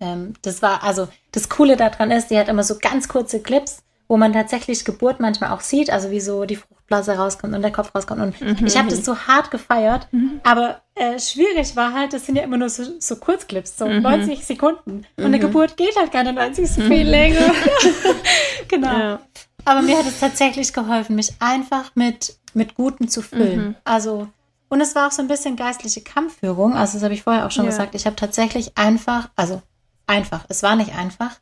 Ähm, 0.00 0.34
das 0.42 0.62
war, 0.62 0.82
also 0.82 1.08
das 1.32 1.48
Coole 1.48 1.76
daran 1.76 2.10
ist, 2.10 2.30
die 2.30 2.38
hat 2.38 2.48
immer 2.48 2.62
so 2.62 2.76
ganz 2.80 3.08
kurze 3.08 3.40
Clips, 3.40 3.82
wo 4.08 4.16
man 4.16 4.32
tatsächlich 4.32 4.84
Geburt 4.84 5.20
manchmal 5.20 5.50
auch 5.50 5.60
sieht, 5.60 5.90
also 5.90 6.10
wie 6.10 6.20
so 6.20 6.44
die 6.44 6.56
Fruchtblase 6.56 7.12
rauskommt 7.12 7.54
und 7.54 7.62
der 7.62 7.70
Kopf 7.70 7.94
rauskommt. 7.94 8.20
Und 8.20 8.40
mhm. 8.40 8.66
ich 8.66 8.76
habe 8.76 8.88
das 8.88 9.04
so 9.04 9.16
hart 9.16 9.50
gefeiert, 9.50 10.08
mhm. 10.10 10.40
aber 10.42 10.80
äh, 10.96 11.18
schwierig 11.18 11.76
war 11.76 11.92
halt, 11.92 12.12
das 12.12 12.26
sind 12.26 12.36
ja 12.36 12.42
immer 12.42 12.56
nur 12.56 12.70
so, 12.70 12.82
so 12.98 13.16
Kurzclips, 13.16 13.78
so 13.78 13.86
mhm. 13.86 14.02
90 14.02 14.44
Sekunden. 14.44 15.06
Und 15.16 15.24
eine 15.24 15.36
mhm. 15.36 15.42
Geburt 15.42 15.76
geht 15.76 15.96
halt 15.96 16.10
keine 16.10 16.32
90 16.32 16.68
Sekunden. 16.68 16.92
Viel 16.92 17.08
länger. 17.08 17.54
genau. 18.68 18.98
Ja. 18.98 19.20
Aber 19.64 19.82
mir 19.82 19.98
hat 19.98 20.06
es 20.06 20.18
tatsächlich 20.18 20.72
geholfen, 20.72 21.14
mich 21.14 21.34
einfach 21.38 21.94
mit 21.94 22.40
mit 22.54 22.74
Guten 22.74 23.08
zu 23.08 23.22
füllen. 23.22 23.68
Mhm. 23.68 23.74
Also, 23.84 24.28
und 24.68 24.80
es 24.80 24.94
war 24.94 25.08
auch 25.08 25.12
so 25.12 25.22
ein 25.22 25.28
bisschen 25.28 25.56
geistliche 25.56 26.02
Kampfführung. 26.02 26.74
Also, 26.74 26.94
das 26.94 27.02
habe 27.02 27.14
ich 27.14 27.22
vorher 27.22 27.46
auch 27.46 27.50
schon 27.50 27.64
ja. 27.64 27.70
gesagt. 27.70 27.94
Ich 27.94 28.06
habe 28.06 28.16
tatsächlich 28.16 28.76
einfach, 28.76 29.30
also 29.36 29.62
einfach, 30.10 30.44
es 30.48 30.62
war 30.62 30.76
nicht 30.76 30.94
einfach, 30.94 31.40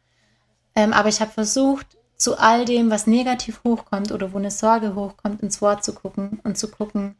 ähm, 0.77 0.93
aber 0.93 1.09
ich 1.09 1.21
habe 1.21 1.33
versucht, 1.33 1.87
zu 2.17 2.39
all 2.39 2.65
dem, 2.65 2.91
was 2.91 3.07
negativ 3.07 3.63
hochkommt 3.65 4.13
oder 4.13 4.33
wo 4.33 4.39
eine 4.39 4.51
Sorge 4.51 4.95
hochkommt, 4.95 5.41
ins 5.43 5.63
Wort 5.63 5.85
zu 5.85 5.95
gucken 5.95 6.41
und 6.45 6.59
zu 6.59 6.69
gucken, 6.69 7.17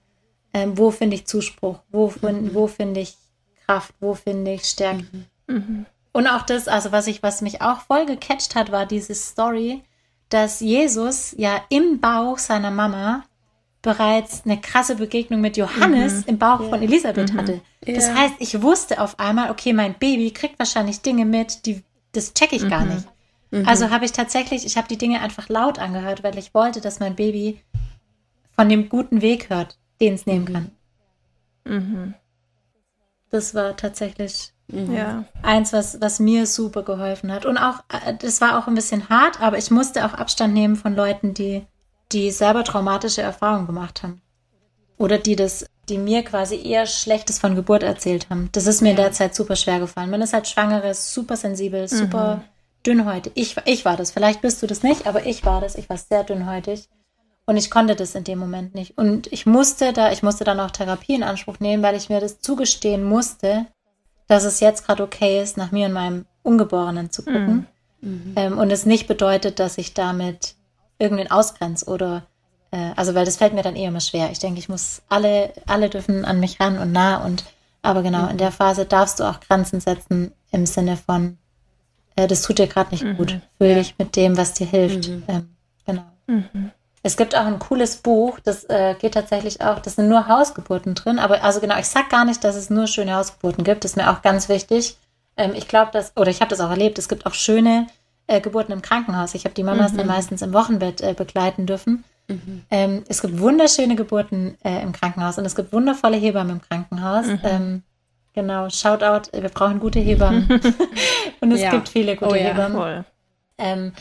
ähm, 0.53 0.77
wo 0.77 0.91
finde 0.91 1.17
ich 1.17 1.27
Zuspruch, 1.27 1.79
wo, 1.91 2.13
mhm. 2.23 2.55
wo 2.55 2.67
finde 2.67 3.01
ich 3.01 3.17
Kraft, 3.65 3.95
wo 4.01 4.15
finde 4.15 4.53
ich 4.53 4.65
Stärke. 4.65 5.07
Mhm. 5.13 5.55
mhm. 5.55 5.87
Und 6.13 6.27
auch 6.27 6.43
das, 6.43 6.67
also 6.67 6.91
was 6.91 7.07
ich, 7.07 7.23
was 7.23 7.43
mich 7.43 7.63
auch 7.63 7.81
voll 7.83 8.07
gecatcht 8.07 8.57
hat, 8.57 8.73
war 8.73 8.87
diese 8.87 9.15
Story, 9.15 9.85
dass 10.31 10.59
Jesus 10.59 11.33
ja 11.37 11.61
im 11.69 12.01
Bauch 12.01 12.39
seiner 12.39 12.73
Mama 12.73 13.25
bereits 13.83 14.43
eine 14.45 14.61
krasse 14.61 14.97
Begegnung 14.97 15.41
mit 15.41 15.57
Johannes 15.57 16.19
mhm. 16.19 16.25
im 16.27 16.39
Bauch 16.39 16.61
ja. 16.61 16.69
von 16.69 16.83
Elisabeth 16.83 17.33
mhm. 17.33 17.39
hatte. 17.39 17.61
Das 17.87 18.09
ja. 18.09 18.15
heißt, 18.15 18.35
ich 18.39 18.61
wusste 18.61 19.01
auf 19.01 19.19
einmal, 19.19 19.51
okay, 19.51 19.73
mein 19.73 19.95
Baby 19.95 20.31
kriegt 20.33 20.59
wahrscheinlich 20.59 21.01
Dinge 21.01 21.25
mit, 21.25 21.65
die 21.67 21.83
das 22.13 22.35
checke 22.35 22.57
ich 22.57 22.65
mhm. 22.65 22.69
gar 22.69 22.85
nicht. 22.85 23.07
Mhm. 23.51 23.67
Also 23.67 23.91
habe 23.91 24.05
ich 24.05 24.13
tatsächlich, 24.13 24.67
ich 24.67 24.77
habe 24.77 24.89
die 24.89 24.99
Dinge 24.99 25.21
einfach 25.21 25.49
laut 25.49 25.79
angehört, 25.79 26.23
weil 26.23 26.37
ich 26.39 26.55
wollte, 26.55 26.81
dass 26.81 27.01
mein 27.01 27.17
Baby 27.17 27.63
von 28.55 28.69
dem 28.69 28.89
guten 28.89 29.23
Weg 29.23 29.51
hört, 29.51 29.79
den 30.01 30.15
es 30.15 30.27
nehmen 30.27 30.53
kann. 30.53 30.71
Mhm. 31.65 32.15
Das 33.31 33.55
war 33.55 33.77
tatsächlich 33.77 34.53
mhm. 34.69 34.95
ja. 34.95 35.25
eins, 35.43 35.73
was, 35.73 36.01
was 36.01 36.19
mir 36.19 36.47
super 36.47 36.83
geholfen 36.83 37.31
hat. 37.31 37.47
Und 37.47 37.59
auch, 37.59 37.85
äh, 37.89 38.15
das 38.15 38.41
war 38.41 38.59
auch 38.59 38.67
ein 38.67 38.75
bisschen 38.75 39.09
hart, 39.09 39.41
aber 39.41 39.59
ich 39.59 39.71
musste 39.71 40.05
auch 40.05 40.15
Abstand 40.15 40.55
nehmen 40.55 40.77
von 40.77 40.95
Leuten, 40.95 41.35
die, 41.35 41.65
die 42.13 42.31
selber 42.31 42.65
traumatische 42.65 43.23
Erfahrungen 43.23 43.67
gemacht 43.67 44.03
haben. 44.03 44.21
Oder 44.97 45.19
die 45.19 45.37
das, 45.37 45.67
die 45.89 45.99
mir 45.99 46.25
quasi 46.25 46.61
eher 46.61 46.87
Schlechtes 46.87 47.39
von 47.39 47.55
Geburt 47.55 47.83
erzählt 47.83 48.29
haben. 48.31 48.49
Das 48.53 48.67
ist 48.67 48.83
mir 48.83 48.89
ja. 48.89 48.97
in 48.97 49.03
der 49.03 49.13
Zeit 49.13 49.35
super 49.35 49.57
schwer 49.57 49.79
gefallen. 49.79 50.11
Man 50.11 50.23
ist 50.23 50.33
halt 50.33 50.49
Schwangere, 50.49 50.95
super 50.95 51.37
sensibel, 51.37 51.87
super 51.89 52.37
mhm. 52.37 52.43
dünnhäutig. 52.85 53.33
Ich, 53.37 53.57
ich 53.65 53.85
war 53.85 53.97
das. 53.97 54.11
Vielleicht 54.11 54.41
bist 54.41 54.63
du 54.63 54.67
das 54.67 54.83
nicht, 54.83 55.07
aber 55.07 55.27
ich 55.27 55.45
war 55.45 55.61
das. 55.61 55.77
Ich 55.77 55.89
war 55.89 55.99
sehr 55.99 56.25
dünnhäutig. 56.25 56.89
Und 57.47 57.57
ich 57.57 57.71
konnte 57.71 57.97
das 57.97 58.15
in 58.15 58.25
dem 58.25 58.39
Moment 58.39 58.75
nicht. 58.75 58.99
Und 58.99 59.33
ich 59.33 59.47
musste 59.47 59.95
da, 59.95 60.13
ich 60.13 60.23
musste 60.23 60.45
dann 60.45 60.61
auch 60.61 60.71
Therapie 60.71 61.15
in 61.15 61.23
Anspruch 61.23 61.61
nehmen, 61.61 61.83
weil 61.83 61.97
ich 61.97 62.11
mir 62.11 62.21
das 62.21 62.41
zugestehen 62.41 63.05
musste, 63.05 63.67
dass 64.27 64.45
es 64.45 64.61
jetzt 64.61 64.85
gerade 64.85 65.03
okay 65.03 65.43
ist, 65.43 65.57
nach 65.57 65.73
mir 65.73 65.87
und 65.87 65.95
meinem 65.95 66.27
Ungeborenen 66.43 67.11
zu 67.11 67.23
gucken. 67.25 67.67
Mhm. 68.03 68.35
Ähm, 68.37 68.59
und 68.59 68.71
es 68.71 68.85
nicht 68.85 69.07
bedeutet, 69.09 69.59
dass 69.61 69.79
ich 69.79 69.95
damit 69.95 70.57
irgendwen 70.99 71.31
ausgrenze 71.31 71.87
oder 71.87 72.25
äh, 72.71 72.93
also 72.97 73.15
weil 73.15 73.25
das 73.25 73.37
fällt 73.37 73.55
mir 73.55 73.63
dann 73.63 73.77
eh 73.77 73.87
immer 73.87 74.01
schwer. 74.01 74.31
Ich 74.31 74.39
denke, 74.39 74.59
ich 74.59 74.69
muss 74.69 75.03
alle, 75.09 75.53
alle 75.67 75.89
dürfen 75.89 76.25
an 76.25 76.41
mich 76.41 76.61
ran 76.61 76.79
und 76.79 76.93
nah 76.93 77.25
und 77.25 77.45
aber 77.83 78.03
genau, 78.03 78.25
mhm. 78.25 78.31
in 78.31 78.39
der 78.39 78.53
Phase 78.53 78.85
darfst 78.85 79.21
du 79.21 79.25
auch 79.25 79.41
Grenzen 79.41 79.81
setzen 79.81 80.33
im 80.51 80.67
Sinne 80.67 80.97
von, 80.97 81.39
äh, 82.17 82.27
das 82.27 82.43
tut 82.43 82.59
dir 82.59 82.67
gerade 82.67 82.91
nicht 82.91 83.05
mhm. 83.05 83.17
gut. 83.17 83.39
Fühl 83.59 83.75
dich 83.75 83.95
mit 83.99 84.17
dem, 84.17 84.37
was 84.37 84.55
dir 84.55 84.67
hilft. 84.67 85.09
Mhm. 85.09 85.23
Ähm, 85.29 85.57
genau. 85.87 86.05
Mhm. 86.27 86.73
Es 87.03 87.17
gibt 87.17 87.37
auch 87.37 87.47
ein 87.47 87.61
cooles 87.61 87.99
Buch, 87.99 88.41
das 88.41 88.65
äh, 88.65 88.95
geht 88.99 89.15
tatsächlich 89.15 89.61
auch, 89.61 89.79
das 89.79 89.95
sind 89.95 90.09
nur 90.09 90.27
Hausgeburten 90.27 90.95
drin, 90.95 91.21
aber 91.21 91.45
also 91.45 91.61
genau, 91.61 91.79
ich 91.79 91.87
sag 91.87 92.11
gar 92.11 92.25
nicht, 92.25 92.43
dass 92.43 92.57
es 92.57 92.71
nur 92.71 92.89
schöne 92.89 93.15
Hausgeburten 93.15 93.63
gibt, 93.63 93.85
das 93.85 93.93
ist 93.93 93.97
mir 93.97 94.11
auch 94.11 94.21
ganz 94.21 94.49
wichtig. 94.49 94.99
Ähm, 95.37 95.53
ich 95.55 95.69
glaube, 95.69 95.93
dass, 95.93 96.17
oder 96.17 96.31
ich 96.31 96.41
habe 96.41 96.51
das 96.51 96.61
auch 96.61 96.71
erlebt, 96.71 96.99
es 96.99 97.09
gibt 97.09 97.25
auch 97.25 97.35
schöne 97.35 97.87
äh, 98.29 98.41
Geburten 98.41 98.73
im 98.73 98.83
Krankenhaus. 98.83 99.35
Ich 99.35 99.45
habe 99.45 99.55
die 99.55 99.65
Mamas 99.65 99.93
mhm. 99.93 99.99
dann 99.99 100.07
meistens 100.07 100.43
im 100.43 100.53
Wochenbett 100.53 101.01
äh, 101.01 101.15
begleiten 101.15 101.67
dürfen. 101.67 102.05
Mhm. 102.29 102.63
Ähm, 102.71 103.05
es 103.09 103.23
gibt 103.23 103.41
wunderschöne 103.41 103.97
Geburten 103.97 104.57
äh, 104.63 104.81
im 104.83 104.93
Krankenhaus 104.93 105.39
und 105.39 105.45
es 105.45 105.57
gibt 105.57 105.73
wundervolle 105.73 106.17
Hebammen 106.17 106.57
im 106.57 106.63
Krankenhaus. 106.63 107.27
Mhm. 107.27 107.41
Ähm, 107.43 107.83
genau, 108.35 108.69
Shoutout, 108.71 109.33
wir 109.33 109.49
brauchen 109.49 109.81
gute 109.81 109.99
Hebammen. 109.99 110.49
und 111.41 111.53
es 111.53 111.61
ja. 111.61 111.71
gibt 111.71 111.89
viele 111.89 112.15
gute 112.15 112.31
oh, 112.31 112.35
ja, 112.35 112.53
Hebammen. 112.53 113.05
Ähm, 113.59 113.93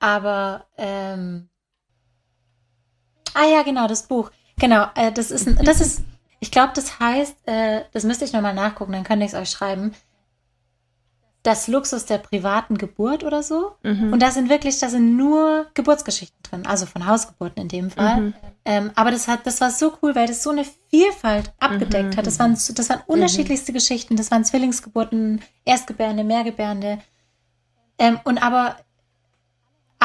aber 0.00 0.64
ähm, 0.78 1.48
Ah 3.34 3.46
ja, 3.46 3.62
genau, 3.62 3.88
das 3.88 4.04
Buch. 4.04 4.30
Genau, 4.58 4.86
äh, 4.94 5.12
das 5.12 5.32
ist, 5.32 5.48
das 5.64 5.80
ist, 5.80 6.02
ich 6.38 6.52
glaube, 6.52 6.72
das 6.74 7.00
heißt, 7.00 7.36
äh, 7.46 7.82
das 7.92 8.04
müsste 8.04 8.24
ich 8.24 8.32
nochmal 8.32 8.54
nachgucken, 8.54 8.92
dann 8.92 9.04
könnte 9.04 9.26
ich 9.26 9.32
es 9.32 9.38
euch 9.38 9.50
schreiben. 9.50 9.94
Das 11.44 11.68
Luxus 11.68 12.06
der 12.06 12.18
privaten 12.18 12.76
Geburt 12.76 13.22
oder 13.22 13.42
so. 13.42 13.76
Mhm. 13.84 14.12
Und 14.12 14.20
da 14.20 14.32
sind 14.32 14.48
wirklich, 14.48 14.78
da 14.80 14.88
sind 14.88 15.16
nur 15.16 15.66
Geburtsgeschichten 15.74 16.42
drin, 16.42 16.66
also 16.66 16.86
von 16.86 17.06
Hausgeburten 17.06 17.62
in 17.62 17.68
dem 17.68 17.90
Fall. 17.90 18.20
Mhm. 18.20 18.34
Ähm, 18.64 18.90
aber 18.96 19.12
das 19.12 19.28
hat, 19.28 19.46
das 19.46 19.60
war 19.60 19.70
so 19.70 19.92
cool, 20.02 20.16
weil 20.16 20.26
das 20.26 20.42
so 20.42 20.50
eine 20.50 20.64
Vielfalt 20.90 21.52
abgedeckt 21.60 22.14
mhm. 22.14 22.16
hat. 22.16 22.26
Das 22.26 22.40
waren, 22.40 22.54
das 22.54 22.90
waren 22.90 23.02
unterschiedlichste 23.06 23.70
mhm. 23.70 23.74
Geschichten. 23.74 24.16
Das 24.16 24.32
waren 24.32 24.44
Zwillingsgeburten, 24.44 25.42
Erstgebärende, 25.64 26.24
Mehrgebärende. 26.24 26.98
Ähm, 27.98 28.18
und 28.24 28.42
aber 28.42 28.76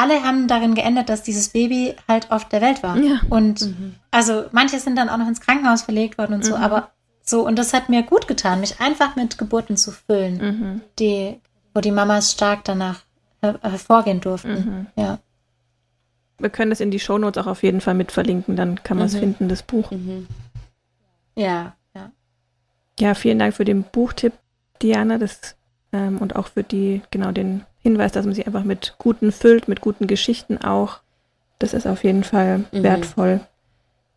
alle 0.00 0.22
haben 0.22 0.48
darin 0.48 0.74
geändert, 0.74 1.08
dass 1.08 1.22
dieses 1.22 1.50
Baby 1.50 1.94
halt 2.08 2.30
auf 2.30 2.48
der 2.48 2.60
Welt 2.60 2.82
war. 2.82 2.96
Ja. 2.96 3.20
Und 3.28 3.62
mhm. 3.62 3.96
also 4.10 4.44
manche 4.52 4.78
sind 4.78 4.96
dann 4.96 5.08
auch 5.08 5.18
noch 5.18 5.28
ins 5.28 5.40
Krankenhaus 5.40 5.82
verlegt 5.82 6.16
worden 6.18 6.34
und 6.34 6.44
so, 6.44 6.56
mhm. 6.56 6.62
aber 6.62 6.90
so, 7.30 7.46
und 7.46 7.58
das 7.58 7.72
hat 7.72 7.88
mir 7.88 8.02
gut 8.02 8.28
getan, 8.28 8.60
mich 8.60 8.80
einfach 8.80 9.16
mit 9.16 9.38
Geburten 9.38 9.76
zu 9.76 9.92
füllen, 9.92 10.36
mhm. 10.38 10.80
die, 10.98 11.40
wo 11.74 11.80
die 11.80 11.92
Mamas 11.92 12.32
stark 12.32 12.64
danach 12.64 13.04
her 13.40 13.58
hervorgehen 13.62 14.20
durften. 14.20 14.52
Mhm. 14.96 15.02
Ja. 15.02 15.18
Wir 16.38 16.50
können 16.50 16.70
das 16.70 16.80
in 16.80 16.90
die 16.90 17.00
Shownotes 17.00 17.42
auch 17.42 17.46
auf 17.46 17.62
jeden 17.62 17.80
Fall 17.80 17.94
mit 17.94 18.12
verlinken, 18.12 18.56
dann 18.56 18.82
kann 18.82 18.96
man 18.96 19.06
es 19.06 19.14
mhm. 19.14 19.20
finden, 19.20 19.48
das 19.48 19.62
Buch. 19.62 19.90
Mhm. 19.90 20.26
Ja, 21.36 21.76
ja. 21.94 22.10
Ja, 22.98 23.14
vielen 23.14 23.38
Dank 23.38 23.54
für 23.54 23.64
den 23.64 23.84
Buchtipp, 23.84 24.32
Diana, 24.82 25.18
das 25.18 25.56
ähm, 25.92 26.18
und 26.18 26.36
auch 26.36 26.48
für 26.48 26.62
die, 26.62 27.02
genau 27.10 27.32
den 27.32 27.64
Hinweis, 27.82 28.12
dass 28.12 28.26
man 28.26 28.34
sich 28.34 28.46
einfach 28.46 28.64
mit 28.64 28.96
guten 28.98 29.32
füllt, 29.32 29.68
mit 29.68 29.80
guten 29.80 30.06
Geschichten 30.06 30.58
auch. 30.58 30.98
Das 31.58 31.74
ist 31.74 31.86
auf 31.86 32.04
jeden 32.04 32.24
Fall 32.24 32.64
mhm. 32.72 32.82
wertvoll. 32.82 33.40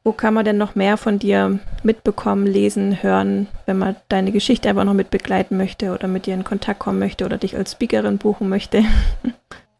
Wo 0.05 0.11
kann 0.11 0.33
man 0.33 0.43
denn 0.43 0.57
noch 0.57 0.75
mehr 0.75 0.97
von 0.97 1.17
dir 1.17 1.59
mitbekommen, 1.81 2.45
lesen, 2.45 3.01
hören, 3.01 3.47
wenn 3.65 3.77
man 3.77 3.95
deine 4.09 4.33
Geschichte 4.33 4.67
einfach 4.67 4.83
noch 4.83 4.93
mit 4.93 5.09
begleiten 5.09 5.55
möchte 5.55 5.93
oder 5.93 6.09
mit 6.09 6.25
dir 6.25 6.33
in 6.33 6.43
Kontakt 6.43 6.79
kommen 6.79 6.99
möchte 6.99 7.25
oder 7.25 7.37
dich 7.37 7.55
als 7.55 7.71
Speakerin 7.71 8.17
buchen 8.17 8.49
möchte? 8.49 8.83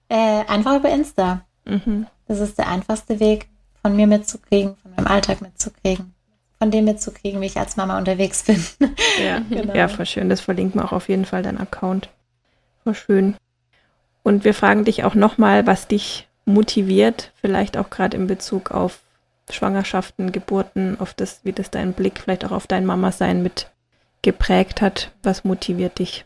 Äh, 0.10 0.46
einfach 0.48 0.76
über 0.78 0.92
Insta. 0.92 1.44
Mhm. 1.66 2.06
Das 2.28 2.40
ist 2.40 2.60
der 2.60 2.68
einfachste 2.68 3.20
Weg, 3.20 3.48
von 3.82 3.96
mir 3.96 4.06
mitzukriegen, 4.06 4.76
von 4.76 4.92
meinem 4.96 5.08
Alltag 5.08 5.42
mitzukriegen, 5.42 6.14
von 6.60 6.72
dem 6.72 6.86
mitzukriegen, 6.86 7.42
wie 7.42 7.48
ich 7.48 7.58
als 7.58 7.78
Mama 7.78 7.98
unterwegs 7.98 8.44
bin. 8.44 8.64
Ja, 9.24 9.42
genau. 9.50 9.74
ja 9.74 9.88
voll 9.88 10.06
schön. 10.06 10.30
Das 10.30 10.42
verlinkt 10.42 10.76
man 10.76 10.86
auch 10.86 10.92
auf 10.92 11.10
jeden 11.10 11.26
Fall, 11.26 11.44
dein 11.44 11.60
Account. 11.60 12.10
Voll 12.84 12.96
schön. 12.96 13.36
Und 14.24 14.44
wir 14.44 14.54
fragen 14.54 14.86
dich 14.86 15.04
auch 15.04 15.16
nochmal, 15.16 15.68
was 15.68 15.88
dich 15.88 16.28
motiviert, 16.46 17.32
vielleicht 17.42 17.78
auch 17.78 17.90
gerade 17.90 18.18
in 18.18 18.28
Bezug 18.28 18.72
auf 18.72 19.00
Schwangerschaften, 19.50 20.32
Geburten, 20.32 21.00
auf 21.00 21.14
das, 21.14 21.42
wie 21.44 21.54
das 21.54 21.70
dein 21.70 21.94
Blick 21.94 22.20
vielleicht 22.20 22.46
auch 22.46 22.52
auf 22.52 22.68
dein 22.68 22.86
Mama-Sein 22.86 23.44
mit 23.44 23.72
geprägt 24.22 24.82
hat. 24.82 25.12
Was 25.22 25.44
motiviert 25.44 26.00
dich? 26.00 26.26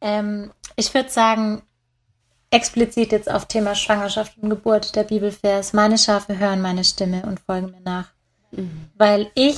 Ähm, 0.00 0.52
ich 0.76 0.92
würde 0.92 1.08
sagen, 1.08 1.62
explizit 2.50 3.12
jetzt 3.12 3.30
auf 3.30 3.46
Thema 3.46 3.74
Schwangerschaft 3.74 4.36
und 4.38 4.50
Geburt 4.50 4.94
der 4.96 5.04
Bibelvers, 5.04 5.72
meine 5.72 5.96
Schafe 5.96 6.38
hören 6.38 6.60
meine 6.60 6.84
Stimme 6.84 7.22
und 7.22 7.40
folgen 7.40 7.70
mir 7.70 7.80
nach. 7.80 8.08
Mhm. 8.50 8.90
Weil 8.96 9.30
ich 9.34 9.56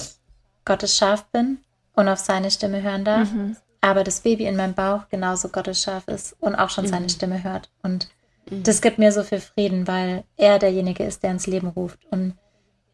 Gottes 0.65 0.97
Schaf 0.97 1.25
bin 1.33 1.59
und 1.95 2.09
auf 2.09 2.21
seine 2.21 2.51
Stimme 2.51 2.83
hören 2.83 3.05
darf. 3.05 3.33
Mhm 3.33 3.57
aber 3.85 4.03
das 4.03 4.21
Baby 4.21 4.47
in 4.47 4.57
meinem 4.57 4.73
Bauch 4.73 5.11
genauso 5.11 5.51
Gottes 5.51 5.83
Schaf 5.83 6.09
ist 6.09 6.35
und 6.41 6.55
auch 6.55 6.71
schon 6.71 6.87
mhm. 6.87 6.89
seine 6.89 7.09
Stimme 7.11 7.45
hört. 7.45 7.69
Und 7.83 8.09
mhm. 8.51 8.63
das 8.63 8.81
gibt 8.81 8.97
mir 8.97 9.13
so 9.13 9.23
viel 9.23 9.41
Frieden, 9.41 9.87
weil 9.87 10.25
er 10.39 10.59
derjenige 10.59 11.05
ist, 11.05 11.23
der 11.23 11.33
ins 11.33 11.47
Leben 11.47 11.69
ruft 11.69 11.99
und 12.11 12.33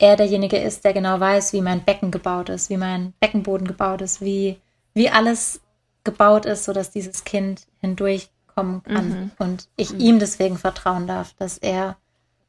er 0.01 0.17
derjenige 0.17 0.57
ist, 0.57 0.85
der 0.85 0.95
genau 0.95 1.21
weiß, 1.21 1.53
wie 1.53 1.61
mein 1.61 1.85
Becken 1.85 2.11
gebaut 2.11 2.49
ist, 2.49 2.71
wie 2.71 2.79
mein 2.79 3.13
Beckenboden 3.21 3.69
gebaut 3.69 4.01
ist, 4.01 4.23
wie, 4.23 4.59
wie 4.95 5.11
alles 5.11 5.61
gebaut 6.05 6.47
ist, 6.47 6.65
sodass 6.65 6.91
dieses 6.91 7.25
Kind 7.25 7.67
hindurchkommen 7.81 8.83
kann. 8.83 9.09
Mhm. 9.09 9.31
Und 9.39 9.69
ich 9.77 9.93
mhm. 9.93 10.01
ihm 10.01 10.19
deswegen 10.19 10.57
vertrauen 10.57 11.07
darf, 11.07 11.35
dass 11.35 11.59
er, 11.59 11.99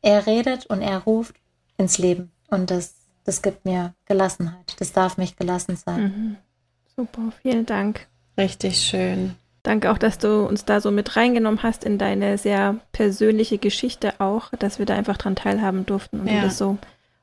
er 0.02 0.26
redet 0.26 0.66
und 0.68 0.82
er 0.82 1.00
ruft 1.00 1.36
ins 1.78 1.98
Leben. 1.98 2.32
Und 2.50 2.72
das, 2.72 2.96
das 3.26 3.42
gibt 3.42 3.66
mir 3.66 3.94
Gelassenheit. 4.06 4.76
Das 4.80 4.94
darf 4.94 5.18
mich 5.18 5.36
gelassen 5.36 5.76
sein. 5.76 6.02
Mhm. 6.02 6.38
Super, 6.96 7.34
vielen 7.42 7.66
Dank. 7.66 8.08
Richtig 8.38 8.80
schön. 8.80 9.36
Danke 9.64 9.92
auch, 9.92 9.98
dass 9.98 10.18
du 10.18 10.46
uns 10.46 10.64
da 10.64 10.80
so 10.80 10.90
mit 10.90 11.18
reingenommen 11.18 11.62
hast 11.64 11.84
in 11.84 11.98
deine 11.98 12.38
sehr 12.38 12.78
persönliche 12.94 13.58
Geschichte 13.58 14.14
auch, 14.20 14.52
dass 14.58 14.80
wir 14.80 14.86
da 14.86 14.96
einfach 14.96 15.18
dran 15.18 15.36
teilhaben 15.36 15.86
durften 15.86 16.22
und 16.22 16.28
ja. 16.28 16.36
du 16.36 16.42
das 16.44 16.58
so 16.58 16.78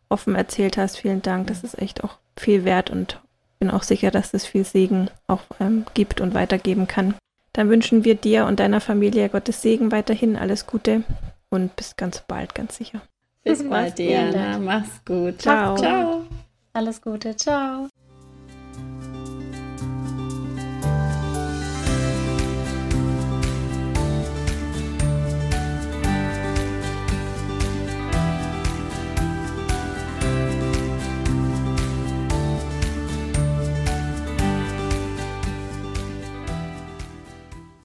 offen 0.08 0.34
erzählt 0.34 0.76
hast. 0.76 0.96
Vielen 0.96 1.22
Dank. 1.22 1.46
Das 1.48 1.64
ist 1.64 1.78
echt 1.78 2.04
auch 2.04 2.18
viel 2.36 2.64
wert 2.64 2.90
und 2.90 3.20
bin 3.58 3.70
auch 3.70 3.82
sicher, 3.82 4.10
dass 4.10 4.30
das 4.30 4.46
viel 4.46 4.64
Segen 4.64 5.10
auch 5.26 5.42
ähm, 5.60 5.84
gibt 5.94 6.20
und 6.20 6.34
weitergeben 6.34 6.86
kann. 6.86 7.14
Dann 7.52 7.68
wünschen 7.70 8.04
wir 8.04 8.14
dir 8.14 8.46
und 8.46 8.61
deiner 8.61 8.80
Familie 8.80 9.28
Gottes 9.28 9.62
Segen 9.62 9.90
weiterhin. 9.90 10.36
Alles 10.36 10.66
Gute 10.66 11.02
und 11.50 11.74
bis 11.76 11.96
ganz 11.96 12.22
bald, 12.26 12.54
ganz 12.54 12.76
sicher. 12.76 13.00
Bis 13.42 13.68
bald, 13.68 13.98
Diana. 13.98 14.59
Mach's 14.59 15.04
gut. 15.04 15.42
Ciao. 15.42 15.76
Ciao. 15.76 16.24
Alles 16.72 17.00
Gute. 17.00 17.34
Ciao. 17.36 17.88